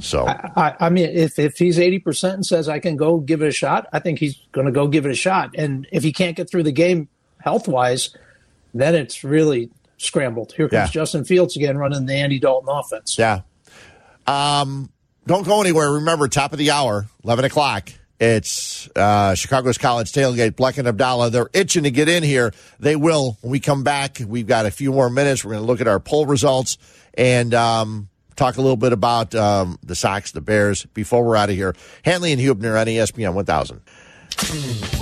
So 0.00 0.26
I, 0.26 0.76
I 0.78 0.88
mean, 0.88 1.10
if, 1.10 1.38
if 1.38 1.58
he's 1.58 1.78
80% 1.78 2.34
and 2.34 2.46
says, 2.46 2.68
I 2.68 2.78
can 2.78 2.96
go 2.96 3.18
give 3.18 3.42
it 3.42 3.48
a 3.48 3.52
shot, 3.52 3.88
I 3.92 3.98
think 3.98 4.18
he's 4.18 4.36
going 4.52 4.66
to 4.66 4.72
go 4.72 4.86
give 4.86 5.04
it 5.04 5.10
a 5.10 5.16
shot. 5.16 5.50
And 5.56 5.86
if 5.90 6.02
he 6.02 6.12
can't 6.12 6.36
get 6.36 6.48
through 6.48 6.62
the 6.62 6.72
game 6.72 7.08
health 7.38 7.66
wise, 7.66 8.14
then 8.72 8.94
it's 8.94 9.24
really 9.24 9.70
scrambled. 9.98 10.52
Here 10.52 10.68
comes 10.68 10.88
Yeah. 10.88 10.92
Justin 10.92 11.24
Fields 11.24 11.56
again 11.56 11.76
running 11.76 12.06
the 12.06 12.14
Andy 12.14 12.38
Dalton 12.38 12.68
offense. 12.70 13.18
Yeah. 13.18 13.40
Um, 14.26 14.90
don't 15.26 15.46
go 15.46 15.60
anywhere. 15.60 15.92
Remember, 15.92 16.28
top 16.28 16.52
of 16.52 16.58
the 16.58 16.70
hour, 16.70 17.06
11 17.24 17.44
o'clock. 17.44 17.90
It's 18.20 18.88
uh, 18.94 19.34
Chicago's 19.34 19.78
College 19.78 20.12
Tailgate. 20.12 20.54
Black 20.54 20.76
and 20.76 20.86
Abdallah, 20.86 21.30
they're 21.30 21.48
itching 21.54 21.84
to 21.84 21.90
get 21.90 22.08
in 22.08 22.22
here. 22.22 22.52
They 22.78 22.94
will. 22.94 23.38
When 23.40 23.50
we 23.50 23.60
come 23.60 23.82
back, 23.82 24.20
we've 24.24 24.46
got 24.46 24.66
a 24.66 24.70
few 24.70 24.92
more 24.92 25.08
minutes. 25.08 25.42
We're 25.42 25.52
going 25.52 25.62
to 25.62 25.66
look 25.66 25.80
at 25.80 25.88
our 25.88 26.00
poll 26.00 26.26
results 26.26 26.76
and 27.14 27.54
um, 27.54 28.09
talk 28.40 28.56
a 28.56 28.60
little 28.62 28.76
bit 28.78 28.92
about 28.94 29.34
um, 29.34 29.78
the 29.84 29.94
Sox, 29.94 30.32
the 30.32 30.40
Bears, 30.40 30.86
before 30.86 31.22
we're 31.24 31.36
out 31.36 31.50
of 31.50 31.56
here. 31.56 31.74
Hanley 32.04 32.32
and 32.32 32.40
Huebner 32.40 32.74
on 32.76 32.86
ESPN 32.86 33.34
1000. 33.34 33.80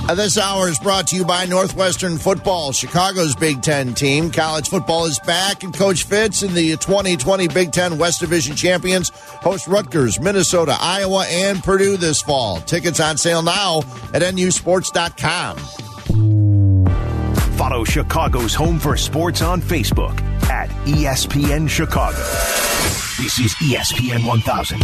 Uh, 0.09 0.15
This 0.17 0.37
hour 0.37 0.69
is 0.69 0.79
brought 0.81 1.07
to 1.09 1.17
you 1.17 1.25
by 1.25 1.47
Northwestern 1.47 2.19
Football, 2.19 2.73
Chicago's 2.73 3.37
Big 3.37 3.63
Ten 3.63 3.95
team. 3.95 4.33
College 4.33 4.69
football 4.69 5.05
is 5.05 5.21
back, 5.21 5.63
and 5.63 5.73
Coach 5.73 6.03
Fitz 6.05 6.43
and 6.43 6.53
the 6.53 6.71
2020 6.79 7.47
Big 7.49 7.71
Ten 7.71 7.97
West 7.99 8.19
Division 8.19 8.57
champions 8.57 9.11
host 9.11 9.69
Rutgers, 9.69 10.19
Minnesota, 10.19 10.77
Iowa, 10.81 11.25
and 11.29 11.63
Purdue 11.63 11.97
this 11.97 12.21
fall. 12.21 12.57
Tickets 12.63 12.99
on 12.99 13.17
sale 13.17 13.43
now 13.43 13.83
at 14.13 14.23
nusports.com. 14.23 15.59
Follow 17.57 17.85
Chicago's 17.85 18.55
Home 18.55 18.81
for 18.81 18.97
Sports 18.97 19.43
on 19.43 19.61
Facebook 19.63 20.21
at 20.51 20.69
ESPN 20.87 21.69
Chicago. 21.69 23.08
This 23.19 23.39
is 23.41 23.55
ESPN 23.57 24.25
1000. 24.27 24.81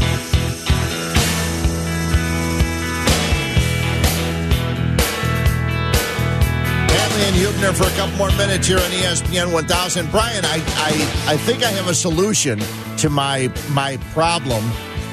Hanley 5.95 7.25
and 7.27 7.37
Huebner 7.37 7.73
for 7.73 7.85
a 7.85 7.97
couple 7.97 8.17
more 8.17 8.31
minutes 8.37 8.67
here 8.67 8.79
on 8.79 8.91
ESPN 8.91 9.53
1000. 9.53 10.11
Brian, 10.11 10.45
I, 10.45 10.57
I, 10.77 11.33
I 11.33 11.37
think 11.39 11.63
I 11.63 11.71
have 11.71 11.89
a 11.89 11.95
solution 11.95 12.61
to 12.99 13.11
my 13.11 13.51
my 13.71 13.97
problem. 14.13 14.63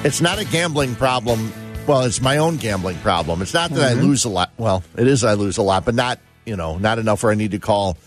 It's 0.03 0.22
not 0.22 0.39
a 0.39 0.45
gambling 0.45 0.95
problem. 0.95 1.51
Well, 1.88 2.01
it's 2.03 2.22
my 2.22 2.38
own 2.38 2.57
gambling 2.57 2.97
problem. 2.99 3.41
It's 3.41 3.53
not 3.53 3.72
that 3.72 3.91
I 3.91 3.95
Mhm. 3.95 4.03
lose 4.03 4.26
a 4.26 4.30
lot. 4.30 4.51
Well, 4.57 4.84
it 4.97 5.07
is 5.07 5.24
I 5.24 5.34
lose 5.34 5.57
a 5.57 5.61
lot, 5.63 5.86
but 5.86 5.95
not 5.95 6.19
you 6.45 6.55
know 6.55 6.78
not 6.78 6.99
enough 6.99 7.24
where 7.24 7.32
I 7.32 7.36
need 7.36 7.51
to 7.51 7.59
call 7.59 7.97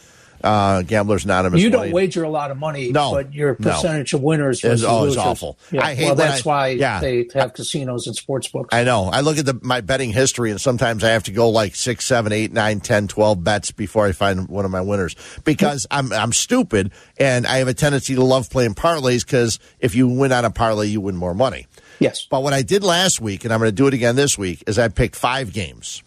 uh, 0.45 0.82
Gamblers 0.82 1.24
Anonymous. 1.24 1.61
You 1.61 1.70
don't 1.70 1.80
Money. 1.80 1.92
wager 1.92 2.22
a 2.22 2.28
lot 2.28 2.51
of 2.53 2.59
money, 2.59 2.92
No, 2.92 3.11
but 3.12 3.32
your 3.34 3.57
no. 3.59 3.70
percentage 3.72 4.12
of 4.12 4.22
winners 4.22 4.62
Is- 4.62 4.84
losers. 4.84 5.16
awful. 5.16 5.59
Yeah, 5.72 5.84
I 5.84 5.95
hate 5.95 6.05
well, 6.05 6.14
that's 6.14 6.47
I- 6.47 6.49
why 6.49 6.68
yeah. 6.68 7.01
they 7.01 7.26
have 7.34 7.55
casinos 7.55 8.07
and 8.07 8.14
sports 8.14 8.47
books. 8.49 8.68
I 8.72 8.84
know. 8.84 9.07
I 9.07 9.20
look 9.22 9.38
at 9.38 9.47
the, 9.47 9.59
my 9.62 9.80
betting 9.80 10.12
history, 10.12 10.51
and 10.51 10.61
sometimes 10.61 11.03
I 11.03 11.09
have 11.11 11.24
to 11.24 11.32
go 11.32 11.49
like 11.49 11.74
six, 11.74 12.05
seven, 12.07 12.30
eight, 12.32 12.53
nine, 12.53 12.80
ten, 12.80 13.09
twelve 13.09 13.42
bets 13.42 13.72
before 13.72 14.07
I 14.07 14.12
find 14.12 14.47
one 14.49 14.64
of 14.64 14.70
my 14.70 14.82
winners 14.82 15.16
because 15.45 15.86
I'm 15.90 16.12
I'm 16.12 16.32
stupid, 16.32 16.92
and 17.16 17.47
I 17.47 17.57
have 17.57 17.68
a 17.68 17.74
tendency 17.74 18.14
to 18.14 18.22
love 18.22 18.51
playing 18.51 18.74
parlays 18.74 19.24
because 19.24 19.59
if 19.80 19.95
you 19.95 20.07
win 20.09 20.30
on 20.32 20.45
a 20.45 20.51
parlay, 20.51 20.88
you 20.88 21.01
win 21.01 21.16
more 21.16 21.32
money. 21.34 21.66
Yes. 22.01 22.26
But 22.28 22.42
what 22.42 22.53
I 22.53 22.61
did 22.62 22.82
last 22.84 23.20
week, 23.20 23.45
and 23.45 23.53
I'm 23.55 23.61
going 23.61 23.68
to 23.70 23.74
do 23.74 23.86
it 23.86 23.95
again 23.95 24.14
this 24.16 24.36
week, 24.36 24.62
is 24.66 24.78
I 24.78 24.88
picked 24.88 25.16
five 25.16 25.53
games, 25.55 26.03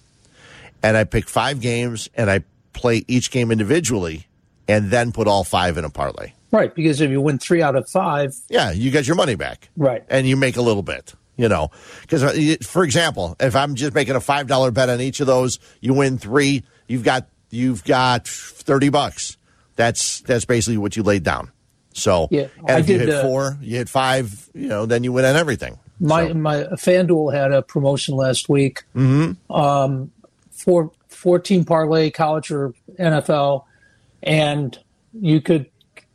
and 0.83 0.95
I 0.95 1.05
picked 1.05 1.29
five 1.29 1.59
games, 1.59 2.07
and 2.15 2.29
I 2.29 2.43
play 2.73 3.03
each 3.07 3.31
game 3.31 3.49
individually, 3.51 4.26
and 4.67 4.91
then 4.91 5.11
put 5.11 5.27
all 5.27 5.43
five 5.43 5.77
in 5.77 5.85
a 5.85 5.89
parlay. 5.89 6.33
Right, 6.51 6.73
because 6.73 7.01
if 7.01 7.11
you 7.11 7.19
win 7.19 7.39
three 7.39 7.61
out 7.61 7.75
of 7.75 7.89
five, 7.89 8.35
yeah, 8.49 8.71
you 8.71 8.89
get 8.89 9.05
your 9.05 9.15
money 9.15 9.35
back. 9.35 9.69
Right. 9.75 10.03
And 10.09 10.27
you 10.27 10.37
make 10.37 10.55
a 10.55 10.61
little 10.61 10.83
bit, 10.83 11.13
you 11.35 11.49
know. 11.49 11.71
Because, 12.01 12.57
for 12.65 12.83
example, 12.83 13.35
if 13.39 13.55
I'm 13.55 13.75
just 13.75 13.93
making 13.93 14.15
a 14.15 14.21
$5 14.21 14.73
bet 14.73 14.89
on 14.89 15.01
each 15.01 15.19
of 15.19 15.27
those, 15.27 15.59
you 15.81 15.93
win 15.93 16.17
three, 16.17 16.63
you've 16.87 17.03
got 17.03 17.27
you've 17.49 17.83
got 17.83 18.27
30 18.27 18.89
bucks. 18.89 19.37
That's 19.75 20.21
that's 20.21 20.45
basically 20.45 20.77
what 20.77 20.95
you 20.95 21.03
laid 21.03 21.23
down. 21.23 21.51
So, 21.93 22.27
Yeah, 22.31 22.47
and 22.67 22.79
if 22.79 22.89
you 22.89 22.97
did, 22.97 23.09
hit 23.09 23.17
uh, 23.17 23.21
four, 23.23 23.57
you 23.61 23.77
hit 23.77 23.89
five, 23.89 24.49
you 24.53 24.67
know, 24.67 24.85
then 24.85 25.03
you 25.03 25.11
win 25.11 25.25
on 25.25 25.35
everything. 25.35 25.79
my 25.99 26.31
my 26.33 26.63
FanDuel 26.63 27.33
had 27.33 27.51
a 27.51 27.61
promotion 27.61 28.15
last 28.15 28.49
week. 28.49 28.83
Mm-hmm. 28.95 29.51
Um, 29.51 30.11
for 30.51 30.91
fourteen 31.09 31.65
parlay, 31.65 32.09
college 32.09 32.51
or 32.51 32.73
NFL, 32.99 33.63
and 34.23 34.77
you 35.13 35.41
could. 35.41 35.69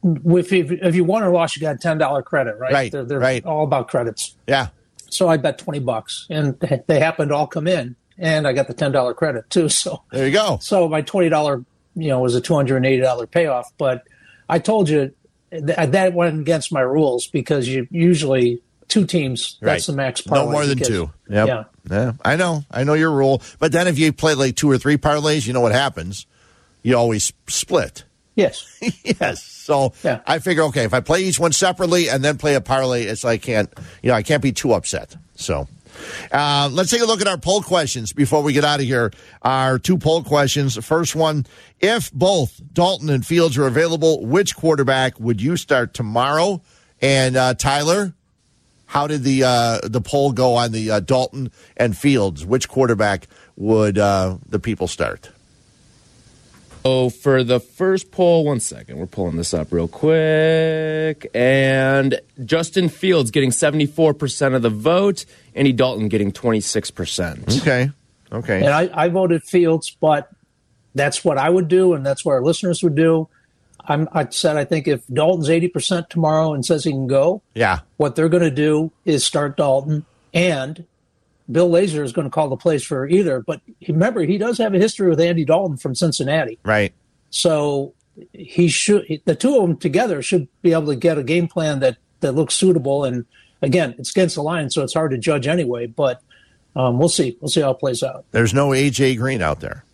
If, 0.05 0.53
if, 0.53 0.73
if 0.73 0.95
you 0.97 1.05
won 1.05 1.23
or 1.23 1.31
lost, 1.31 1.55
you 1.57 1.63
got 1.63 1.77
a 1.77 1.79
ten 1.79 1.97
dollar 1.99 2.23
credit, 2.23 2.59
right? 2.59 2.73
Right, 2.73 2.93
They're, 2.93 3.05
they're 3.05 3.21
right. 3.21 3.45
all 3.45 3.63
about 3.65 3.89
credits. 3.89 4.35
Yeah. 4.49 4.69
So 5.11 5.29
I 5.29 5.37
bet 5.37 5.59
twenty 5.59 5.79
bucks, 5.79 6.27
and 6.29 6.59
they- 6.59 6.99
happened 6.99 7.29
to 7.29 7.37
all 7.37 7.47
come 7.47 7.69
in, 7.69 7.95
and 8.19 8.47
I 8.49 8.53
got 8.53 8.67
the 8.67 8.75
ten 8.75 8.91
dollar 8.93 9.15
credit 9.15 9.49
too. 9.51 9.69
So 9.69 10.03
There 10.11 10.27
you 10.27 10.33
go. 10.33 10.59
So 10.61 10.89
my 10.89 11.03
twenty 11.03 11.29
dollar, 11.29 11.65
you 11.95 12.09
know, 12.09 12.21
was 12.21 12.35
a 12.35 12.41
two 12.41 12.55
hundred 12.55 12.79
and 12.79 12.87
eighty 12.87 13.03
dollar 13.03 13.27
payoff. 13.29 13.71
But 13.79 14.03
I 14.49 14.59
told 14.59 14.89
you 14.89 15.13
that, 15.51 15.93
that 15.93 16.15
went 16.15 16.41
against 16.41 16.73
my 16.73 16.81
rules 16.81 17.29
because 17.29 17.69
you 17.69 17.87
usually 17.91 18.61
two 18.89 19.07
teams. 19.07 19.57
That's 19.61 19.87
the 19.87 19.93
max. 19.93 20.27
No 20.27 20.51
more 20.51 20.67
than 20.67 20.79
two. 20.79 21.13
Yep. 21.29 21.47
Yeah. 21.49 21.65
Yeah. 21.91 22.13
I 22.25 22.37
know. 22.37 22.65
I 22.71 22.85
know 22.85 22.95
your 22.95 23.13
rule. 23.13 23.41
But 23.59 23.71
then 23.73 23.87
if 23.87 23.99
you 23.99 24.13
play 24.13 24.35
like 24.35 24.57
two 24.57 24.71
or 24.71 24.79
three 24.79 24.97
parlays, 24.97 25.47
you 25.47 25.53
know 25.53 25.61
what 25.61 25.73
happens. 25.73 26.27
You 26.83 26.97
always 26.97 27.33
split. 27.49 28.05
Yes. 28.35 28.81
yes. 29.05 29.43
So 29.43 29.93
I 30.27 30.39
figure, 30.39 30.63
okay, 30.65 30.85
if 30.85 30.95
I 30.95 31.01
play 31.01 31.23
each 31.23 31.39
one 31.39 31.53
separately 31.53 32.09
and 32.09 32.25
then 32.25 32.39
play 32.39 32.55
a 32.55 32.61
parlay, 32.61 33.05
it's 33.05 33.25
like 33.25 33.43
I 33.43 33.45
can't, 33.45 33.73
you 34.03 34.11
know, 34.11 34.17
I 34.17 34.23
can't 34.23 34.43
be 34.43 34.53
too 34.53 34.73
upset. 34.73 35.17
So 35.35 35.69
uh, 36.31 36.69
let's 36.73 36.91
take 36.91 37.03
a 37.03 37.05
look 37.05 37.21
at 37.21 37.29
our 37.29 37.39
poll 37.39 37.63
questions 37.63 38.13
before 38.13 38.43
we 38.43 38.53
get 38.53 38.65
out 38.65 38.81
of 38.81 38.87
here. 38.87 39.13
Our 39.43 39.79
two 39.79 39.99
poll 39.99 40.23
questions. 40.23 40.75
The 40.75 40.83
first 40.83 41.15
one 41.15 41.47
if 41.81 42.13
both 42.13 42.61
Dalton 42.73 43.11
and 43.11 43.25
Fields 43.25 43.59
are 43.59 43.67
available, 43.67 44.25
which 44.25 44.57
quarterback 44.57 45.19
would 45.21 45.41
you 45.41 45.57
start 45.57 45.95
tomorrow? 45.95 46.63
And 47.01 47.37
uh, 47.37 47.55
Tyler, 47.55 48.15
how 48.87 49.07
did 49.07 49.25
the 49.25 49.45
uh, 49.45 49.81
the 49.83 50.01
poll 50.01 50.33
go 50.33 50.55
on 50.55 50.73
the 50.73 50.91
uh, 50.91 51.01
Dalton 51.01 51.51
and 51.77 51.97
Fields? 51.97 52.45
Which 52.45 52.69
quarterback 52.69 53.27
would 53.57 53.99
uh, 53.99 54.39
the 54.49 54.59
people 54.59 54.87
start? 54.87 55.31
Oh, 56.85 57.11
for 57.11 57.45
the 57.45 57.61
first 57.61 58.11
poll, 58.11 58.45
one 58.45 58.59
second. 58.61 58.99
We're 58.99 59.07
pulling 59.07 59.37
this 59.37 59.55
up 59.55 59.73
real 59.73 59.87
quick. 59.89 61.31
And 61.35 62.21
Justin 62.45 62.89
Fields 62.89 63.31
getting 63.31 63.51
74% 63.51 64.55
of 64.55 64.63
the 64.63 64.71
vote, 64.71 65.25
Andy 65.55 65.73
Dalton 65.73 66.09
getting 66.09 66.33
26%. 66.33 67.61
Okay. 67.61 67.91
Okay. 68.33 68.57
And 68.59 68.71
I, 68.71 68.91
I 68.93 69.09
voted 69.09 69.43
Fields, 69.45 69.97
but 70.01 70.31
that's 70.95 71.25
what 71.25 71.39
I 71.39 71.49
would 71.49 71.69
do, 71.69 71.95
and 71.95 72.05
that's 72.05 72.25
what 72.25 72.33
our 72.33 72.43
listeners 72.43 72.83
would 72.83 72.95
do. 72.95 73.29
I'm, 73.85 74.09
I 74.13 74.29
said 74.31 74.57
I 74.57 74.65
think 74.65 74.87
if 74.89 75.07
Dalton's 75.09 75.49
80% 75.49 76.09
tomorrow 76.09 76.55
and 76.55 76.65
says 76.65 76.85
he 76.85 76.91
can 76.93 77.07
go, 77.07 77.43
Yeah. 77.55 77.81
what 77.97 78.15
they're 78.17 78.29
going 78.29 78.43
to 78.45 78.51
do 78.51 78.91
is 79.05 79.25
start 79.25 79.57
Dalton, 79.57 80.05
and 80.33 80.85
Bill 81.53 81.71
Lazor 81.71 82.03
is 82.03 82.13
going 82.13 82.27
to 82.27 82.31
call 82.31 82.49
the 82.49 82.57
plays 82.57 82.85
for 82.85 83.07
either. 83.07 83.41
But 83.41 83.61
remember, 83.87 84.23
he 84.23 84.39
does 84.39 84.59
have 84.59 84.75
a 84.75 84.79
history 84.79 85.09
with 85.09 85.21
Andy 85.21 85.45
Dalton 85.45 85.77
from 85.77 85.95
Cincinnati. 85.95 86.59
Right. 86.65 86.93
So 87.31 87.95
he 88.33 88.69
should 88.69 89.23
the 89.25 89.35
two 89.35 89.57
of 89.57 89.63
them 89.63 89.77
together 89.77 90.23
should 90.23 90.49
be 90.61 90.73
able 90.73 90.87
to 90.87 90.97
get 90.97 91.19
a 91.19 91.23
game 91.23 91.49
plan 91.49 91.81
that 91.81 91.97
that 92.21 92.33
looks 92.33 92.55
suitable. 92.55 93.05
And 93.05 93.27
again, 93.61 93.95
it's 93.99 94.11
against 94.11 94.35
the 94.35 94.43
line, 94.43 94.71
so 94.71 94.83
it's 94.83 94.95
hard 94.95 95.13
to 95.13 95.19
judge 95.19 95.47
anyway. 95.47 95.87
But 95.87 96.23
um, 96.75 96.99
we'll 96.99 97.09
see. 97.09 97.37
We'll 97.41 97.49
see 97.49 97.61
how 97.61 97.71
it 97.71 97.79
plays 97.79 98.03
out. 98.03 98.25
There's 98.31 98.55
no 98.55 98.71
AJ 98.71 99.19
Green 99.19 99.43
out 99.43 99.61
there. 99.61 99.85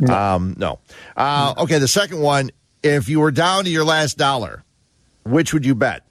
No. 0.00 0.14
Um, 0.14 0.54
no. 0.56 0.78
Uh, 1.16 1.54
okay, 1.58 1.78
the 1.78 1.88
second 1.88 2.20
one. 2.20 2.50
If 2.80 3.08
you 3.08 3.18
were 3.18 3.32
down 3.32 3.64
to 3.64 3.70
your 3.70 3.84
last 3.84 4.18
dollar, 4.18 4.62
which 5.24 5.52
would 5.52 5.66
you 5.66 5.74
bet? 5.74 6.04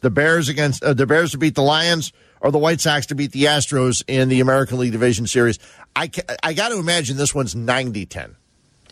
The 0.00 0.10
Bears 0.10 0.48
against 0.48 0.82
uh, 0.82 0.92
the 0.92 1.06
Bears 1.06 1.30
to 1.30 1.38
beat 1.38 1.54
the 1.54 1.62
Lions, 1.62 2.12
or 2.40 2.50
the 2.50 2.58
White 2.58 2.80
Sox 2.80 3.06
to 3.06 3.14
beat 3.14 3.32
the 3.32 3.44
Astros 3.44 4.02
in 4.06 4.28
the 4.28 4.40
American 4.40 4.78
League 4.78 4.92
Division 4.92 5.26
Series? 5.26 5.58
I 5.94 6.08
ca- 6.08 6.36
I 6.42 6.52
got 6.52 6.68
to 6.70 6.78
imagine 6.78 7.16
this 7.16 7.34
one's 7.34 7.54
90-10. 7.54 8.34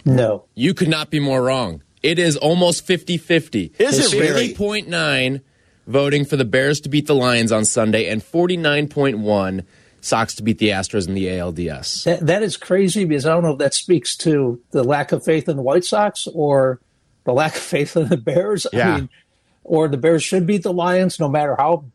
No. 0.05 0.45
You 0.55 0.75
could 0.75 0.89
not 0.89 1.11
be 1.11 1.21
more 1.21 1.43
wrong. 1.43 1.83
It 2.03 2.19
is 2.19 2.37
almost 2.37 2.87
50 2.87 3.19
50. 3.19 3.73
Is 3.79 4.13
it 4.13 4.19
really? 4.19 4.55
50.9 4.55 5.41
voting 5.87 6.25
for 6.25 6.37
the 6.37 6.45
Bears 6.45 6.81
to 6.81 6.89
beat 6.89 7.07
the 7.07 7.15
Lions 7.15 7.53
on 7.53 7.65
Sunday, 7.65 8.09
and 8.09 8.23
49.1 8.23 9.65
Sox 10.01 10.35
to 10.37 10.43
beat 10.43 10.59
the 10.59 10.69
Astros 10.69 11.09
in 11.09 11.15
the 11.15 11.27
ALDS. 11.27 12.05
That, 12.05 12.27
that 12.27 12.43
is 12.43 12.57
crazy 12.57 13.05
because 13.05 13.27
I 13.27 13.31
don't 13.31 13.43
know 13.43 13.53
if 13.53 13.59
that 13.59 13.75
speaks 13.75 14.17
to 14.19 14.61
the 14.71 14.85
lack 14.85 15.13
of 15.13 15.25
faith 15.25 15.49
in 15.49 15.57
the 15.57 15.63
White 15.63 15.85
Sox 15.85 16.29
or 16.33 16.81
the 17.25 17.33
lack 17.33 17.57
of 17.57 17.63
faith 17.63 17.97
in 17.97 18.09
the 18.09 18.17
Bears. 18.17 18.67
Yeah. 18.73 18.89
I 18.95 18.97
mean, 19.01 19.09
or 19.65 19.89
the 19.89 19.97
Bears 19.97 20.23
should 20.23 20.47
beat 20.47 20.63
the 20.63 20.73
Lions 20.73 21.19
no 21.19 21.29
matter 21.29 21.57
how 21.59 21.87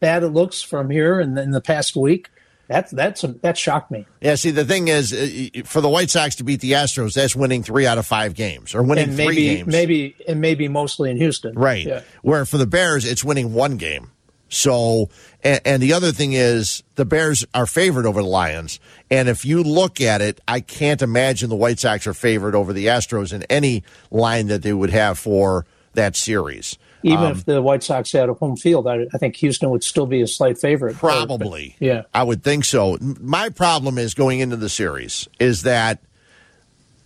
bad 0.00 0.22
it 0.22 0.28
looks 0.28 0.62
from 0.62 0.90
here 0.90 1.20
and 1.20 1.38
in 1.38 1.50
the 1.50 1.60
past 1.60 1.96
week. 1.96 2.30
That's 2.68 2.92
that's 2.92 3.22
that 3.42 3.58
shocked 3.58 3.90
me. 3.90 4.06
Yeah, 4.20 4.36
see, 4.36 4.52
the 4.52 4.64
thing 4.64 4.86
is, 4.86 5.12
uh, 5.12 5.62
for 5.64 5.80
the 5.80 5.88
White 5.88 6.08
Sox 6.08 6.36
to 6.36 6.44
beat 6.44 6.60
the 6.60 6.72
Astros, 6.72 7.14
that's 7.14 7.34
winning 7.34 7.64
three 7.64 7.84
out 7.84 7.98
of 7.98 8.06
five 8.06 8.34
games, 8.34 8.76
or 8.76 8.84
winning 8.84 9.08
and 9.08 9.16
three 9.16 9.26
maybe 9.26 9.56
games. 9.56 9.66
maybe 9.66 10.16
and 10.28 10.40
maybe 10.40 10.68
mostly 10.68 11.10
in 11.10 11.16
Houston. 11.16 11.54
Right. 11.56 11.84
Yeah. 11.84 12.02
Where 12.22 12.46
for 12.46 12.58
the 12.58 12.68
Bears, 12.68 13.04
it's 13.04 13.24
winning 13.24 13.54
one 13.54 13.76
game. 13.76 14.12
So, 14.50 15.08
and, 15.42 15.60
and 15.64 15.82
the 15.82 15.92
other 15.92 16.12
thing 16.12 16.32
is, 16.32 16.82
the 16.96 17.04
Bears 17.04 17.44
are 17.54 17.66
favored 17.66 18.04
over 18.04 18.20
the 18.20 18.28
Lions. 18.28 18.78
And 19.10 19.28
if 19.28 19.44
you 19.44 19.62
look 19.62 20.00
at 20.00 20.20
it, 20.20 20.40
I 20.46 20.60
can't 20.60 21.02
imagine 21.02 21.50
the 21.50 21.56
White 21.56 21.78
Sox 21.78 22.06
are 22.06 22.14
favored 22.14 22.54
over 22.54 22.72
the 22.72 22.86
Astros 22.86 23.32
in 23.32 23.44
any 23.44 23.84
line 24.10 24.48
that 24.48 24.62
they 24.62 24.72
would 24.72 24.90
have 24.90 25.18
for 25.18 25.66
that 25.94 26.16
series. 26.16 26.78
Even 27.02 27.24
Um, 27.24 27.32
if 27.32 27.44
the 27.44 27.62
White 27.62 27.82
Sox 27.82 28.12
had 28.12 28.28
a 28.28 28.34
home 28.34 28.56
field, 28.56 28.86
I, 28.86 29.06
I 29.14 29.18
think 29.18 29.36
Houston 29.36 29.70
would 29.70 29.82
still 29.82 30.06
be 30.06 30.20
a 30.20 30.26
slight 30.26 30.58
favorite. 30.58 30.96
Probably. 30.96 31.76
Yeah. 31.78 32.02
I 32.12 32.22
would 32.22 32.42
think 32.42 32.64
so. 32.64 32.98
My 33.00 33.48
problem 33.48 33.96
is 33.98 34.14
going 34.14 34.40
into 34.40 34.56
the 34.56 34.68
series 34.68 35.28
is 35.38 35.62
that 35.62 36.00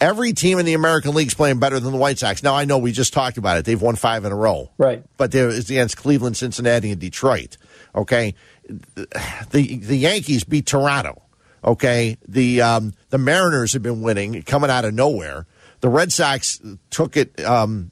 every 0.01 0.33
team 0.33 0.59
in 0.59 0.67
the 0.67 0.75
American 0.75 1.15
League 1.15 1.29
is 1.29 1.35
playing 1.35 1.61
better 1.61 1.79
than 1.79 1.93
the 1.93 1.99
White 1.99 2.19
Sox. 2.19 2.43
Now, 2.43 2.55
I 2.55 2.65
know 2.65 2.79
we 2.79 2.93
just 2.93 3.13
talked 3.13 3.39
about 3.39 3.57
it. 3.59 3.65
They've 3.65 3.81
won 3.81 3.97
five 3.97 4.25
in 4.25 4.33
a 4.33 4.37
row. 4.37 4.71
Right. 4.79 5.05
But 5.17 5.31
there 5.33 5.49
is 5.49 5.71
against 5.71 5.97
Cleveland, 5.97 6.37
Cincinnati, 6.37 6.91
and 6.91 7.01
Detroit. 7.01 7.57
Okay. 7.95 8.35
The 8.67 9.77
the 9.77 9.97
Yankees 9.97 10.43
beat 10.45 10.67
Toronto. 10.67 11.23
Okay. 11.63 12.17
The 12.27 12.63
um, 12.63 12.95
the 13.11 13.19
Mariners 13.19 13.75
have 13.75 13.83
been 13.83 14.03
winning, 14.03 14.43
coming 14.43 14.71
out 14.71 14.85
of 14.85 14.93
nowhere. 14.95 15.47
The 15.81 15.89
Red 15.89 16.13
Sox 16.13 16.61
took 16.91 17.17
it. 17.17 17.45
Um, 17.45 17.91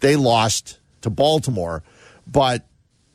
they 0.00 0.16
lost 0.16 0.78
to 1.02 1.10
Baltimore, 1.10 1.82
but 2.26 2.64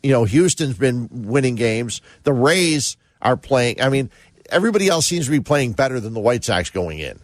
you 0.04 0.12
know 0.12 0.24
Houston's 0.26 0.78
been 0.78 1.10
winning 1.12 1.56
games. 1.56 2.02
The 2.24 2.34
Rays 2.34 2.98
are 3.22 3.36
playing. 3.38 3.82
I 3.82 3.90
mean, 3.90 4.10
everybody 4.50 4.88
else 4.88 5.06
seems 5.06 5.26
to 5.26 5.32
be 5.32 5.40
playing 5.40 5.74
better 5.74 6.00
than 6.00 6.14
the 6.14 6.20
White 6.20 6.44
Sox 6.44 6.70
going 6.70 7.00
in. 7.00 7.20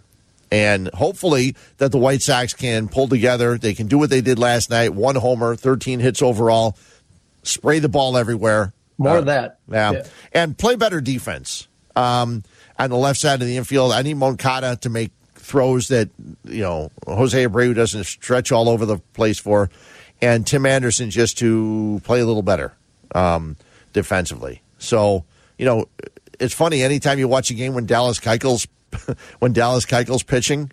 And 0.51 0.89
hopefully 0.93 1.55
that 1.77 1.91
the 1.91 1.97
White 1.97 2.21
Sox 2.21 2.53
can 2.53 2.87
pull 2.87 3.07
together. 3.07 3.57
They 3.57 3.73
can 3.73 3.87
do 3.87 3.97
what 3.97 4.09
they 4.11 4.21
did 4.21 4.37
last 4.37 4.69
night: 4.69 4.93
one 4.93 5.15
homer, 5.15 5.55
thirteen 5.55 5.99
hits 5.99 6.21
overall, 6.21 6.77
spray 7.43 7.79
the 7.79 7.89
ball 7.89 8.17
everywhere. 8.17 8.71
More 8.99 9.15
Uh, 9.17 9.19
of 9.19 9.25
that. 9.25 9.57
yeah. 9.71 9.91
Yeah. 9.93 10.03
and 10.33 10.55
play 10.57 10.75
better 10.75 11.01
defense 11.01 11.67
um, 11.95 12.43
on 12.77 12.91
the 12.91 12.97
left 12.97 13.19
side 13.19 13.41
of 13.41 13.47
the 13.47 13.57
infield. 13.57 13.91
I 13.91 14.03
need 14.03 14.13
Moncada 14.15 14.75
to 14.81 14.89
make 14.89 15.11
throws 15.35 15.87
that 15.87 16.09
you 16.45 16.61
know 16.61 16.91
Jose 17.07 17.43
Abreu 17.47 17.73
doesn't 17.73 18.03
stretch 18.03 18.51
all 18.51 18.69
over 18.69 18.85
the 18.85 18.99
place 19.13 19.39
for, 19.39 19.71
and 20.23 20.47
Tim 20.47 20.65
Anderson 20.65 21.09
just 21.09 21.37
to 21.39 22.01
play 22.05 22.21
a 22.21 22.25
little 22.25 22.41
better 22.41 22.73
um, 23.13 23.57
defensively. 23.91 24.61
So 24.77 25.25
you 25.57 25.65
know, 25.65 25.87
it's 26.39 26.53
funny 26.53 26.81
anytime 26.81 27.19
you 27.19 27.27
watch 27.27 27.51
a 27.51 27.53
game 27.53 27.73
when 27.73 27.85
Dallas 27.85 28.19
Keuchel's 28.19 28.67
when 29.39 29.53
Dallas 29.53 29.85
Keuchel's 29.85 30.23
pitching, 30.23 30.71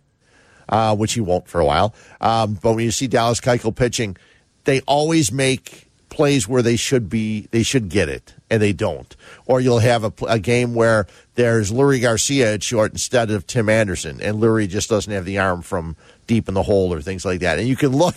uh, 0.68 0.94
which 0.96 1.14
he 1.14 1.20
won't 1.20 1.48
for 1.48 1.60
a 1.60 1.64
while. 1.64 1.94
Um, 2.20 2.58
but 2.62 2.74
when 2.74 2.84
you 2.84 2.90
see 2.90 3.08
Dallas 3.08 3.40
Keuchel 3.40 3.74
pitching, 3.74 4.16
they 4.64 4.80
always 4.82 5.32
make 5.32 5.88
plays 6.08 6.46
where 6.46 6.62
they 6.62 6.76
should 6.76 7.08
be, 7.08 7.48
they 7.50 7.62
should 7.62 7.88
get 7.88 8.08
it, 8.08 8.34
and 8.50 8.60
they 8.60 8.72
don't. 8.72 9.16
Or 9.46 9.60
you'll 9.60 9.78
have 9.78 10.04
a, 10.04 10.12
a 10.28 10.38
game 10.38 10.74
where 10.74 11.06
there's 11.34 11.72
Leury 11.72 12.02
Garcia 12.02 12.54
at 12.54 12.62
short 12.62 12.92
instead 12.92 13.30
of 13.30 13.46
Tim 13.46 13.68
Anderson, 13.68 14.20
and 14.20 14.38
Leury 14.38 14.68
just 14.68 14.90
doesn't 14.90 15.12
have 15.12 15.24
the 15.24 15.38
arm 15.38 15.62
from 15.62 15.96
deep 16.26 16.48
in 16.48 16.54
the 16.54 16.62
hole 16.62 16.92
or 16.92 17.00
things 17.00 17.24
like 17.24 17.40
that. 17.40 17.58
And 17.58 17.66
you 17.66 17.76
can 17.76 17.96
look, 17.96 18.14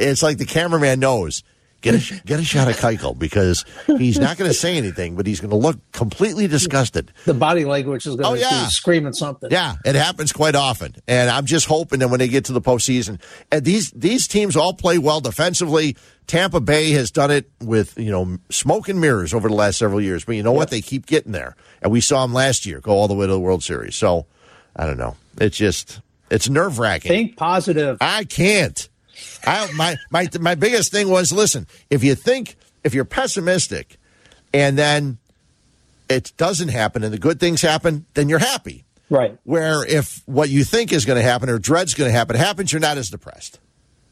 it's 0.00 0.22
like 0.22 0.38
the 0.38 0.46
cameraman 0.46 0.98
knows 1.00 1.42
Get 1.82 1.94
a 1.94 2.22
get 2.26 2.38
a 2.38 2.44
shot 2.44 2.68
of 2.68 2.76
Keuchel 2.76 3.18
because 3.18 3.64
he's 3.86 4.18
not 4.18 4.36
going 4.36 4.50
to 4.50 4.54
say 4.54 4.76
anything, 4.76 5.16
but 5.16 5.26
he's 5.26 5.40
going 5.40 5.48
to 5.48 5.56
look 5.56 5.78
completely 5.92 6.46
disgusted. 6.46 7.10
The 7.24 7.32
body 7.32 7.64
language 7.64 8.06
is 8.06 8.16
going 8.16 8.36
to 8.36 8.44
Oh, 8.46 8.50
yeah. 8.50 8.64
be 8.66 8.70
screaming 8.70 9.14
something. 9.14 9.50
Yeah, 9.50 9.76
it 9.86 9.94
happens 9.94 10.30
quite 10.30 10.54
often, 10.54 10.94
and 11.08 11.30
I'm 11.30 11.46
just 11.46 11.64
hoping 11.64 12.00
that 12.00 12.08
when 12.08 12.18
they 12.18 12.28
get 12.28 12.44
to 12.44 12.52
the 12.52 12.60
postseason, 12.60 13.18
and 13.50 13.64
these 13.64 13.92
these 13.92 14.28
teams 14.28 14.56
all 14.56 14.74
play 14.74 14.98
well 14.98 15.22
defensively. 15.22 15.96
Tampa 16.26 16.60
Bay 16.60 16.90
has 16.90 17.10
done 17.10 17.30
it 17.30 17.50
with 17.62 17.98
you 17.98 18.10
know 18.10 18.36
smoke 18.50 18.90
and 18.90 19.00
mirrors 19.00 19.32
over 19.32 19.48
the 19.48 19.54
last 19.54 19.78
several 19.78 20.02
years, 20.02 20.22
but 20.26 20.36
you 20.36 20.42
know 20.42 20.52
what? 20.52 20.68
They 20.68 20.82
keep 20.82 21.06
getting 21.06 21.32
there, 21.32 21.56
and 21.80 21.90
we 21.90 22.02
saw 22.02 22.20
them 22.26 22.34
last 22.34 22.66
year 22.66 22.80
go 22.80 22.92
all 22.92 23.08
the 23.08 23.14
way 23.14 23.26
to 23.26 23.32
the 23.32 23.40
World 23.40 23.62
Series. 23.64 23.96
So 23.96 24.26
I 24.76 24.84
don't 24.84 24.98
know. 24.98 25.16
It's 25.40 25.56
just 25.56 26.02
it's 26.30 26.50
nerve 26.50 26.78
wracking. 26.78 27.08
Think 27.08 27.36
positive. 27.38 27.96
I 28.02 28.24
can't. 28.24 28.86
I 29.46 29.70
my 29.72 29.96
my 30.10 30.28
my 30.40 30.54
biggest 30.54 30.90
thing 30.92 31.08
was 31.08 31.32
listen. 31.32 31.66
If 31.90 32.02
you 32.04 32.14
think 32.14 32.56
if 32.84 32.94
you're 32.94 33.04
pessimistic, 33.04 33.96
and 34.52 34.76
then 34.78 35.18
it 36.08 36.32
doesn't 36.36 36.68
happen, 36.68 37.04
and 37.04 37.12
the 37.12 37.18
good 37.18 37.38
things 37.40 37.60
happen, 37.62 38.04
then 38.14 38.28
you're 38.28 38.38
happy. 38.38 38.84
Right. 39.08 39.36
Where 39.44 39.84
if 39.86 40.22
what 40.26 40.48
you 40.50 40.64
think 40.64 40.92
is 40.92 41.04
going 41.04 41.16
to 41.18 41.22
happen 41.22 41.48
or 41.48 41.58
dread's 41.58 41.94
going 41.94 42.08
to 42.08 42.16
happen 42.16 42.36
happens, 42.36 42.72
you're 42.72 42.80
not 42.80 42.96
as 42.98 43.10
depressed. 43.10 43.58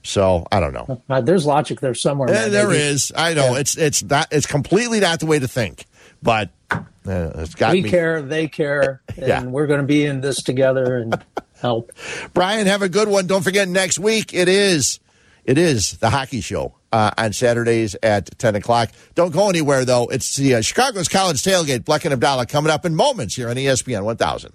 So 0.02 0.46
I 0.50 0.60
don't 0.60 0.72
know. 0.72 1.02
Uh, 1.08 1.20
there's 1.20 1.44
logic 1.44 1.80
there 1.80 1.94
somewhere. 1.94 2.28
Man. 2.28 2.50
there 2.50 2.68
Maybe- 2.68 2.80
is. 2.80 3.12
I 3.16 3.34
know 3.34 3.54
it's 3.56 3.76
it's 3.76 4.02
not 4.02 4.28
it's 4.32 4.46
completely 4.46 5.00
not 5.00 5.20
the 5.20 5.26
way 5.26 5.38
to 5.38 5.48
think, 5.48 5.84
but 6.22 6.50
uh, 6.70 6.80
it's 7.06 7.54
got 7.54 7.72
we 7.72 7.82
me. 7.82 7.90
care, 7.90 8.22
they 8.22 8.48
care, 8.48 9.02
and 9.16 9.26
Yeah. 9.26 9.44
we're 9.44 9.66
going 9.66 9.80
to 9.80 9.86
be 9.86 10.04
in 10.04 10.20
this 10.20 10.42
together 10.42 10.96
and 10.98 11.22
help. 11.60 11.90
Brian, 12.34 12.66
have 12.66 12.82
a 12.82 12.88
good 12.88 13.08
one. 13.08 13.26
Don't 13.26 13.42
forget 13.42 13.68
next 13.68 13.98
week 13.98 14.32
it 14.34 14.48
is 14.48 14.98
it 15.48 15.56
is 15.56 15.96
the 15.96 16.10
hockey 16.10 16.42
show 16.42 16.74
uh, 16.92 17.10
on 17.16 17.32
Saturdays 17.32 17.96
at 18.02 18.38
ten 18.38 18.54
o'clock. 18.54 18.90
Don't 19.14 19.32
go 19.32 19.48
anywhere 19.48 19.86
though. 19.86 20.06
It's 20.08 20.36
the 20.36 20.56
uh, 20.56 20.60
Chicago's 20.60 21.08
College 21.08 21.42
Tailgate. 21.42 21.80
Bleck 21.84 22.04
and 22.04 22.12
Abdallah 22.12 22.44
coming 22.44 22.70
up 22.70 22.84
in 22.84 22.94
moments 22.94 23.34
here 23.34 23.48
on 23.48 23.56
ESPN 23.56 24.04
one 24.04 24.18
thousand. 24.18 24.52